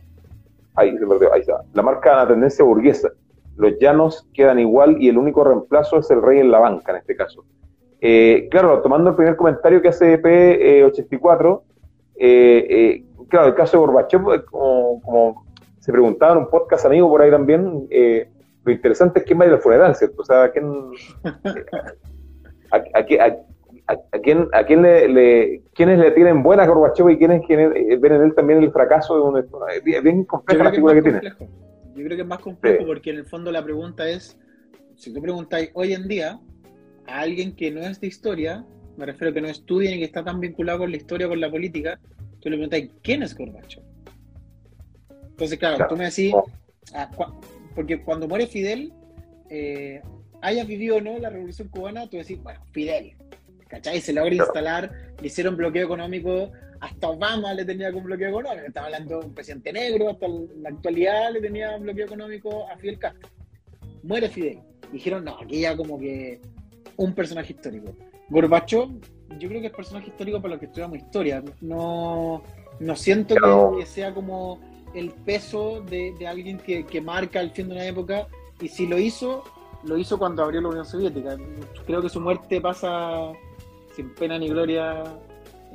[0.76, 3.12] ahí se perdió, ahí está, la marca la tendencia burguesa.
[3.56, 6.98] Los llanos quedan igual y el único reemplazo es el rey en la banca en
[6.98, 7.46] este caso.
[8.06, 11.62] Eh, claro, tomando el primer comentario que hace P84,
[12.18, 15.46] eh, eh, claro, el caso de Gorbachev, como, como,
[15.80, 17.88] se preguntaba en un podcast amigo por ahí también,
[18.66, 20.22] lo interesante es quién va a ir al funeral, ¿cierto?
[20.22, 20.68] O sea, ¿quién,
[22.72, 23.04] a,
[24.22, 28.12] quién, a quién le, le, quiénes le tienen buena a Gorbachev y quiénes, quiénes ven
[28.16, 29.38] en él también el fracaso de un...
[29.38, 31.22] Es bien compleja la figura que, tiene.
[31.96, 34.38] Yo creo que es más complejo porque en el fondo la pregunta es,
[34.98, 36.38] si tú preguntáis hoy en día
[37.08, 38.66] a alguien que no es de historia,
[38.98, 41.40] me refiero a que no estudien y que está tan vinculado con la historia, con
[41.40, 42.00] la política,
[42.40, 43.84] tú le preguntas, ¿quién es Gorbachev?
[45.30, 46.34] Entonces, claro, tú me decís,
[46.94, 47.10] ah,
[47.76, 48.94] porque cuando muere Fidel,
[49.50, 50.02] eh,
[50.42, 53.14] haya vivido o no la revolución cubana, tú decís, bueno, Fidel,
[53.68, 54.00] ¿cachai?
[54.02, 56.52] Se logra instalar, le hicieron bloqueo económico,
[56.82, 60.70] hasta Obama le tenía un bloqueo económico, estaba hablando de un presidente negro, hasta la
[60.70, 63.30] actualidad le tenía un bloqueo económico a Fidel Castro.
[64.04, 64.60] Muere Fidel.
[64.92, 66.42] Dijeron, no, aquí ya como que
[66.98, 67.94] un personaje histórico.
[68.30, 68.90] Gorbachev,
[69.40, 71.44] yo creo que es personaje histórico para los que estudiamos historia.
[71.62, 72.44] No,
[72.80, 73.36] no siento
[73.78, 74.60] que, sea como
[74.94, 78.28] el peso de, alguien que, marca el fin de una época.
[78.62, 79.44] Y si lo hizo,
[79.84, 81.38] lo hizo cuando abrió la Unión Soviética.
[81.86, 83.32] Creo que su muerte pasa
[83.96, 85.04] sin pena ni gloria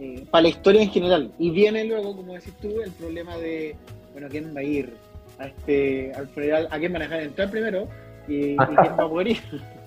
[0.01, 1.33] eh, para la historia en general.
[1.39, 3.77] Y viene luego, como decís tú, el problema de,
[4.13, 4.95] bueno, ¿quién va a ir
[5.39, 6.69] a este, al funeral?
[6.71, 7.89] ¿A quién van a dejar entrar primero?
[8.27, 9.39] ¿Y, y quién va a poder ir?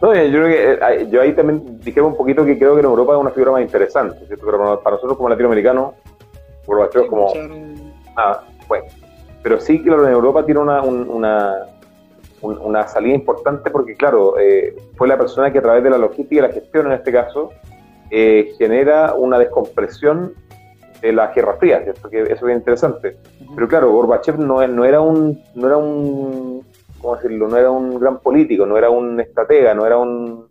[0.00, 2.86] No, yo creo que eh, yo ahí también dije un poquito que creo que en
[2.86, 5.94] Europa es una figura más interesante, Pero para nosotros como latinoamericanos,
[6.66, 7.32] Gorbachev es como...
[8.16, 8.86] Ah, bueno.
[9.42, 11.66] Pero sí, claro, en Europa tiene una, una,
[12.42, 16.34] una salida importante porque, claro, eh, fue la persona que a través de la logística
[16.34, 17.50] y la gestión en este caso,
[18.10, 20.34] eh, genera una descompresión
[21.00, 21.28] de la
[21.58, 22.10] Fría, ¿cierto?
[22.10, 23.16] Que eso es interesante.
[23.54, 26.64] Pero claro, Gorbachev no, no, era un, no era un
[27.00, 27.48] ¿cómo decirlo?
[27.48, 30.48] No era un gran político, no era un estratega, no era un,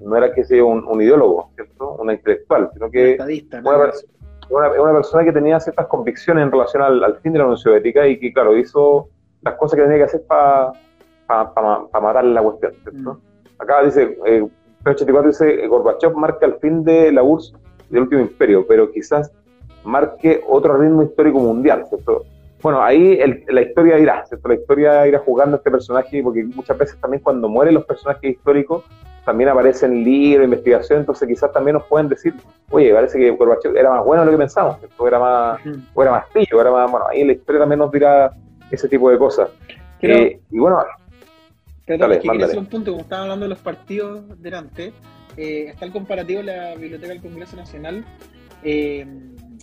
[0.00, 1.92] no era que sea un, ideólogo, ¿cierto?
[1.94, 3.18] Un intelectual, sino que
[4.50, 8.06] una, una, persona que tenía ciertas convicciones en relación al, fin de la Unión Soviética
[8.06, 9.08] y que, claro, hizo
[9.42, 10.72] las cosas que tenía que hacer para
[11.26, 13.14] pa, matar la cuestión, ¿cierto?
[13.14, 13.62] Mm.
[13.62, 14.46] Acá dice, eh,
[14.86, 17.54] 84 dice, Gorbachev marca el fin de la URSS
[17.90, 19.30] del último imperio, pero quizás
[19.84, 22.24] marque otro ritmo histórico mundial, ¿cierto?
[22.62, 23.18] Bueno, ahí
[23.48, 24.48] la historia irá, ¿cierto?
[24.48, 28.32] La historia irá jugando a este personaje, porque muchas veces también cuando mueren los personajes
[28.32, 28.84] históricos,
[29.24, 32.34] también aparecen libros, investigación, entonces quizás también nos pueden decir,
[32.70, 35.06] oye, parece que Gorbachev era más bueno de lo que pensamos, ¿cierto?
[35.06, 35.60] Era más,
[35.92, 38.32] o era más pillo, era más, bueno, ahí la historia también nos dirá
[38.70, 39.50] ese tipo de cosas.
[40.00, 40.82] Eh, y bueno,
[41.84, 44.92] pero dale, que hacer un punto, como estaban hablando de los partidos delante,
[45.36, 48.04] eh, está el comparativo de la Biblioteca del Congreso Nacional,
[48.62, 49.06] eh,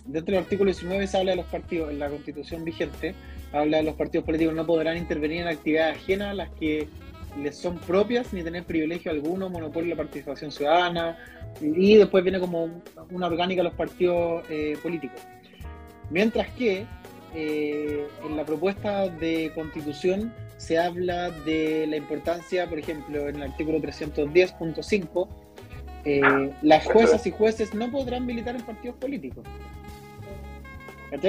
[0.06, 3.14] dentro del artículo 19 se habla de los partidos, en la constitución vigente,
[3.52, 6.88] habla de los partidos políticos no podrán intervenir en actividades ajenas a las que
[7.42, 11.18] les son propias ni tener privilegio alguno, monopolio de la participación ciudadana,
[11.60, 15.20] y después viene como una orgánica los partidos eh, políticos.
[16.10, 16.86] Mientras que
[17.34, 23.42] eh, en la propuesta de constitución se habla de la importancia, por ejemplo, en el
[23.42, 25.28] artículo 310.5,
[26.04, 29.44] eh, las juezas y jueces no podrán militar en partidos políticos.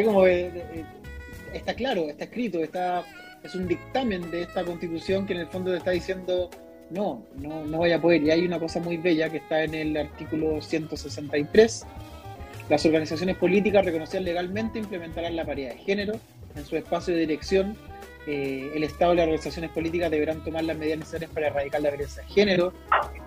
[0.06, 3.04] Como está claro, está escrito, está,
[3.44, 6.50] es un dictamen de esta constitución que en el fondo te está diciendo
[6.90, 8.24] no, no, no vaya a poder.
[8.24, 11.86] Y hay una cosa muy bella que está en el artículo 163.
[12.70, 16.20] Las organizaciones políticas reconocidas legalmente implementarán la paridad de género
[16.56, 17.78] en su espacio de dirección
[18.28, 21.92] eh, el Estado y las organizaciones políticas deberán tomar las medidas necesarias para erradicar la
[21.92, 22.74] violencia de género.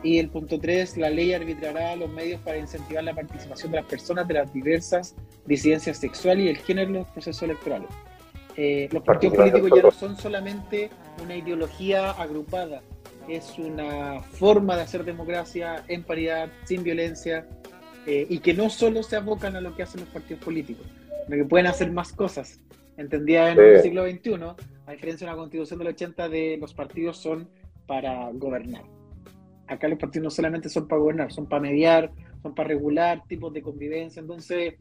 [0.02, 3.86] Y el punto 3, la ley arbitrará los medios para incentivar la participación de las
[3.86, 5.16] personas de las diversas
[5.46, 7.88] disidencias sexuales y el género en los procesos electorales.
[8.58, 10.90] Eh, los partidos políticos ya no son solamente
[11.22, 12.82] una ideología agrupada,
[13.26, 17.46] es una forma de hacer democracia en paridad, sin violencia,
[18.06, 20.86] eh, y que no solo se abocan a lo que hacen los partidos políticos,
[21.24, 22.60] sino que pueden hacer más cosas
[23.00, 24.30] entendía en el siglo XXI,
[24.86, 27.48] a diferencia de la constitución del 80, de los partidos son
[27.86, 28.84] para gobernar.
[29.66, 32.10] Acá los partidos no solamente son para gobernar, son para mediar,
[32.42, 34.20] son para regular tipos de convivencia.
[34.20, 34.74] Entonces,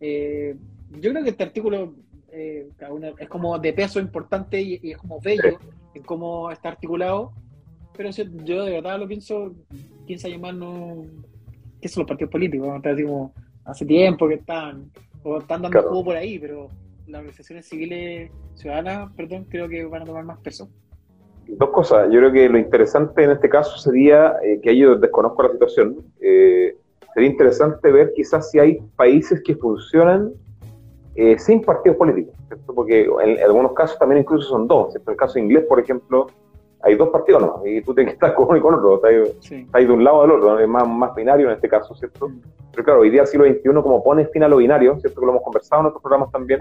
[0.00, 0.56] eh,
[0.90, 1.94] yo creo que este artículo
[2.30, 2.68] eh,
[3.18, 5.58] es como de peso importante y, es como bello
[5.94, 7.32] en cómo está articulado,
[7.96, 9.54] pero yo de verdad lo pienso,
[10.06, 11.02] 15 años más no...
[11.80, 12.68] ¿Qué son los partidos políticos?
[13.64, 14.90] hace tiempo que están,
[15.22, 16.68] o están dando juego por ahí, pero
[17.06, 20.68] las organizaciones civiles ciudadanas, perdón, creo que van a tomar más peso.
[21.46, 22.08] Dos cosas.
[22.10, 25.96] Yo creo que lo interesante en este caso sería, eh, que yo desconozco la situación,
[26.20, 26.76] eh,
[27.14, 30.32] sería interesante ver quizás si hay países que funcionan
[31.14, 32.74] eh, sin partidos políticos, ¿cierto?
[32.74, 34.96] porque en, algunos casos también incluso son dos.
[34.96, 36.26] En el caso inglés, por ejemplo,
[36.82, 39.00] hay dos partidos no y tú tienes que estar con uno y con otro,
[39.40, 42.28] está de un lado del otro, es más, más binario en este caso, ¿cierto?
[42.28, 42.40] Mm.
[42.72, 45.18] Pero claro, hoy día el siglo XXI, como pone fin a lo binario, ¿cierto?
[45.18, 46.60] Que lo hemos conversado en otros programas también,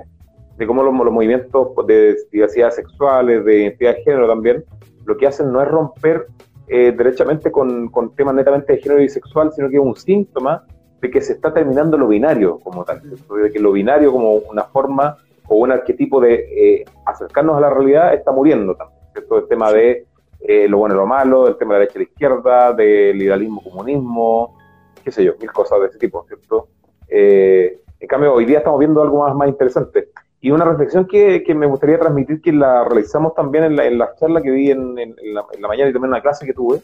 [0.57, 4.63] de cómo los, movimientos de diversidad sexuales, de identidad de género también,
[5.05, 6.27] lo que hacen no es romper
[6.67, 10.63] eh, derechamente con, con, temas netamente de género y sexual, sino que es un síntoma
[11.01, 14.63] de que se está terminando lo binario como tal, de que lo binario como una
[14.63, 15.17] forma
[15.47, 19.37] o un arquetipo de eh, acercarnos a la realidad está muriendo también, ¿cierto?
[19.37, 20.05] El tema de
[20.47, 23.17] eh, lo bueno y lo malo, el tema de la derecha y la izquierda, del
[23.17, 24.57] liberalismo, comunismo,
[25.03, 26.69] qué sé yo, mil cosas de ese tipo, ¿cierto?
[27.07, 30.09] Eh, en cambio, hoy día estamos viendo algo más, más interesante.
[30.45, 33.97] Y una reflexión que, que me gustaría transmitir, que la realizamos también en la, en
[33.97, 36.45] la charla que vi en, en, la, en, la, mañana y también en la clase
[36.45, 36.81] que tuve,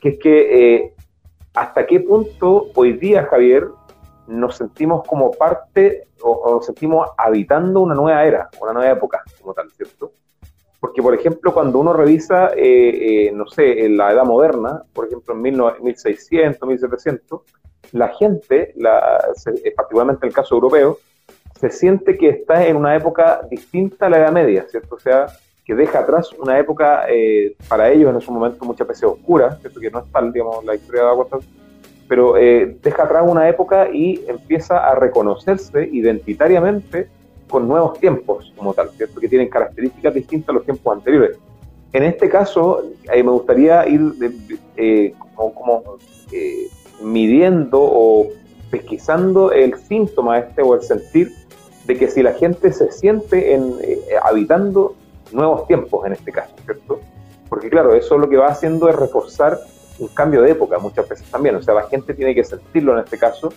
[0.00, 0.94] que es que eh,
[1.52, 3.66] hasta qué punto hoy día, Javier,
[4.28, 9.24] nos sentimos como parte o, o, nos sentimos habitando una nueva era, una nueva época
[9.40, 10.12] como tal, ¿cierto?
[10.78, 15.08] Porque, por ejemplo, cuando uno revisa, eh, eh, no sé, en la edad moderna, por
[15.08, 17.40] ejemplo, en 1600, 1700,
[17.94, 19.24] la gente, la,
[19.74, 20.98] particularmente en el caso europeo,
[21.62, 24.96] se siente que está en una época distinta a la Edad Media, ¿cierto?
[24.96, 25.28] O sea,
[25.64, 29.78] que deja atrás una época eh, para ellos en ese momento muchas veces oscura, ¿cierto?
[29.78, 31.38] Que no es tal, digamos, la historia de la
[32.08, 37.08] pero eh, deja atrás una época y empieza a reconocerse identitariamente
[37.48, 39.20] con nuevos tiempos como tal, ¿cierto?
[39.20, 41.38] Que tienen características distintas a los tiempos anteriores.
[41.92, 42.82] En este caso,
[43.12, 44.00] eh, me gustaría ir
[44.76, 45.82] eh, como, como
[46.32, 46.66] eh,
[47.04, 48.30] midiendo o
[48.68, 51.30] pesquisando el síntoma este o el sentir
[51.84, 54.94] de que si la gente se siente en, eh, habitando
[55.32, 57.00] nuevos tiempos en este caso, ¿cierto?
[57.48, 59.58] Porque claro, eso lo que va haciendo es reforzar
[59.98, 63.04] un cambio de época muchas veces también, o sea, la gente tiene que sentirlo en
[63.04, 63.52] este caso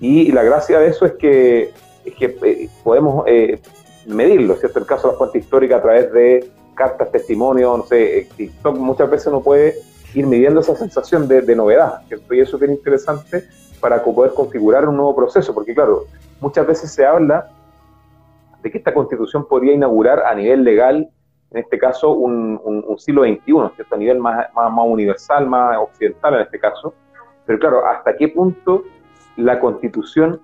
[0.00, 1.72] y, la gracia de eso es que,
[2.04, 3.60] es que eh, podemos eh,
[4.06, 4.78] medirlo, ¿cierto?
[4.78, 8.76] El caso de la fuente histórica a través de cartas, testimonios, no sé, eh, TikTok
[8.76, 9.76] muchas veces uno puede
[10.14, 12.34] ir midiendo esa sensación de, novedad, ¿cierto?
[12.34, 13.44] Y eso es interesante
[13.80, 16.06] para poder configurar un nuevo proceso, porque claro,
[16.40, 17.48] muchas veces se habla
[18.66, 21.08] de que esta constitución podría inaugurar a nivel legal,
[21.52, 23.94] en este caso, un, un, un siglo XXI, ¿cierto?
[23.94, 26.92] a nivel más, más, más, universal, más occidental en este caso.
[27.46, 28.82] Pero claro, ¿hasta qué punto
[29.36, 30.40] la constitución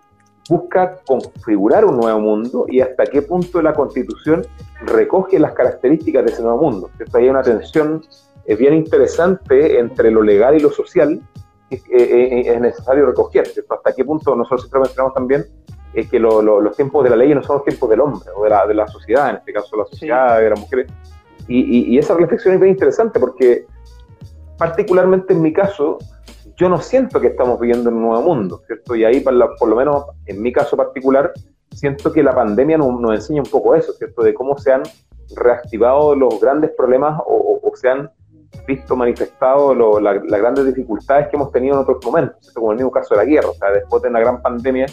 [0.48, 4.46] busca configurar un nuevo mundo y hasta qué punto la constitución
[4.82, 6.90] recoge las características de ese nuevo mundo?
[6.96, 7.18] ¿cierto?
[7.18, 8.02] Hay una tensión
[8.44, 11.20] eh, bien interesante entre lo legal y lo social
[11.68, 13.74] que eh, eh, es necesario recoger, ¿cierto?
[13.74, 15.44] Hasta qué punto nosotros siempre mencionamos también
[15.94, 18.28] es que lo, lo, los tiempos de la ley no son los tiempos del hombre
[18.34, 20.44] o de la, de la sociedad, en este caso la sociedad sí.
[20.44, 20.92] de las mujeres.
[21.48, 23.66] Y, y, y, esa reflexión es bien interesante porque
[24.56, 25.98] particularmente en mi caso,
[26.56, 28.94] yo no siento que estamos viviendo en un nuevo mundo, ¿cierto?
[28.94, 31.32] Y ahí, por, la, por lo menos en mi caso particular,
[31.72, 34.22] siento que la pandemia nos, nos, enseña un poco eso, ¿cierto?
[34.22, 34.82] De cómo se han
[35.34, 38.10] reactivado los grandes problemas o, o, o se han
[38.66, 42.60] visto manifestado lo, la, las grandes dificultades que hemos tenido en otros momentos, ¿cierto?
[42.60, 44.86] como el mismo caso de la guerra, o sea, después de una gran pandemia,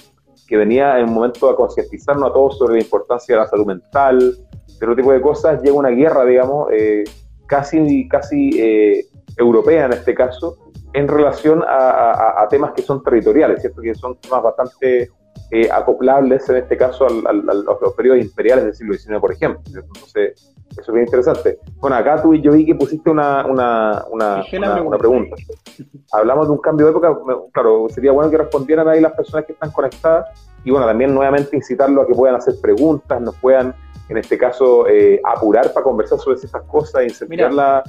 [0.50, 3.68] que venía en un momento a concientizarnos a todos sobre la importancia de la salud
[3.68, 4.36] mental,
[4.82, 7.04] otro tipo de cosas, llega una guerra, digamos, eh,
[7.46, 9.06] casi, casi eh,
[9.38, 10.58] europea en este caso,
[10.94, 13.82] en relación a, temas que son territoriales, ¿cierto?
[13.82, 15.12] Que son temas bastante
[15.52, 19.32] eh, acoplables, en este caso, al, al, a los periodos imperiales del siglo XIX, por
[19.32, 19.62] ejemplo.
[19.68, 21.60] Entonces, eso es bien interesante.
[21.78, 25.36] Bueno, acá tú y yo vi que pusiste una, una, una, una, una pregunta.
[26.12, 27.18] Hablamos de un cambio de época,
[27.52, 30.28] claro, sería bueno que respondieran ahí las personas que están conectadas
[30.64, 33.74] y bueno, también nuevamente incitarlo a que puedan hacer preguntas, nos puedan,
[34.10, 37.84] en este caso, eh, apurar para conversar sobre estas cosas, incentivar la...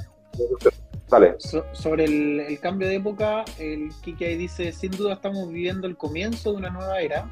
[1.09, 1.35] Dale.
[1.39, 5.85] So, sobre el, el, cambio de época, el Kike ahí dice, sin duda estamos viviendo
[5.85, 7.29] el comienzo de una nueva era,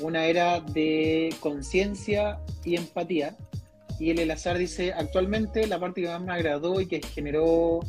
[0.00, 3.34] una era de conciencia y empatía.
[3.98, 7.80] Y el Elazar dice, actualmente la parte que más me agradó y que generó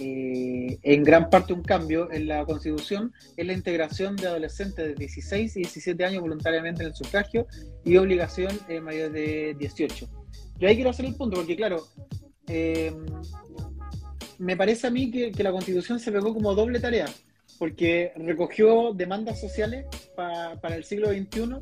[0.00, 4.94] eh, en gran parte un cambio en la Constitución es la integración de adolescentes de
[4.94, 7.46] 16 y 17 años voluntariamente en el sufragio
[7.84, 10.08] y obligación en mayores de 18.
[10.58, 11.86] Yo ahí quiero hacer el punto, porque claro,
[12.46, 12.92] eh,
[14.38, 17.06] me parece a mí que, que, la Constitución se pegó como doble tarea,
[17.58, 19.86] porque recogió demandas sociales
[20.16, 21.56] pa, para el siglo XXI,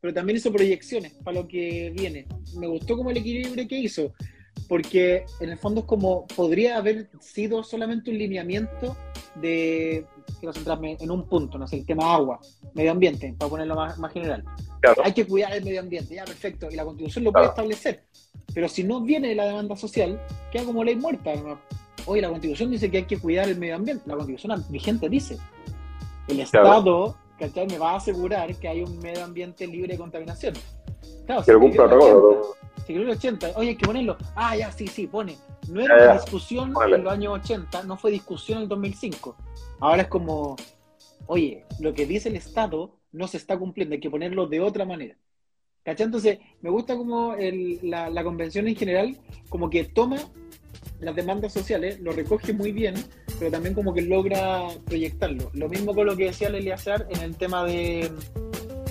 [0.00, 2.26] pero también hizo proyecciones para lo que viene.
[2.56, 4.12] Me gustó como el equilibrio que hizo
[4.68, 8.96] porque en el fondo es como podría haber sido solamente un lineamiento
[9.36, 10.04] de,
[10.40, 12.40] quiero centrarme en un punto, no sé, el tema agua,
[12.74, 14.44] medio ambiente, para ponerlo más, más general.
[14.80, 15.02] Claro.
[15.04, 17.46] Hay que cuidar el medio ambiente, ya, perfecto, y la constitución lo claro.
[17.46, 18.04] puede establecer.
[18.54, 20.20] Pero si no viene de la demanda social,
[20.50, 21.34] queda como ley muerta.
[21.36, 21.58] ¿no?
[22.06, 25.38] Hoy la constitución dice que hay que cuidar el medio ambiente, la constitución vigente dice,
[26.28, 27.66] el Estado, ¿cachai?
[27.66, 30.54] Me va a asegurar que hay un medio ambiente libre de contaminación.
[31.26, 32.56] Claro, si algún protocolo
[32.88, 34.16] si el 80, oye, hay que ponerlo.
[34.34, 35.36] Ah, ya, sí, sí, pone.
[35.68, 36.96] No era una discusión vale.
[36.96, 39.36] en los años 80, no fue discusión en el 2005.
[39.80, 40.56] Ahora es como,
[41.26, 44.86] oye, lo que dice el Estado no se está cumpliendo, hay que ponerlo de otra
[44.86, 45.16] manera.
[45.84, 46.06] ¿Cachai?
[46.06, 49.18] Entonces, me gusta como el, la, la, convención en general,
[49.50, 50.16] como que toma
[51.00, 52.94] las demandas sociales, lo recoge muy bien,
[53.38, 55.50] pero también como que logra proyectarlo.
[55.54, 58.10] Lo mismo con lo que decía Leliazar en el tema de,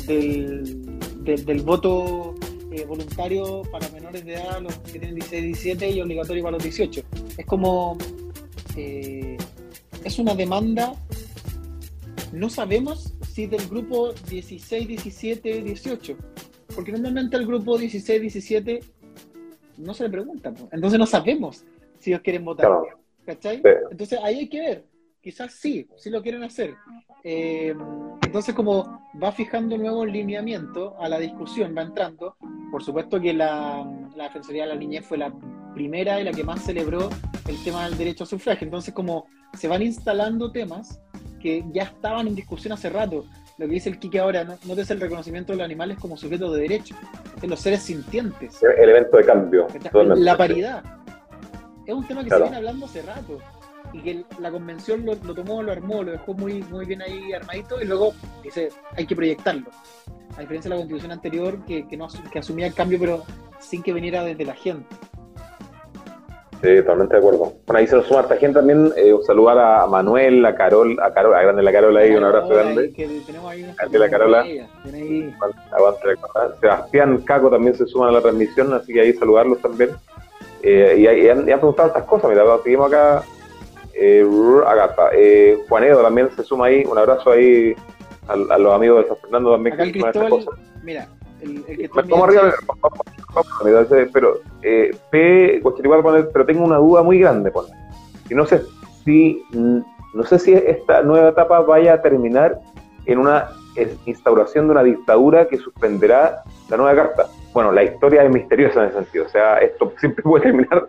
[0.06, 2.36] del, de, del voto
[2.72, 6.64] eh, voluntario para menores de edad, los que tienen 16, 17 y obligatorio para los
[6.64, 7.02] 18.
[7.38, 7.98] Es como,
[8.76, 9.38] eh,
[10.04, 10.94] es una demanda
[12.32, 16.18] no sabemos si del grupo 16, 17, 18.
[16.76, 18.80] Porque normalmente el grupo 16, 17
[19.78, 20.54] no se le pregunta.
[20.72, 21.64] Entonces no sabemos
[22.00, 22.70] si ellos quieren votar.
[23.26, 23.62] ¿Cachai?
[23.92, 24.86] Entonces ahí hay que ver.
[25.22, 26.76] Quizás sí, sí lo quieren hacer.
[27.24, 27.76] Eh,
[28.26, 32.38] entonces como va fijando nuevos lineamientos a la discusión, va entrando.
[32.72, 35.34] Por supuesto que la, la Defensoría de la Niñez fue la
[35.74, 37.10] primera y la que más celebró
[37.48, 38.66] el tema del derecho a sufragio.
[38.66, 41.02] Entonces como se van instalando temas
[41.42, 43.26] que ya estaban en discusión hace rato.
[43.58, 46.16] Lo que dice el Kike ahora, no, no es el reconocimiento de los animales como
[46.16, 46.96] sujetos de derecho,
[47.42, 48.62] de los seres sintientes.
[48.62, 49.68] El evento de cambio.
[50.16, 50.84] La paridad.
[51.88, 53.40] Es un tema que se viene hablando hace rato
[53.94, 57.82] y que la convención lo, tomó, lo armó, lo dejó muy, muy bien ahí armadito
[57.82, 59.72] y luego dice, hay que proyectarlo.
[60.36, 63.24] A diferencia de la constitución anterior que, que, no, que asumía el cambio pero
[63.60, 64.86] sin que viniera desde la gente.
[66.62, 67.54] Sí, totalmente de acuerdo.
[67.68, 68.92] Bueno, ahí se nos suma esta gente también.
[68.98, 72.50] Eh, saludar a Manuel, a Carol, a Carol, a grande la Carol ahí, un abrazo
[72.50, 72.94] grande.
[73.78, 74.46] Ahí la Carola.
[76.60, 79.92] Sebastián Caco también se suma a la transmisión, así que ahí saludarlos también.
[80.64, 83.24] Eh, y, han, preguntado estas cosas, mira, seguimos acá.
[83.94, 84.24] Eh,
[84.68, 85.10] Agata.
[85.14, 87.76] Eh, Juanedo también se suma ahí, un abrazo ahí
[88.28, 89.74] a, los amigos de San Fernando también.
[89.74, 90.46] Acá el Cristóbal,
[90.84, 91.08] mira,
[91.42, 97.70] el, el que vamos arriba, pero eh, P, pero tengo una duda muy grande, pone.
[98.30, 98.62] Y no sé
[99.04, 102.60] si no sé si esta nueva etapa vaya a terminar
[103.06, 103.50] en una
[104.06, 107.28] instauración de una dictadura que suspenderá la nueva carta.
[107.54, 110.88] Bueno, la historia es misteriosa en ese sentido, o sea, esto siempre puede terminar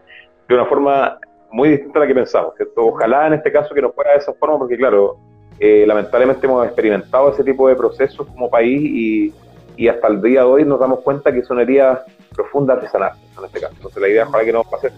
[0.49, 1.19] de una forma
[1.51, 2.87] muy distinta a la que pensamos, ¿cierto?
[2.87, 5.17] Ojalá en este caso que no fuera de esa forma, porque claro,
[5.59, 9.35] eh, lamentablemente hemos experimentado ese tipo de procesos como país y
[9.79, 12.01] y hasta el día de hoy nos damos cuenta que son heridas
[12.35, 13.75] profundas artesanales en este caso.
[13.77, 14.91] Entonces la idea es para que no pase.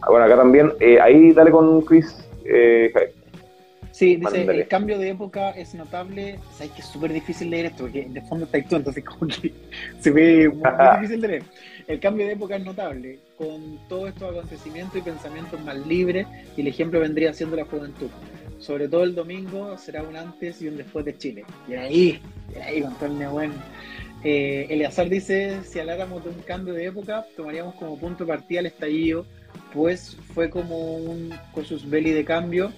[0.00, 2.26] Ah, bueno, acá también, eh, ahí dale con Chris.
[2.44, 2.90] Eh,
[3.90, 6.38] sí, dice, el cambio de época es notable.
[6.52, 9.52] Sabes que es súper difícil leer esto, porque de fondo está tú, entonces como que
[10.00, 11.42] se ve muy, difícil de leer.
[11.86, 16.62] El cambio de época es notable, con todos estos acontecimientos y pensamientos más libres, y
[16.62, 18.08] el ejemplo vendría siendo la juventud.
[18.58, 21.44] Sobre todo el domingo será un antes y un después de Chile.
[21.68, 22.20] Y ahí,
[22.54, 23.52] y ahí con todo el buen
[24.24, 28.60] eh, Eleazar dice, si habláramos de un cambio de época, tomaríamos como punto de partida
[28.60, 29.26] el estallido,
[29.74, 32.72] pues fue como un cosus belli de cambio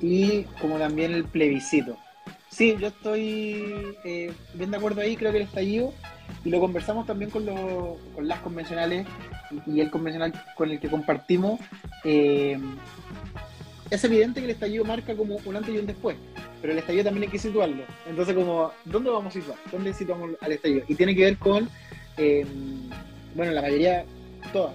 [0.00, 1.96] y como también el plebiscito.
[2.48, 5.94] Sí, yo estoy eh, bien de acuerdo ahí, creo que el estallido,
[6.44, 9.06] y lo conversamos también con, con las convencionales
[9.66, 11.60] y, el convencional con el que compartimos,
[12.04, 12.58] eh,
[13.90, 16.16] es evidente que el estallido marca como un antes y un después
[16.60, 17.84] pero el estallido también hay que situarlo.
[18.06, 19.58] Entonces, como, ¿dónde vamos a situar?
[19.70, 20.82] ¿Dónde situamos al estallido?
[20.88, 21.68] Y tiene que ver con,
[22.16, 22.46] eh,
[23.34, 24.04] bueno, la mayoría,
[24.52, 24.74] todas,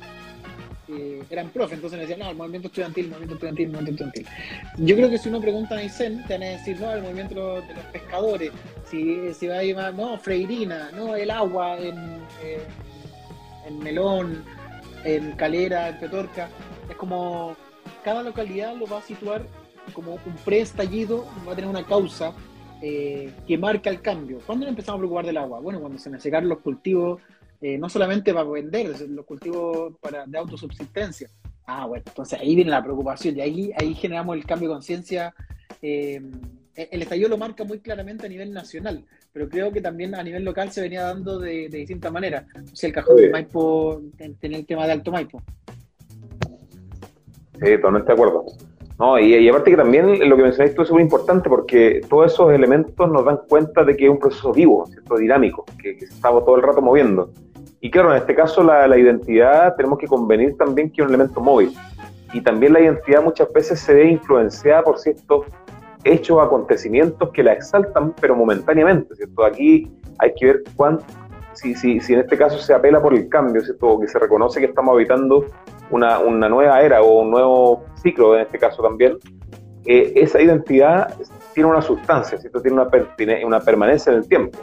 [0.89, 4.03] eh, eran profe, entonces me decían, no, el movimiento estudiantil, el movimiento estudiantil, el movimiento
[4.05, 4.85] estudiantil.
[4.85, 7.61] Yo creo que si uno pregunta a Aysén, te van a decir, no, el movimiento
[7.61, 8.51] de los pescadores,
[8.89, 11.95] si, si va a ir más, no, Freirina, no, el agua en,
[13.65, 14.43] en Melón,
[15.03, 16.49] en Calera, en Petorca.
[16.89, 17.55] Es como,
[18.03, 19.43] cada localidad lo va a situar
[19.93, 22.33] como un preestallido va a tener una causa
[22.81, 24.39] eh, que marca el cambio.
[24.45, 25.59] ¿Cuándo nos empezamos a preocupar del agua?
[25.59, 27.21] Bueno, cuando se me secaron los cultivos,
[27.67, 31.31] eh, no solamente para vender, los cultivos para, de autosubsistencia.
[31.65, 35.33] Ah, bueno, entonces ahí viene la preocupación y ahí, ahí generamos el cambio de conciencia.
[35.81, 36.21] Eh,
[36.75, 40.43] el estallido lo marca muy claramente a nivel nacional, pero creo que también a nivel
[40.43, 42.45] local se venía dando de, de distintas maneras.
[42.71, 45.41] O sea, el cajón de Maipo, tener el tema de Alto Maipo.
[47.53, 48.45] Sí, totalmente de acuerdo.
[48.99, 53.11] No, y, aparte que también lo que mencionaste es muy importante porque todos esos elementos
[53.11, 55.17] nos dan cuenta de que es un proceso vivo, ¿cierto?
[55.17, 57.31] dinámico, que, que estamos todo el rato moviendo.
[57.85, 61.39] Y claro, en este caso la, identidad tenemos que convenir también que es un elemento
[61.39, 61.71] móvil.
[62.33, 65.45] Y también la identidad muchas veces se ve influenciada por ciertos
[66.03, 69.45] hechos, acontecimientos que la exaltan, pero momentáneamente, ¿cierto?
[69.45, 69.87] Aquí
[70.17, 71.05] hay que ver cuánto,
[71.53, 73.87] si, si, si en este caso se apela por el cambio, ¿cierto?
[73.87, 75.45] O que se reconoce que estamos habitando
[75.91, 79.15] una, una nueva era o un nuevo ciclo en este caso también,
[79.85, 81.15] eh, esa identidad
[81.53, 82.63] tiene una sustancia, ¿cierto?
[82.63, 82.89] tiene una,
[83.45, 84.57] una permanencia en el tiempo.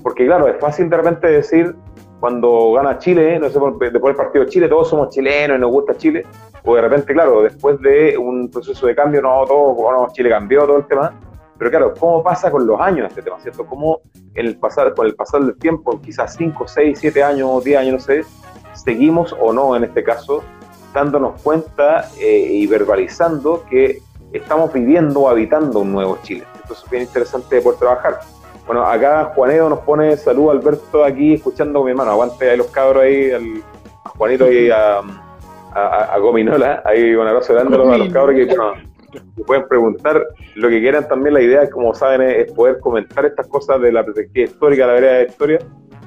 [0.00, 1.74] Porque claro, es fácil de repente decir
[2.20, 5.70] cuando gana Chile, no sé, después del partido de Chile, todos somos chilenos y nos
[5.70, 6.24] gusta Chile,
[6.64, 10.66] o de repente, claro, después de un proceso de cambio, no, todo, bueno, Chile cambió
[10.66, 11.12] todo el tema,
[11.56, 13.66] pero claro, ¿cómo pasa con los años este tema, cierto?
[13.66, 14.00] ¿Cómo
[14.34, 18.00] el pasar, con el pasar del tiempo, quizás 5, 6, 7 años, 10 años, no
[18.00, 18.24] sé,
[18.74, 20.42] seguimos o no en este caso
[20.94, 23.98] dándonos cuenta eh, y verbalizando que
[24.32, 26.44] estamos viviendo o habitando un nuevo Chile.
[26.62, 28.20] Esto es bien interesante de poder trabajar.
[28.68, 32.10] Bueno, acá Juanito nos pone salud Alberto aquí escuchando a mi hermano.
[32.10, 34.98] Aguante ahí los cabros ahí, a Juanito y a,
[35.72, 36.82] a, Gominola.
[36.84, 40.22] Ahí un abrazo grande a los cabros que pueden preguntar
[40.54, 41.32] lo que quieran también.
[41.32, 45.12] La idea, como saben, es poder comentar estas cosas de la perspectiva histórica, la verdad
[45.12, 45.58] de la historia,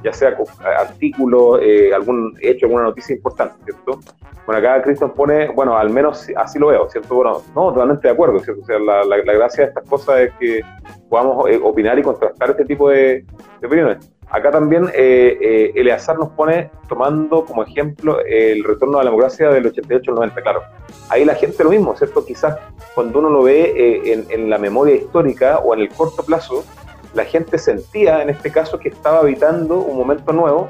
[0.04, 0.36] ya sea
[0.80, 4.00] artículos, eh, algún hecho, alguna noticia importante, ¿cierto?
[4.46, 7.16] Bueno, acá Cristian pone, bueno, al menos así lo veo, ¿cierto?
[7.16, 8.62] Bueno, no, totalmente de acuerdo, ¿cierto?
[8.64, 10.62] O sea, la, la, gracia de estas cosas es que
[11.10, 13.26] podamos eh, opinar y contrastar este tipo de,
[13.64, 14.12] opiniones.
[14.32, 19.50] Acá también eh, eh, Eleazar nos pone, tomando como ejemplo el retorno a la democracia
[19.50, 20.62] del 88 al 90, claro.
[21.10, 22.26] Ahí la gente lo mismo, ¿cierto?
[22.26, 22.58] Quizás
[22.96, 26.64] cuando uno lo ve eh, en, en la memoria histórica o en el corto plazo,
[27.14, 30.70] la gente sentía en este caso que estaba habitando un momento nuevo,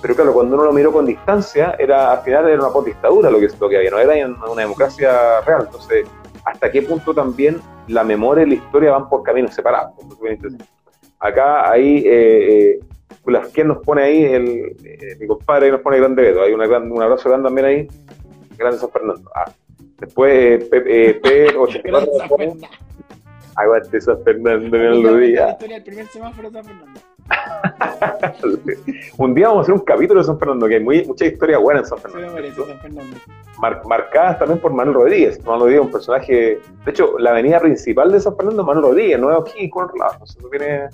[0.00, 3.40] pero claro, cuando uno lo miró con distancia, era al final era una dictadura lo
[3.40, 5.62] que, lo que había, no era una democracia real.
[5.66, 6.06] Entonces,
[6.44, 9.94] ¿hasta qué punto también la memoria y la historia van por caminos separados?
[11.18, 14.24] Acá, ahí, eh, eh, ¿quién nos pone ahí?
[14.24, 17.66] El, eh, mi compadre nos pone Grande Beto, hay una gran, un abrazo grande también
[17.66, 17.88] ahí,
[18.56, 19.28] Grande San Fernando.
[19.34, 19.50] Ah,
[19.98, 22.68] después, eh, P84.
[23.58, 25.56] Aguante San Fernando, no lo diga.
[25.60, 27.00] El primer semáforo San Fernando.
[29.18, 31.58] un día vamos a hacer un capítulo de San Fernando, que hay muy, mucha historia
[31.58, 32.36] buena en San Fernando.
[32.66, 33.16] San Fernando.
[33.88, 35.44] marcadas también por Manuel Rodríguez.
[35.44, 36.60] Manuel Rodríguez es un personaje.
[36.84, 39.86] De hecho, la avenida principal de San Fernando es Manuel Rodríguez, no es aquí con
[39.86, 40.24] otro lado.
[40.50, 40.88] tiene,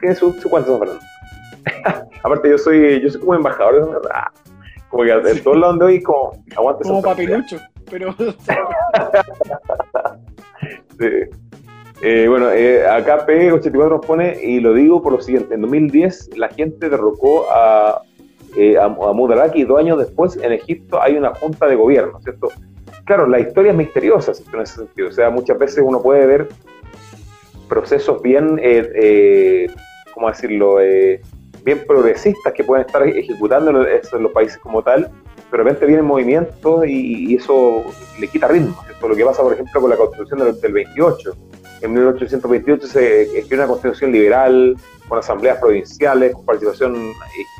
[0.00, 1.04] tiene su, su cuento San Fernando.
[2.22, 4.08] Aparte, yo soy, yo soy como embajador de San Fernando.
[4.14, 4.32] Ah,
[4.88, 7.58] como que en todos lados de hoy, como aguante Como papilucho,
[7.90, 8.14] pero.
[10.98, 11.49] sí.
[12.02, 16.36] Eh, bueno, eh, acá P84 nos pone, y lo digo por lo siguiente, en 2010
[16.38, 18.02] la gente derrocó a,
[18.56, 22.48] eh, a, Mudaraki y dos años después en Egipto hay una junta de gobierno, ¿cierto?
[23.04, 26.48] Claro, la historia es misteriosa en ese sentido, o sea, muchas veces uno puede ver
[27.68, 29.68] procesos bien, eh,
[30.14, 30.78] ¿cómo decirlo?,
[31.62, 35.10] bien progresistas que pueden estar ejecutando en los países como tal,
[35.50, 37.84] pero de repente vienen movimientos y, eso
[38.18, 39.08] le quita ritmo, ¿cierto?
[39.08, 41.36] Lo que pasa, por ejemplo, con la constitución del, del 28,
[41.82, 44.76] en 1828 se escribió una constitución liberal,
[45.08, 47.12] con asambleas provinciales, con participación eh,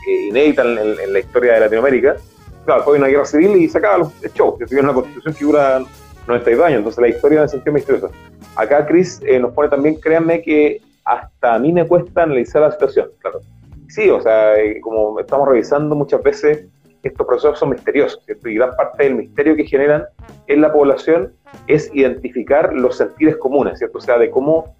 [0.08, 2.16] eh, inédita en, la historia de Latinoamérica.
[2.64, 4.56] Claro, fue una guerra civil y se acaba el show.
[4.66, 5.82] Se una constitución que dura
[6.26, 8.10] 92 años, entonces la historia en el sentido misterioso.
[8.56, 12.70] Acá Chris eh, nos pone también, créanme que hasta a mí me cuesta analizar la
[12.70, 13.40] situación, claro.
[13.88, 16.66] Sí, o sea, como estamos revisando muchas veces,
[17.02, 18.48] estos procesos son misteriosos, ¿cierto?
[18.48, 20.04] Y gran parte del misterio que generan
[20.46, 21.32] en la población
[21.66, 23.98] es identificar los sentidos comunes, ¿cierto?
[23.98, 24.76] O sea, de cómo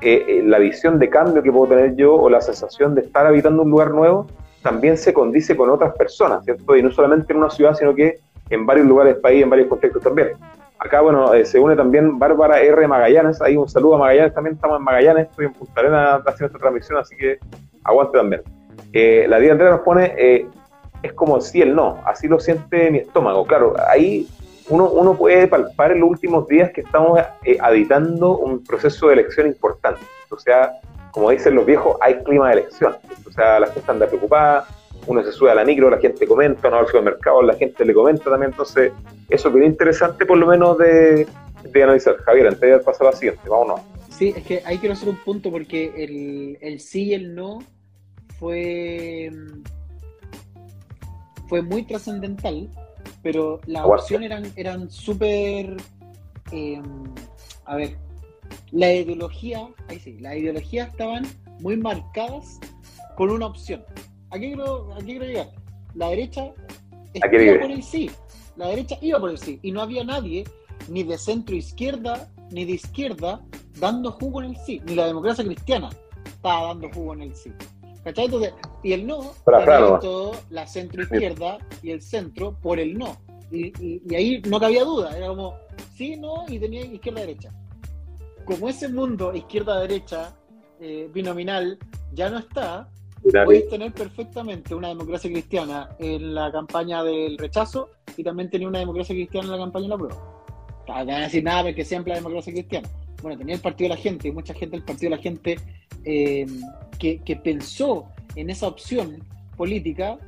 [0.00, 3.26] eh, eh, la visión de cambio que puedo tener yo o la sensación de estar
[3.26, 4.26] habitando un lugar nuevo
[4.62, 6.76] también se condice con otras personas, ¿cierto?
[6.76, 8.18] Y no solamente en una ciudad, sino que
[8.50, 10.32] en varios lugares del país, en varios contextos también.
[10.78, 12.86] Acá, bueno, eh, se une también Bárbara R.
[12.88, 16.46] Magallanes, ahí un saludo a Magallanes, también estamos en Magallanes, estoy en Punta Arenas haciendo
[16.46, 17.38] esta transmisión, así que
[17.84, 18.42] aguante también.
[19.28, 20.14] la Día Andrea nos pone,
[21.04, 24.26] es como si el no, así lo siente mi estómago, claro, ahí
[24.70, 29.12] uno, uno puede palpar en los últimos días que estamos eh, habitando un proceso de
[29.12, 30.00] elección importante.
[30.30, 30.72] O sea,
[31.10, 32.96] como dicen los viejos, hay clima de elección.
[33.28, 34.66] O sea, la gente anda preocupada,
[35.06, 37.84] uno se sube a la micro, la gente comenta, uno va al supermercado, la gente
[37.84, 38.52] le comenta también.
[38.52, 38.90] Entonces,
[39.28, 41.26] eso es bien interesante por lo menos de,
[41.64, 42.16] de analizar.
[42.16, 43.80] Javier, antes de pasar a la siguiente, vámonos.
[44.08, 47.58] Sí, es que ahí quiero hacer un punto porque el, el sí y el no
[48.38, 49.30] fue,
[51.48, 52.68] fue muy trascendental
[53.22, 55.76] pero las opciones eran, eran súper...
[56.52, 56.80] Eh,
[57.64, 57.96] a ver,
[58.70, 61.26] la ideología, ahí sí, las ideologías estaban
[61.60, 62.60] muy marcadas
[63.16, 63.82] con una opción.
[64.30, 65.50] Aquí quiero, aquí quiero llegar.
[65.94, 66.52] La derecha
[67.14, 68.10] iba por el sí.
[68.56, 69.58] La derecha iba por el sí.
[69.62, 70.44] Y no había nadie,
[70.88, 73.42] ni de centro izquierda, ni de izquierda,
[73.80, 74.82] dando jugo en el sí.
[74.84, 75.88] Ni la democracia cristiana
[76.26, 77.50] estaba dando jugo en el sí.
[78.04, 78.28] ¿Cachai?
[78.82, 83.16] y el no, para, todo la centro izquierda y el centro por el no.
[83.50, 83.72] Y,
[84.14, 85.54] ahí no cabía duda, era como
[85.96, 87.50] sí, no, y tenía izquierda derecha.
[88.44, 90.36] Como ese mundo izquierda-derecha
[90.80, 91.78] eh, binominal
[92.12, 92.90] ya no está,
[93.22, 98.80] puedes tener perfectamente una democracia cristiana en la campaña del rechazo y también tenía una
[98.80, 100.16] democracia cristiana en la campaña de la prueba.
[100.86, 102.88] No van a decir nada porque siempre la democracia cristiana.
[103.22, 105.56] Bueno, tenía el Partido de la Gente y mucha gente del Partido de la Gente
[106.04, 106.46] eh,
[106.98, 108.06] que, pensó
[108.36, 109.22] en esa opción
[109.56, 110.18] política,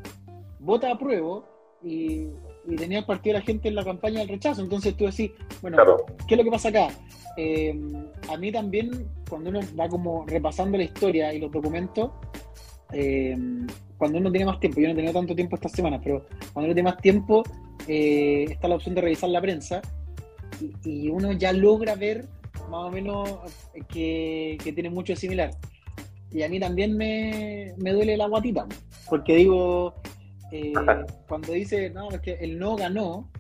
[0.61, 1.45] vota a prueba
[1.83, 2.29] y,
[2.77, 4.61] tenía el partido de la gente en la campaña del rechazo.
[4.61, 5.31] Entonces tú decís,
[5.63, 5.79] bueno,
[6.27, 6.89] ¿qué es lo que pasa acá?
[7.37, 7.79] Eh,
[8.29, 12.11] a mí también, cuando uno va como repasando la historia y los documentos,
[12.93, 13.37] eh,
[13.99, 16.67] cuando uno tiene más tiempo, yo no he tenido tanto tiempo esta semana, pero cuando
[16.67, 17.45] uno tiene más tiempo,
[17.87, 19.81] eh, está la opción de revisar la prensa
[20.85, 22.27] y, uno ya logra ver
[22.71, 23.31] más o menos
[23.89, 25.51] que, que tiene mucho de similar.
[26.33, 28.67] Y a mí también me, duele la guatita,
[29.09, 29.95] porque digo,
[30.53, 30.73] eh,
[31.29, 33.31] cuando dice, no, es que el no ganó,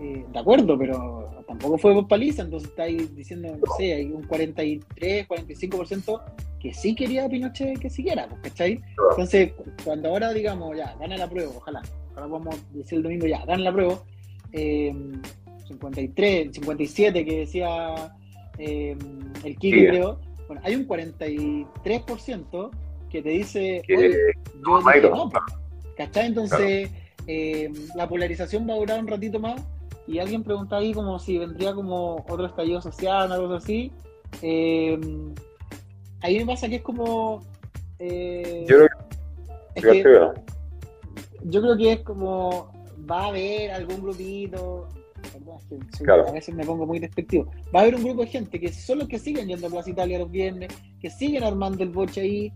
[0.00, 4.06] eh, de acuerdo, pero tampoco fue por paliza, entonces está ahí diciendo, no sé, hay
[4.06, 6.22] un 43, 45%
[6.60, 8.80] que sí quería a Pinochet que siguiera, ¿cachai?
[9.10, 9.52] Entonces,
[9.84, 11.82] cuando ahora digamos, ya, gana la prueba, ojalá,
[12.14, 14.02] ahora vamos a decir el domingo, ya, gana la prueba,
[14.52, 14.94] eh,
[15.68, 18.12] 53, 57 que decía
[18.58, 18.96] eh,
[19.44, 22.70] el Kiki, creo, bueno, hay un 43%
[23.10, 25.30] que te dice, Oye, yo dije no,
[25.96, 26.26] ¿cachai?
[26.26, 26.90] Entonces,
[27.26, 29.62] eh, la polarización va a durar un ratito más
[30.06, 33.92] y alguien pregunta ahí como si vendría como otro estallido social, algo así.
[34.42, 34.98] Eh,
[36.20, 37.42] ahí me pasa que es como...
[37.98, 38.76] Eh, yo,
[39.74, 40.40] creo que,
[41.44, 42.70] yo creo que es como
[43.10, 44.88] va a haber algún grupito,
[46.28, 47.50] a veces me pongo muy despectivo.
[47.74, 49.90] Va a haber un grupo de gente que son los que siguen yendo a Plaza
[49.90, 52.52] Italia los viernes, que siguen armando el boche ahí,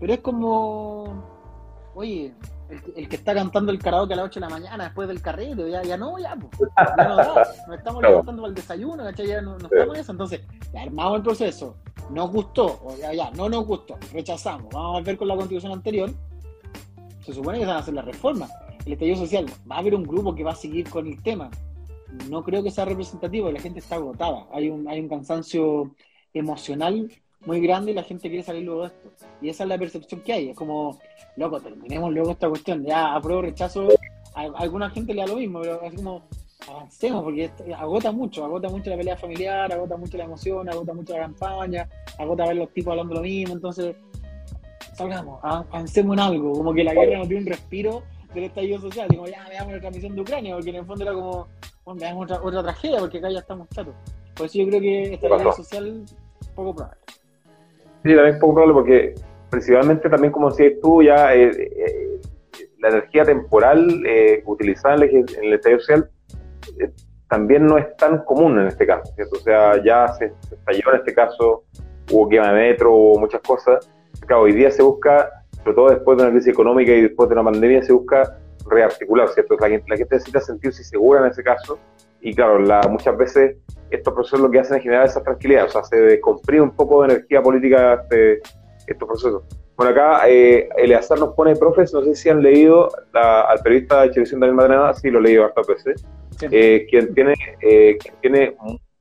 [0.00, 1.24] pero es como,
[1.94, 2.34] oye,
[2.96, 5.70] el, que está cantando el karaoke a las 8 de la mañana después del carrete,
[5.70, 7.34] ya, ya no, ya, pues, ya no da,
[7.68, 10.40] nos estamos levantando para el desayuno, Ya no, estamos en eso, entonces,
[10.72, 11.76] ya armamos el proceso,
[12.10, 15.72] nos gustó, o ya, ya, no nos gustó, rechazamos, vamos a ver con la constitución
[15.72, 16.10] anterior,
[17.24, 18.50] se supone que se van a hacer las reformas,
[18.86, 21.50] el estallido social, va a haber un grupo que va a seguir con el tema,
[22.28, 25.94] no creo que sea representativo, la gente está agotada, hay un, hay un cansancio
[26.32, 27.10] emocional
[27.44, 29.10] muy grande y la gente quiere salir luego de esto.
[29.40, 30.98] Y esa es la percepción que hay, es como,
[31.36, 33.88] loco, terminemos luego esta cuestión, ya apruebo, rechazo,
[34.34, 36.22] a, alguna gente le da lo mismo, pero es como,
[36.68, 41.12] avancemos, porque agota mucho, agota mucho la pelea familiar, agota mucho la emoción, agota mucho
[41.14, 43.96] la campaña, agota ver los tipos hablando lo mismo, entonces,
[44.94, 48.02] salgamos, avancemos en algo, como que la guerra nos dio un respiro
[48.34, 51.12] del estallido social, digo, ya veamos la transmisión de Ucrania, porque en el fondo era
[51.12, 51.48] como,
[51.84, 53.94] bueno, veamos otra, otra tragedia, porque acá ya estamos chatos.
[54.34, 56.04] Por eso yo creo que esta guerra social,
[56.54, 57.00] poco probable.
[58.02, 59.14] Sí, también es poco probable porque
[59.50, 62.20] principalmente también como decías tú, ya eh, eh,
[62.80, 66.10] la energía temporal eh, utilizada en el, en el social
[67.32, 69.36] también no es tan común en este caso, ¿cierto?
[69.38, 71.64] O sea, ya se, se estalló en este caso,
[72.10, 73.90] hubo quema de metro, hubo muchas cosas.
[74.26, 77.34] Claro, hoy día se busca, sobre todo después de una crisis económica y después de
[77.34, 79.56] una pandemia, se busca rearticular, ¿cierto?
[79.60, 81.78] La gente, la gente necesita sentirse segura en ese caso
[82.20, 83.56] y claro, la, muchas veces
[83.90, 87.02] estos procesos lo que hacen es generar esa tranquilidad, o sea, se descomprime un poco
[87.02, 88.40] de energía política este,
[88.86, 89.42] estos procesos.
[89.76, 94.10] Bueno, acá eh, Eleazar nos pone, profes, no sé si han leído al periodista de
[94.10, 96.06] televisión Daniel Madrenada, sí lo he leído hartas veces,
[96.42, 98.56] eh, quien, tiene, eh, quien tiene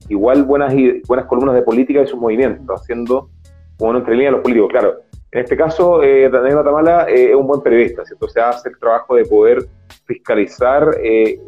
[0.10, 0.74] igual buenas,
[1.08, 3.30] buenas columnas de política y sus movimientos, haciendo
[3.78, 4.72] como entre líneas los políticos.
[4.72, 5.02] Claro,
[5.34, 8.26] en este caso, eh, Daniel Matamala eh, es un buen periodista, ¿cierto?
[8.26, 9.66] O sea, hace el trabajo de poder
[10.06, 11.40] fiscalizar eh,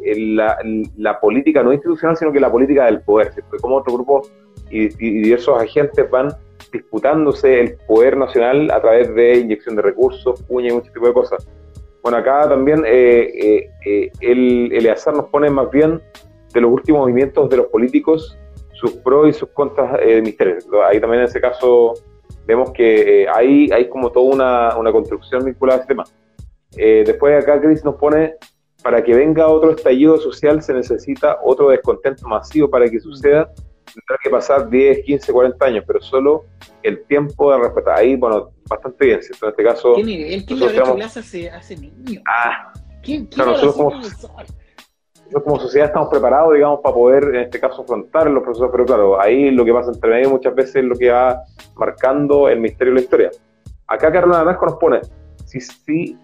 [0.96, 3.58] la, política no institucional, sino que la política del poder, ¿cierto?
[3.60, 4.22] Como otro grupo
[4.70, 6.28] y, diversos agentes van
[6.72, 11.12] disputándose el poder nacional a través de inyección de recursos, puña y mucho tipo de
[11.12, 11.46] cosas.
[12.02, 13.68] Bueno, acá también el,
[14.20, 16.00] el nos pone más bien
[16.54, 18.38] de los últimos movimientos de los políticos,
[18.72, 20.66] sus pros y sus contras misterios.
[20.88, 21.94] Ahí también en ese caso
[22.46, 26.04] vemos que eh, hay, hay como toda una, una, construcción vinculada a este tema.
[26.76, 28.34] Eh, después acá Chris nos pone,
[28.82, 33.50] para que venga otro estallido social se necesita otro descontento masivo para que suceda,
[33.84, 36.44] tendrá que pasar 10, 15, 40 años, pero solo
[36.82, 37.98] el tiempo de respetar.
[37.98, 39.46] Ahí, bueno, bastante bien, ¿cierto?
[39.46, 39.94] En este caso...
[39.94, 42.22] ¿Quién, le hecho clase hace, hace niños?
[42.28, 42.72] Ah,
[43.02, 44.02] ¿Quién, quién claro, nosotros como
[45.58, 49.50] sociedad estamos preparados, digamos, para poder, en este caso, afrontar los procesos, pero claro, ahí
[49.50, 51.42] lo que pasa entre medio muchas veces es lo que va
[51.76, 53.30] marcando el misterio de la historia.
[53.86, 55.00] Acá Carlos Naranjo nos pone,
[55.44, 56.18] si, si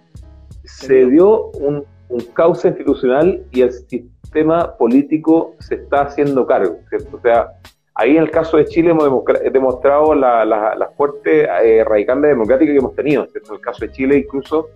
[0.64, 7.16] se dio un, un cauce institucional y el sistema político se está haciendo cargo, ¿cierto?
[7.16, 7.52] O sea,
[7.94, 12.72] ahí en el caso de Chile hemos demostrado la, la, la fuerte eh, radical democrática
[12.72, 13.50] que hemos tenido, ¿cierto?
[13.50, 14.68] En el caso de Chile incluso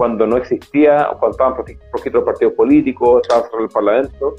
[0.00, 4.34] cuando no existía, cuando estaban poquitos los partidos políticos, estaba solo el Parlamento,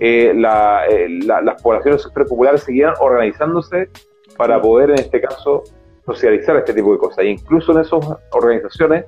[0.00, 3.90] eh, eh, las poblaciones populares seguían organizándose
[4.36, 5.62] para poder, en este caso,
[6.04, 7.18] socializar este tipo de cosas.
[7.18, 9.04] E incluso en esas organizaciones,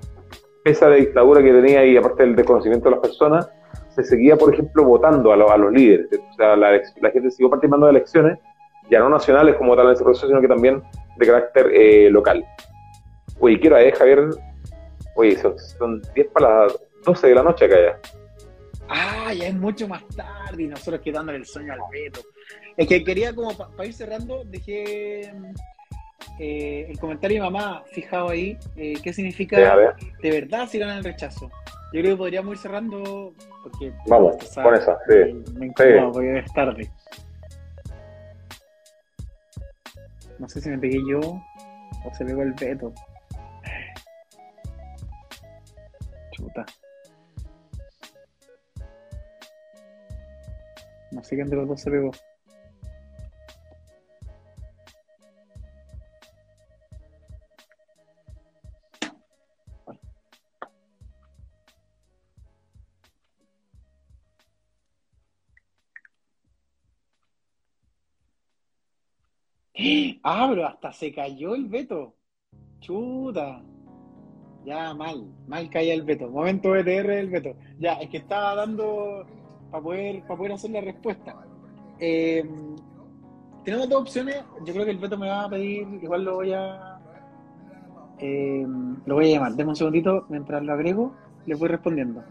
[0.65, 3.51] esa dictadura que tenía y aparte del desconocimiento de las personas,
[3.89, 6.07] se seguía, por ejemplo, votando a, los líderes.
[6.12, 6.81] O sea, la,
[7.12, 8.39] gente siguió participando de elecciones,
[8.89, 10.81] ya no nacionales como tal en ese proceso, sino que también
[11.16, 12.45] de carácter eh, local.
[13.41, 14.31] Oye, quiero a Javier,
[15.16, 18.01] Oye, son, 10 para las 12 de la noche acá ya.
[18.88, 22.20] Ah, ya es mucho más tarde y nosotros quedándole el sueño al reto.
[22.76, 25.32] Es que quería como para ir cerrando, dejé
[26.38, 29.76] eh, el comentario de mi mamá fijado ahí, eh, qué significa
[30.22, 31.51] de verdad si ganan el rechazo.
[31.93, 33.32] Yo creo que podríamos ir cerrando
[33.62, 33.93] porque...
[34.06, 35.32] Vamos, con esa, sí.
[35.55, 36.90] Me incomoda porque es tarde.
[40.38, 42.93] No sé si me pegué yo o se pegó el veto.
[51.13, 52.11] No sé quién de los dos se pegó.
[70.29, 72.17] Ah, pero hasta se cayó el veto.
[72.81, 73.63] Chuta.
[74.66, 76.28] Ya, mal, mal caía el veto.
[76.28, 77.55] Momento BTR del veto.
[77.78, 79.24] Ya, es que estaba dando
[79.70, 81.36] para poder, para poder hacer la respuesta.
[82.01, 82.44] Eh,
[83.64, 84.43] tenemos dos opciones.
[84.64, 86.98] Yo creo que el veto me va a pedir, igual lo voy a.
[88.18, 88.66] Eh,
[89.06, 89.52] lo voy a llamar.
[89.52, 91.14] Deme un segundito mientras lo agrego,
[91.47, 92.24] le voy respondiendo.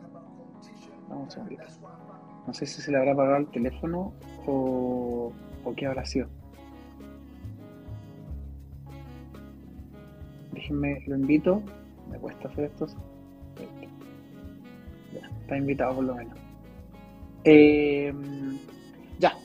[1.08, 1.64] Vamos un segundito.
[2.48, 4.12] No sé si se le habrá apagado el teléfono
[4.46, 5.32] o,
[5.64, 6.28] o qué habrá sido.
[10.52, 11.64] Déjenme, lo invito.
[12.10, 12.88] Me cuesta hacer esto.
[15.14, 16.38] Ya, está invitado por lo menos.
[17.44, 18.14] Eh,
[19.20, 19.38] ya.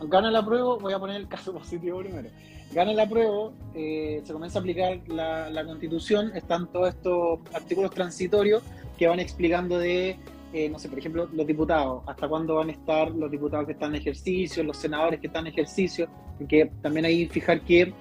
[0.00, 2.28] Gana la prueba, voy a poner el caso positivo primero.
[2.72, 8.62] Gana la prueba, eh, se comienza a aplicar la, constitución, están todos estos artículos transitorios
[8.96, 10.16] que van explicando de,
[10.54, 13.72] eh, no sé, por ejemplo, los diputados, hasta cuándo van a estar los diputados que
[13.72, 17.92] están en ejercicio, los senadores que están en ejercicio, porque también hay que fijar que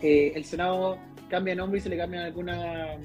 [0.00, 0.98] el Senado
[1.28, 2.96] cambia nombre y se le cambian alguna,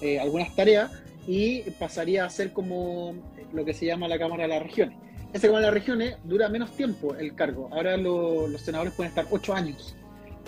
[0.00, 0.90] eh, algunas tareas
[1.26, 3.14] y pasaría a ser como
[3.52, 4.96] lo que se llama la Cámara de las Regiones.
[5.32, 7.68] Esa Cámara de las Regiones dura menos tiempo el cargo.
[7.72, 9.96] Ahora lo, los senadores pueden estar ocho años,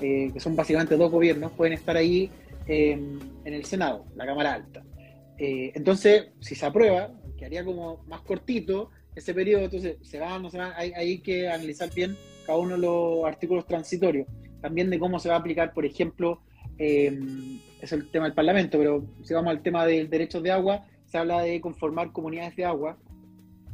[0.00, 2.30] eh, que son básicamente dos gobiernos, pueden estar ahí
[2.66, 4.82] eh, en el Senado, la Cámara Alta.
[5.38, 10.42] Eh, entonces, si se aprueba, que haría como más cortito ese periodo, entonces se van,
[10.42, 14.26] no se van, hay, hay que analizar bien cada uno de los artículos transitorios,
[14.60, 16.40] también de cómo se va a aplicar, por ejemplo,
[16.78, 17.18] eh,
[17.80, 21.18] es el tema del Parlamento, pero si vamos al tema del derecho de agua, se
[21.18, 22.98] habla de conformar comunidades de agua,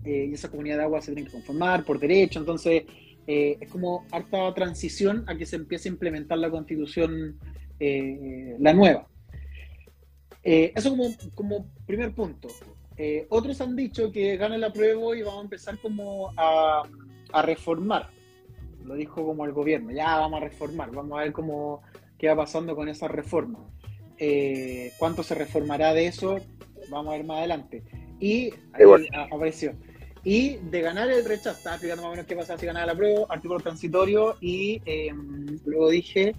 [0.04, 2.84] eh, y esa comunidad de agua se tienen que conformar por derecho, entonces
[3.26, 7.38] eh, es como harta transición a que se empiece a implementar la constitución,
[7.80, 9.08] eh, la nueva.
[10.42, 11.04] Eh, eso como,
[11.34, 12.48] como primer punto.
[12.96, 16.82] Eh, otros han dicho que gana la prueba y vamos a empezar como a,
[17.32, 18.10] a reformar.
[18.84, 21.80] Lo dijo como el gobierno, ya vamos a reformar, vamos a ver cómo
[22.24, 23.58] qué va pasando con esa reforma.
[24.16, 26.38] Eh, ¿Cuánto se reformará de eso?
[26.88, 27.84] Vamos a ver más adelante.
[28.18, 29.74] Y ahí apareció.
[30.24, 32.94] Y de ganar el rechazo, estaba explicando más o menos qué pasa si ganaba la
[32.94, 35.12] prueba, artículo transitorio y eh,
[35.66, 36.34] luego dije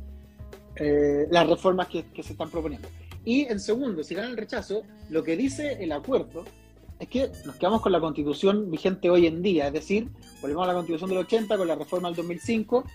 [0.77, 2.87] eh, las reformas que, que, se están proponiendo.
[3.23, 4.81] Y en segundo, si gana el rechazo,
[5.11, 6.45] lo que dice el acuerdo
[6.97, 10.09] es que nos quedamos con la constitución vigente hoy en día, es decir,
[10.41, 12.85] volvemos a la constitución del 80 con la reforma del 2005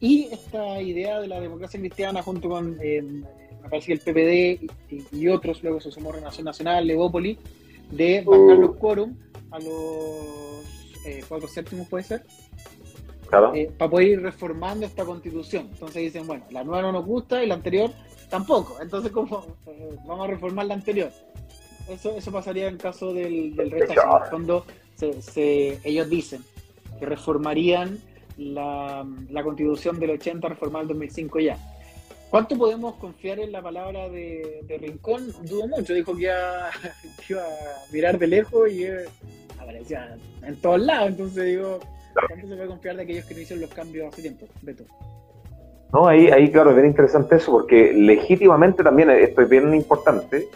[0.00, 4.72] y esta idea de la democracia cristiana junto con, eh, me parece que el PPD
[4.90, 7.38] y, y, otros, luego se sumó Renación Nacional, Legópoli,
[7.90, 9.16] de bajar los quórum
[9.50, 10.64] a los
[11.06, 12.24] eh, cuatro séptimos, puede ser,
[13.28, 13.54] claro.
[13.54, 15.68] eh, para poder ir reformando esta constitución.
[15.72, 17.90] Entonces dicen, bueno, la nueva no nos gusta y la anterior
[18.28, 18.78] tampoco.
[18.82, 19.46] Entonces, ¿cómo
[20.06, 21.10] vamos a reformar la anterior?
[21.88, 24.16] Eso, eso pasaría en caso del, del rechazo.
[24.16, 24.64] En el fondo,
[24.96, 26.42] se, se, ellos dicen
[26.98, 27.98] que reformarían
[28.36, 31.56] la, la, constitución del 80 reformada en 2005 ya.
[32.30, 35.32] ¿Cuánto podemos confiar en la palabra de, de Rincón?
[35.44, 36.70] Dudo mucho, dijo que iba,
[37.28, 38.86] iba, a mirar de lejos y
[39.60, 41.78] aparecía en todos lados, entonces digo,
[42.12, 44.46] ¿cuánto se puede confiar de aquellos que no hicieron los cambios hace tiempo?
[44.62, 44.84] Beto.
[45.92, 50.48] No, ahí, ahí claro, es bien interesante eso, porque legítimamente también, esto es bien importante,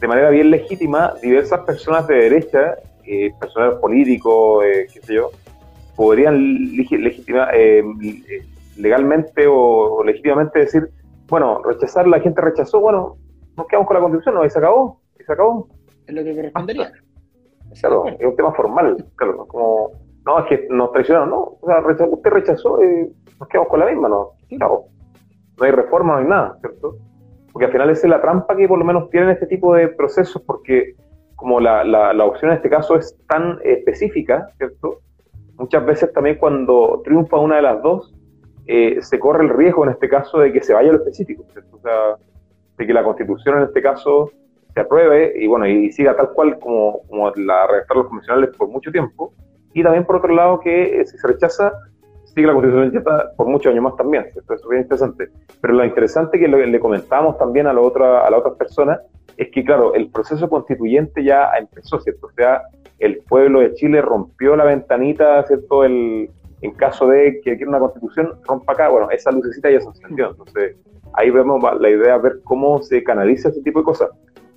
[0.00, 5.30] de manera bien legítima, diversas personas de derecha, eh, personal políticos, eh, qué sé yo,
[5.96, 6.38] podrían
[6.74, 7.82] legitima, eh,
[8.76, 10.88] legalmente o, legítimamente decir,
[11.28, 13.16] bueno, rechazar, la gente rechazó, bueno,
[13.56, 15.68] nos quedamos con la constitución, no, y se acabó, y se acabó.
[16.06, 16.92] Es lo que correspondería.
[17.80, 19.90] Claro, es un tema formal, claro, como,
[20.24, 23.80] no, es que nos traicionaron, no, o sea, rechazó, usted rechazó y nos quedamos con
[23.80, 24.84] la misma, no, claro,
[25.58, 26.96] no hay reforma, no hay nada, ¿cierto?
[27.52, 29.88] Porque al final esa es la trampa que por lo menos tienen este tipo de
[29.88, 30.94] procesos, porque
[31.34, 35.00] como la, la, la opción en este caso es tan específica, ¿cierto?
[35.58, 38.14] Muchas veces también cuando triunfa una de las dos,
[38.66, 41.44] eh, se corre el riesgo en este caso de que se vaya a lo específico,
[41.72, 42.16] o sea,
[42.78, 44.30] de que la constitución en este caso
[44.74, 48.68] se apruebe y bueno, y siga tal cual como, como la redactaron los convencionales por
[48.68, 49.32] mucho tiempo,
[49.72, 51.72] y también por otro lado que eh, si se rechaza,
[52.24, 53.02] sigue la constitución ya
[53.36, 54.54] por muchos años más también, ¿cierto?
[54.54, 55.28] eso es bien interesante.
[55.60, 59.00] Pero lo interesante que le, le comentamos también a, la otra, a las otras personas
[59.36, 62.28] es que, claro, el proceso constituyente ya empezó, ¿cierto?
[62.28, 62.62] O sea,
[62.98, 65.84] el pueblo de Chile rompió la ventanita, ¿cierto?
[65.84, 66.30] El,
[66.62, 70.30] en caso de que quiera una constitución, rompa acá, bueno, esa lucecita ya se encendió.
[70.30, 70.76] Entonces,
[71.12, 74.10] ahí vemos la idea de ver cómo se canaliza ese tipo de cosas.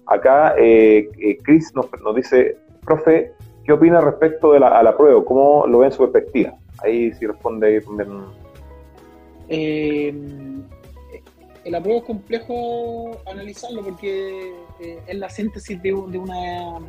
[0.06, 3.32] Acá, eh, eh, Chris nos, dice, profe,
[3.66, 5.24] ¿qué opina respecto de la, a la prueba?
[5.24, 6.54] ¿Cómo lo ve en su perspectiva?
[6.82, 7.80] Ahí sí responde ahí.
[9.50, 10.14] Eh,
[11.70, 16.80] el apruebo es complejo analizarlo porque eh, es la síntesis de, una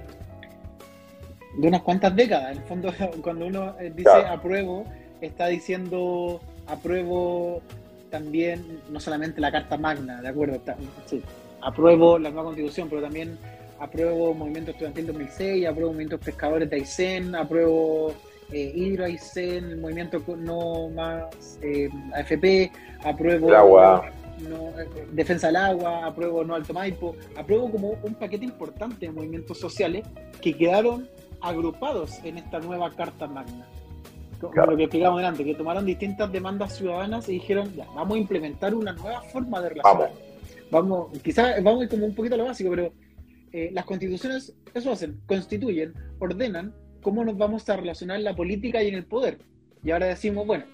[1.58, 2.52] de unas cuantas décadas.
[2.52, 2.92] En el fondo,
[3.22, 4.86] cuando uno eh, dice apruebo,
[5.20, 7.60] está diciendo apruebo
[8.08, 10.58] también no solamente la Carta Magna, ¿de acuerdo?
[11.04, 11.22] sí,
[11.60, 13.38] apruebo la nueva constitución, pero también
[13.78, 18.14] apruebo Movimiento Estudiantil 2006, apruebo Movimientos Pescadores de Aysén, apruebo
[18.50, 22.72] eh, Hidro Aysén, el Movimiento No Más eh, AFP,
[23.04, 23.48] apruebo
[24.48, 29.12] No, eh, Defensa del Agua, apruebo No Alto Maipo, apruebo como un paquete importante de
[29.12, 30.06] movimientos sociales
[30.40, 31.08] que quedaron
[31.40, 33.66] agrupados en esta nueva Carta Magna.
[34.40, 38.20] Como lo que explicamos delante, que tomaron distintas demandas ciudadanas y dijeron, ya, vamos a
[38.20, 40.12] implementar una nueva forma de relacionar.
[40.70, 42.92] Vamos, quizás vamos a ir como un poquito a lo básico, pero
[43.52, 48.82] eh, las constituciones eso hacen, constituyen, ordenan cómo nos vamos a relacionar en la política
[48.82, 49.38] y en el poder.
[49.82, 50.64] Y ahora decimos, bueno,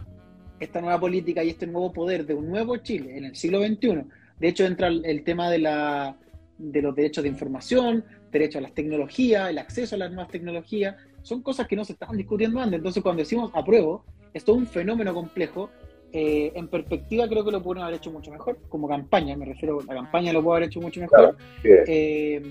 [0.61, 4.05] esta nueva política y este nuevo poder de un nuevo Chile en el siglo XXI,
[4.39, 6.17] de hecho entra el, tema de, la,
[6.59, 10.97] de los derechos de información, derecho a las tecnologías, el acceso a las nuevas tecnologías,
[11.23, 12.79] son cosas que no se estaban discutiendo antes.
[12.79, 15.71] Entonces cuando decimos apruebo, es todo un fenómeno complejo
[16.13, 19.81] eh, en perspectiva creo que lo pudieron haber hecho mucho mejor, como campaña, me refiero,
[19.87, 21.37] la campaña lo pudo haber hecho mucho mejor.
[21.63, 22.43] Eh,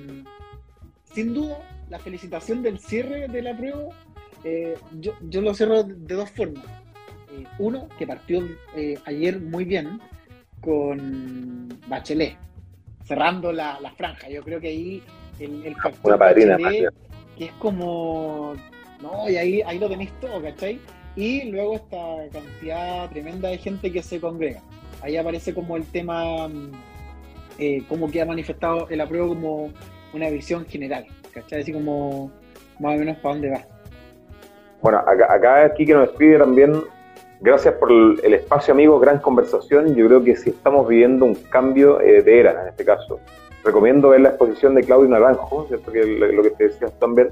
[1.14, 1.57] sin duda,
[1.90, 3.90] la felicitación del cierre de la prueba,
[4.44, 6.64] eh, yo, yo, lo cierro de dos formas.
[7.60, 8.44] Uno, que partió
[9.06, 9.99] ayer muy bien
[10.62, 12.38] con Bachelet,
[13.03, 14.30] cerrando la, la, franja.
[14.30, 15.03] Yo creo que ahí
[15.40, 16.57] el, el factor padrina,
[17.38, 18.56] que es como,
[19.02, 20.80] no, y ahí, ahí lo tenéis todo, ¿cachai?
[21.16, 21.98] y luego esta
[22.32, 24.62] cantidad tremenda de gente que se congrega.
[25.02, 26.49] Ahí aparece como el tema,
[27.57, 29.72] eh, como que ha manifestado el apruebo como
[30.14, 31.62] una visión general, ¿cachai?
[31.62, 32.32] Así como
[32.80, 33.62] más o menos para dónde va.
[34.82, 36.84] Bueno, acá, acá aquí que nos escribe también,
[37.41, 42.02] gracias por el, espacio amigo, gran conversación, yo creo que sí estamos viviendo un cambio
[42.02, 43.20] eh, de era en este caso.
[43.64, 45.91] Recomiendo ver la exposición de Claudio Naranjo, ¿cierto?
[45.91, 47.30] que lo que te decías también,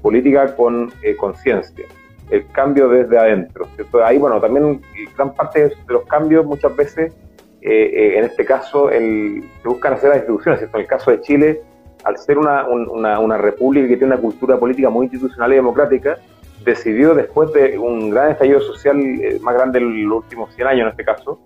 [0.00, 1.86] política con eh, conciencia
[2.30, 3.68] el cambio desde adentro.
[4.04, 4.80] Ahí, bueno, también
[5.16, 7.12] gran parte de los cambios muchas veces,
[7.60, 10.62] eh, eh, en este caso, el, buscan hacer las instituciones.
[10.62, 11.62] En el caso de Chile,
[12.04, 16.18] al ser una, una, república que tiene una cultura política muy institucional y democrática,
[16.64, 20.82] decidió después de un gran estallido social, eh, más grande en los últimos 100 años
[20.82, 21.38] en este caso,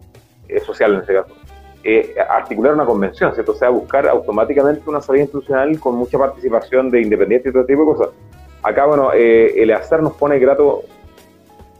[0.64, 1.34] social en este caso,
[2.30, 3.52] articular una convención, ¿cierto?
[3.52, 7.80] O sea, buscar automáticamente una salida institucional con mucha participación de independientes y todo tipo
[7.82, 8.14] de cosas.
[8.62, 10.82] Acá, bueno, eh, el azar nos pone grato.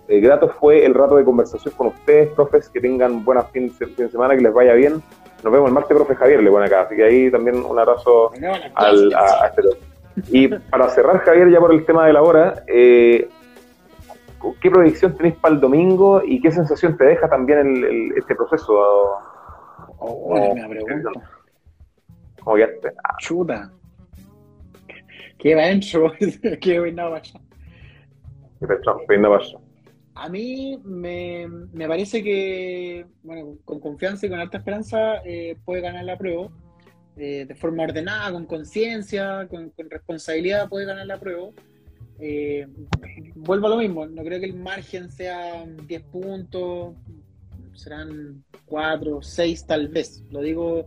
[0.07, 4.09] Eh, grato fue el rato de conversación con ustedes, profes, que tengan buena fin, de
[4.09, 5.03] semana, que les vaya bien.
[5.43, 6.83] Nos vemos el martes, profe Javier, le pone acá.
[6.83, 8.33] Así que ahí también un abrazo
[8.75, 9.63] al, a, este
[10.29, 13.29] Y para cerrar, Javier, ya por el tema de la hora, eh,
[14.61, 18.75] ¿qué proyección tenéis para el domingo y qué sensación te deja también el, este proceso?
[19.99, 21.11] Oh, me pregunta.
[22.43, 22.93] ¿Cómo quedaste?
[23.19, 23.71] Chuta.
[25.39, 26.13] ¿Qué va dentro?
[26.61, 27.33] ¿Qué vaya?
[30.15, 35.81] A mí me, me, parece que, bueno, con confianza y con alta esperanza eh, puede
[35.81, 36.49] ganar la prueba.
[37.19, 41.49] Eh, de forma ordenada, con conciencia, con, responsabilidad puede ganar la prueba.
[42.21, 42.67] Eh,
[43.35, 46.95] vuelvo a lo mismo, no creo que el margen sea 10 puntos,
[47.75, 50.23] serán 4, 6 tal vez.
[50.31, 50.87] Lo digo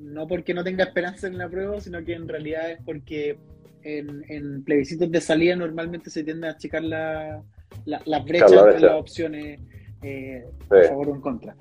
[0.00, 3.38] no porque no tenga esperanza en la prueba, sino que en realidad es porque
[3.82, 7.42] en, plebiscitos de salida normalmente se tiende a achicar la,
[7.84, 9.60] las brechas entre las opciones
[10.02, 11.56] eh, a favor o en contra.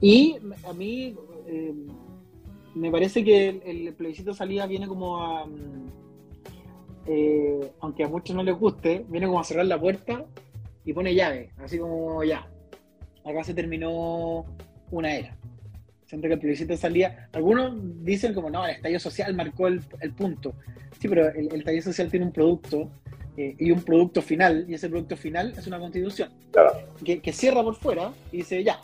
[0.00, 0.36] Y
[0.68, 1.16] a mí
[1.48, 1.74] eh,
[2.76, 5.90] me parece que el, plebiscito de salida viene como a, mm,
[7.06, 10.24] eh, aunque a muchos no les guste, viene como a cerrar la puerta
[10.84, 12.48] y pone llave, así como ya,
[13.24, 14.44] acá se terminó
[14.90, 15.36] una era.
[16.04, 17.74] Siento que el plebiscito de salida, algunos
[18.04, 20.54] dicen como no, el estallido social marcó el, el punto.
[21.00, 22.90] Sí, pero el, taller social tiene un producto
[23.36, 26.30] eh, y un producto final, y ese producto final es una constitución.
[27.04, 28.80] Que, cierra por fuera y dice, ya,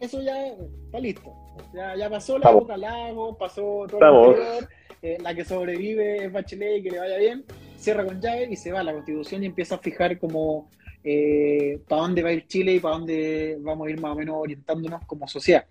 [0.00, 1.43] eso ya está listo.
[1.72, 4.68] Ya, pasó la boca lago, pasó todo lo anterior,
[5.02, 7.44] eh, la que sobrevive es Bachelet y que le vaya bien,
[7.76, 8.80] cierra con llave y se va.
[8.80, 10.70] A la constitución y empieza a fijar como
[11.02, 14.16] eh, para dónde va a ir Chile y para dónde vamos a ir más o
[14.16, 15.66] menos orientándonos como sociedad.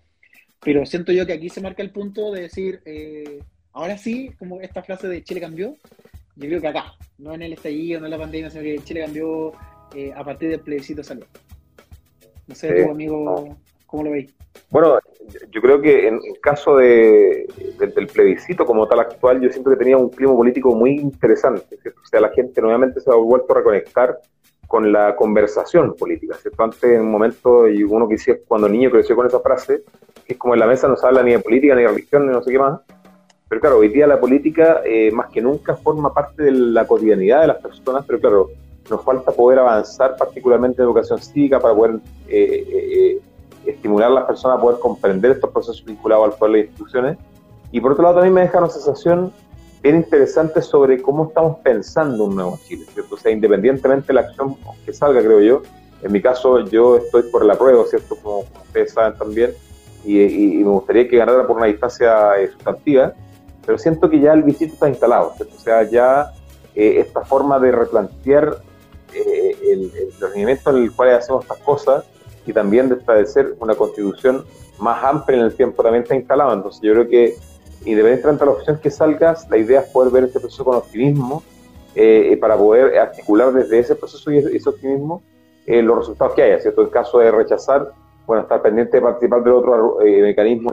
[0.60, 2.80] Pero siento yo que aquí se marca el punto de decir,
[3.72, 5.76] ahora sí, como esta frase de Chile cambió,
[6.36, 9.02] yo creo que acá, no en el estallido, no en la pandemia, sino que Chile
[9.02, 9.52] cambió
[9.94, 11.26] eh, a partir del plebiscito de salud.
[12.46, 13.56] No sé, tu amigo,
[13.94, 14.34] ¿cómo lo veis?
[14.70, 14.98] Bueno,
[15.50, 17.46] yo creo que en el caso de,
[17.78, 21.78] del plebiscito como tal actual, yo siento que tenía un clima político muy interesante.
[21.86, 24.18] O sea, la gente nuevamente se ha vuelto a reconectar
[24.66, 26.64] con la conversación política, ¿cierto?
[26.64, 29.84] Antes, en un momento, y uno que decía, cuando niño creció con esa frase,
[30.26, 32.26] que es como en la mesa no se habla ni de política, ni de religión,
[32.26, 32.80] ni no sé qué más.
[33.48, 37.42] Pero claro, hoy día la política, eh, más que nunca, forma parte de la cotidianidad
[37.42, 38.50] de las personas, pero claro,
[38.90, 43.20] nos falta poder avanzar, particularmente en educación cívica, para poder eh, eh,
[43.66, 47.18] estimular a las personas a poder comprender estos procesos vinculados al de las instituciones.
[47.72, 49.32] Y por otro lado, también me deja una sensación
[49.82, 53.16] bien interesante sobre cómo estamos pensando un nuevo Chile, ¿cierto?
[53.16, 55.62] O sea, independientemente de la acción que salga, creo yo,
[56.02, 58.16] en mi caso yo estoy por la prueba, ¿cierto?
[58.22, 59.52] Como ustedes saben también,
[60.04, 60.16] y,
[60.62, 63.12] me gustaría que ganara por una distancia eh, sustantiva,
[63.66, 65.54] pero siento que ya el visito está instalado, ¿cierto?
[65.56, 66.32] O sea, ya
[66.74, 68.56] eh, esta forma de replantear
[69.14, 72.04] eh, el, el en el cual hacemos estas cosas
[72.46, 74.44] y también de establecer una constitución
[74.78, 76.52] más amplia en el tiempo también está instalado.
[76.52, 77.36] Entonces yo creo que
[77.84, 81.42] independientemente de la opción que salgas, la idea es poder ver este proceso con optimismo
[81.94, 85.22] eh, para poder articular desde ese proceso y ese optimismo
[85.66, 86.82] eh, los resultados que haya, ¿cierto?
[86.82, 87.92] En caso de rechazar,
[88.26, 90.72] bueno, estar pendiente de participar del otro eh, mecanismo,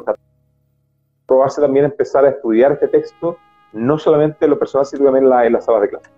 [1.25, 3.37] probarse también empezar a estudiar este texto,
[3.71, 6.09] no solamente en lo personal, sino también la, en las salas de clase.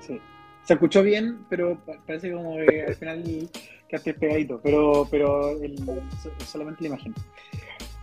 [0.00, 0.20] Sí,
[0.64, 3.50] se escuchó bien, pero parece como que al final
[3.88, 5.76] quedaste pegadito, pero, pero el,
[6.46, 7.14] solamente la imagen.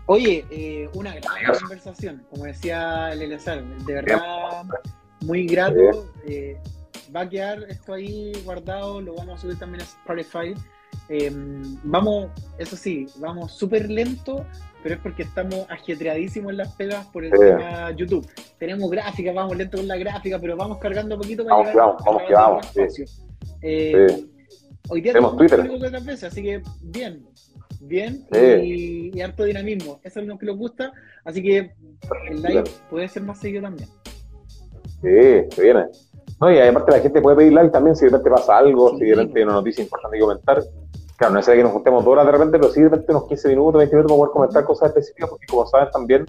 [0.06, 4.66] Oye, eh, una gran conversación, como decía el Eleazar, de verdad
[5.22, 6.10] muy grato.
[6.26, 6.58] Eh,
[7.16, 10.54] va a quedar esto ahí guardado, lo vamos a subir también a Spotify.
[11.14, 14.46] Em, vamos, eso sí, vamos súper lento,
[14.82, 18.26] pero es porque estamos ajetreadísimos en las pegas por el tema YouTube.
[18.58, 21.86] Tenemos gráficas, vamos lento con la gráfica, pero vamos cargando un poquito para vamos, llegar,
[22.06, 23.18] vamos, vamos, vamos.
[23.62, 24.26] Eh,
[24.88, 25.70] hoy día tenemos Twitter.
[26.02, 27.26] Veces, así que bien,
[27.82, 30.00] bien y, harto dinamismo.
[30.04, 30.94] Eso es lo que nos gusta,
[31.26, 31.74] así que
[32.30, 33.90] el live puede ser más seguido también.
[35.02, 35.88] Sí, se viene.
[36.40, 39.04] No, y aparte la gente puede pedir live también si de repente pasa algo, si
[39.04, 40.64] de repente hay una noticia importante que comentar.
[41.22, 43.28] Claro, no es que nos juntemos dos horas de repente, pero sí de repente unos
[43.28, 46.26] 15 minutos, 20 minutos para poder comentar cosas específicas, porque como saben también,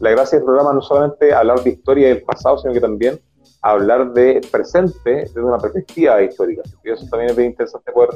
[0.00, 3.18] la gracia del programa no solamente hablar de historia del pasado, sino que también
[3.62, 6.60] hablar de presente desde una perspectiva histórica.
[6.84, 8.10] Y eso también es bien interesante poder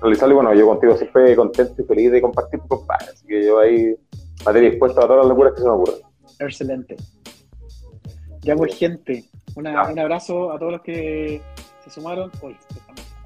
[0.00, 0.32] realizarlo.
[0.32, 3.08] Y bueno, yo contigo siempre contento y feliz de compartir tu compadre.
[3.12, 3.94] Así que yo ahí
[4.42, 5.96] materia dispuesta a todas las locuras que se me ocurran.
[6.38, 6.96] Excelente.
[8.40, 9.24] Ya pues, gente,
[9.54, 11.42] un abrazo a todos los que
[11.84, 12.30] se sumaron.
[12.40, 12.56] Hoy,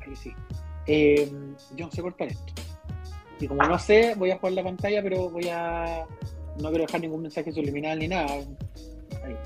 [0.05, 0.35] ahí sí.
[0.89, 1.31] Eh,
[1.77, 2.53] yo no sé cortar esto.
[3.39, 6.05] Y como no sé, voy a jugar la pantalla, pero voy a.
[6.61, 8.27] No quiero dejar ningún mensaje subliminal ni nada.
[8.33, 9.37] Ahí.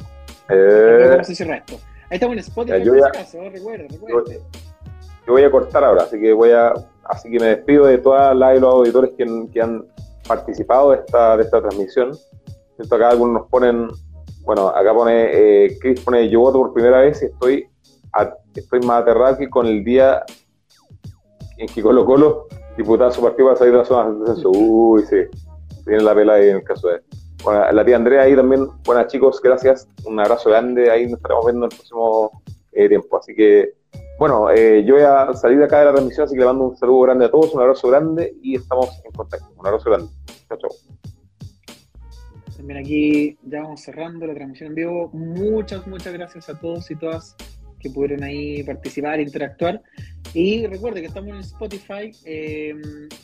[0.49, 1.75] Eh, ¿Cómo se cierra esto?
[2.11, 4.35] Ahí estamos en Spotify, yo, caso, recuerda, recuerda.
[5.27, 6.73] Yo, voy a cortar ahora, así que voy a,
[7.05, 9.87] así que me despido de todas las y los auditores que, que han
[10.27, 12.13] participado de esta, de esta transmisión.
[12.77, 13.89] Siento acá algunos nos ponen,
[14.43, 17.67] bueno, acá pone, eh, Chris pone, yo voto por primera vez y estoy,
[18.55, 20.23] estoy más aterrado que con el día
[21.63, 24.51] en que Colo Colo, diputado su partido, va a salir de la zona de descenso.
[24.51, 25.17] Uy, sí,
[25.85, 27.01] tiene la pela ahí en el caso de
[27.73, 28.69] la tía Andrea ahí también.
[28.85, 29.89] Buenas chicos, gracias.
[30.05, 30.91] Un abrazo grande.
[30.91, 33.17] Ahí nos estaremos viendo en el próximo eh, tiempo.
[33.17, 33.75] Así que,
[34.19, 36.65] bueno, eh, yo voy a salir de acá de la transmisión, así que le mando
[36.65, 39.47] un saludo grande a todos, un abrazo grande y estamos en contacto.
[39.57, 40.09] Un abrazo grande.
[40.49, 40.71] Chao, chao.
[42.57, 45.11] También aquí ya vamos cerrando la transmisión en vivo.
[45.13, 47.37] Muchas, muchas gracias a todos y todas
[47.83, 49.83] que pudieron ahí participar, interactuar.
[50.35, 52.11] Y recuerde que estamos en Spotify.
[52.25, 52.75] Eh,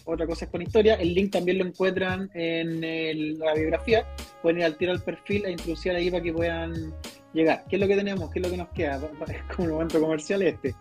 [0.05, 0.95] otra cosa es con historia.
[0.95, 4.07] El link también lo encuentran en la biografía.
[4.43, 6.93] Pueden ir al tiro al perfil e introducir ahí para que puedan
[7.33, 7.65] llegar.
[7.69, 8.31] ¿Qué es lo que tenemos?
[8.31, 9.01] ¿Qué es lo que nos queda?
[9.57, 10.75] Como un momento comercial este.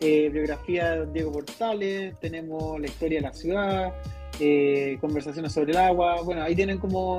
[0.00, 3.92] Eh, biografía de Diego Portales, tenemos la historia de la ciudad,
[4.38, 6.22] eh, conversaciones sobre el agua.
[6.22, 7.18] Bueno, ahí tienen como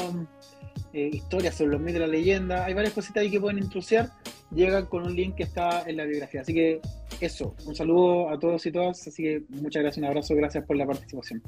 [0.94, 2.66] historias sobre los mitos de la leyenda.
[2.66, 4.10] Hay varias cositas ahí que pueden introducir
[4.54, 6.42] llegan con un link que está en la biografía.
[6.42, 6.82] Así que
[7.20, 9.08] eso, un saludo a todos y todas.
[9.08, 11.42] Así que muchas gracias, un abrazo, gracias por la participación.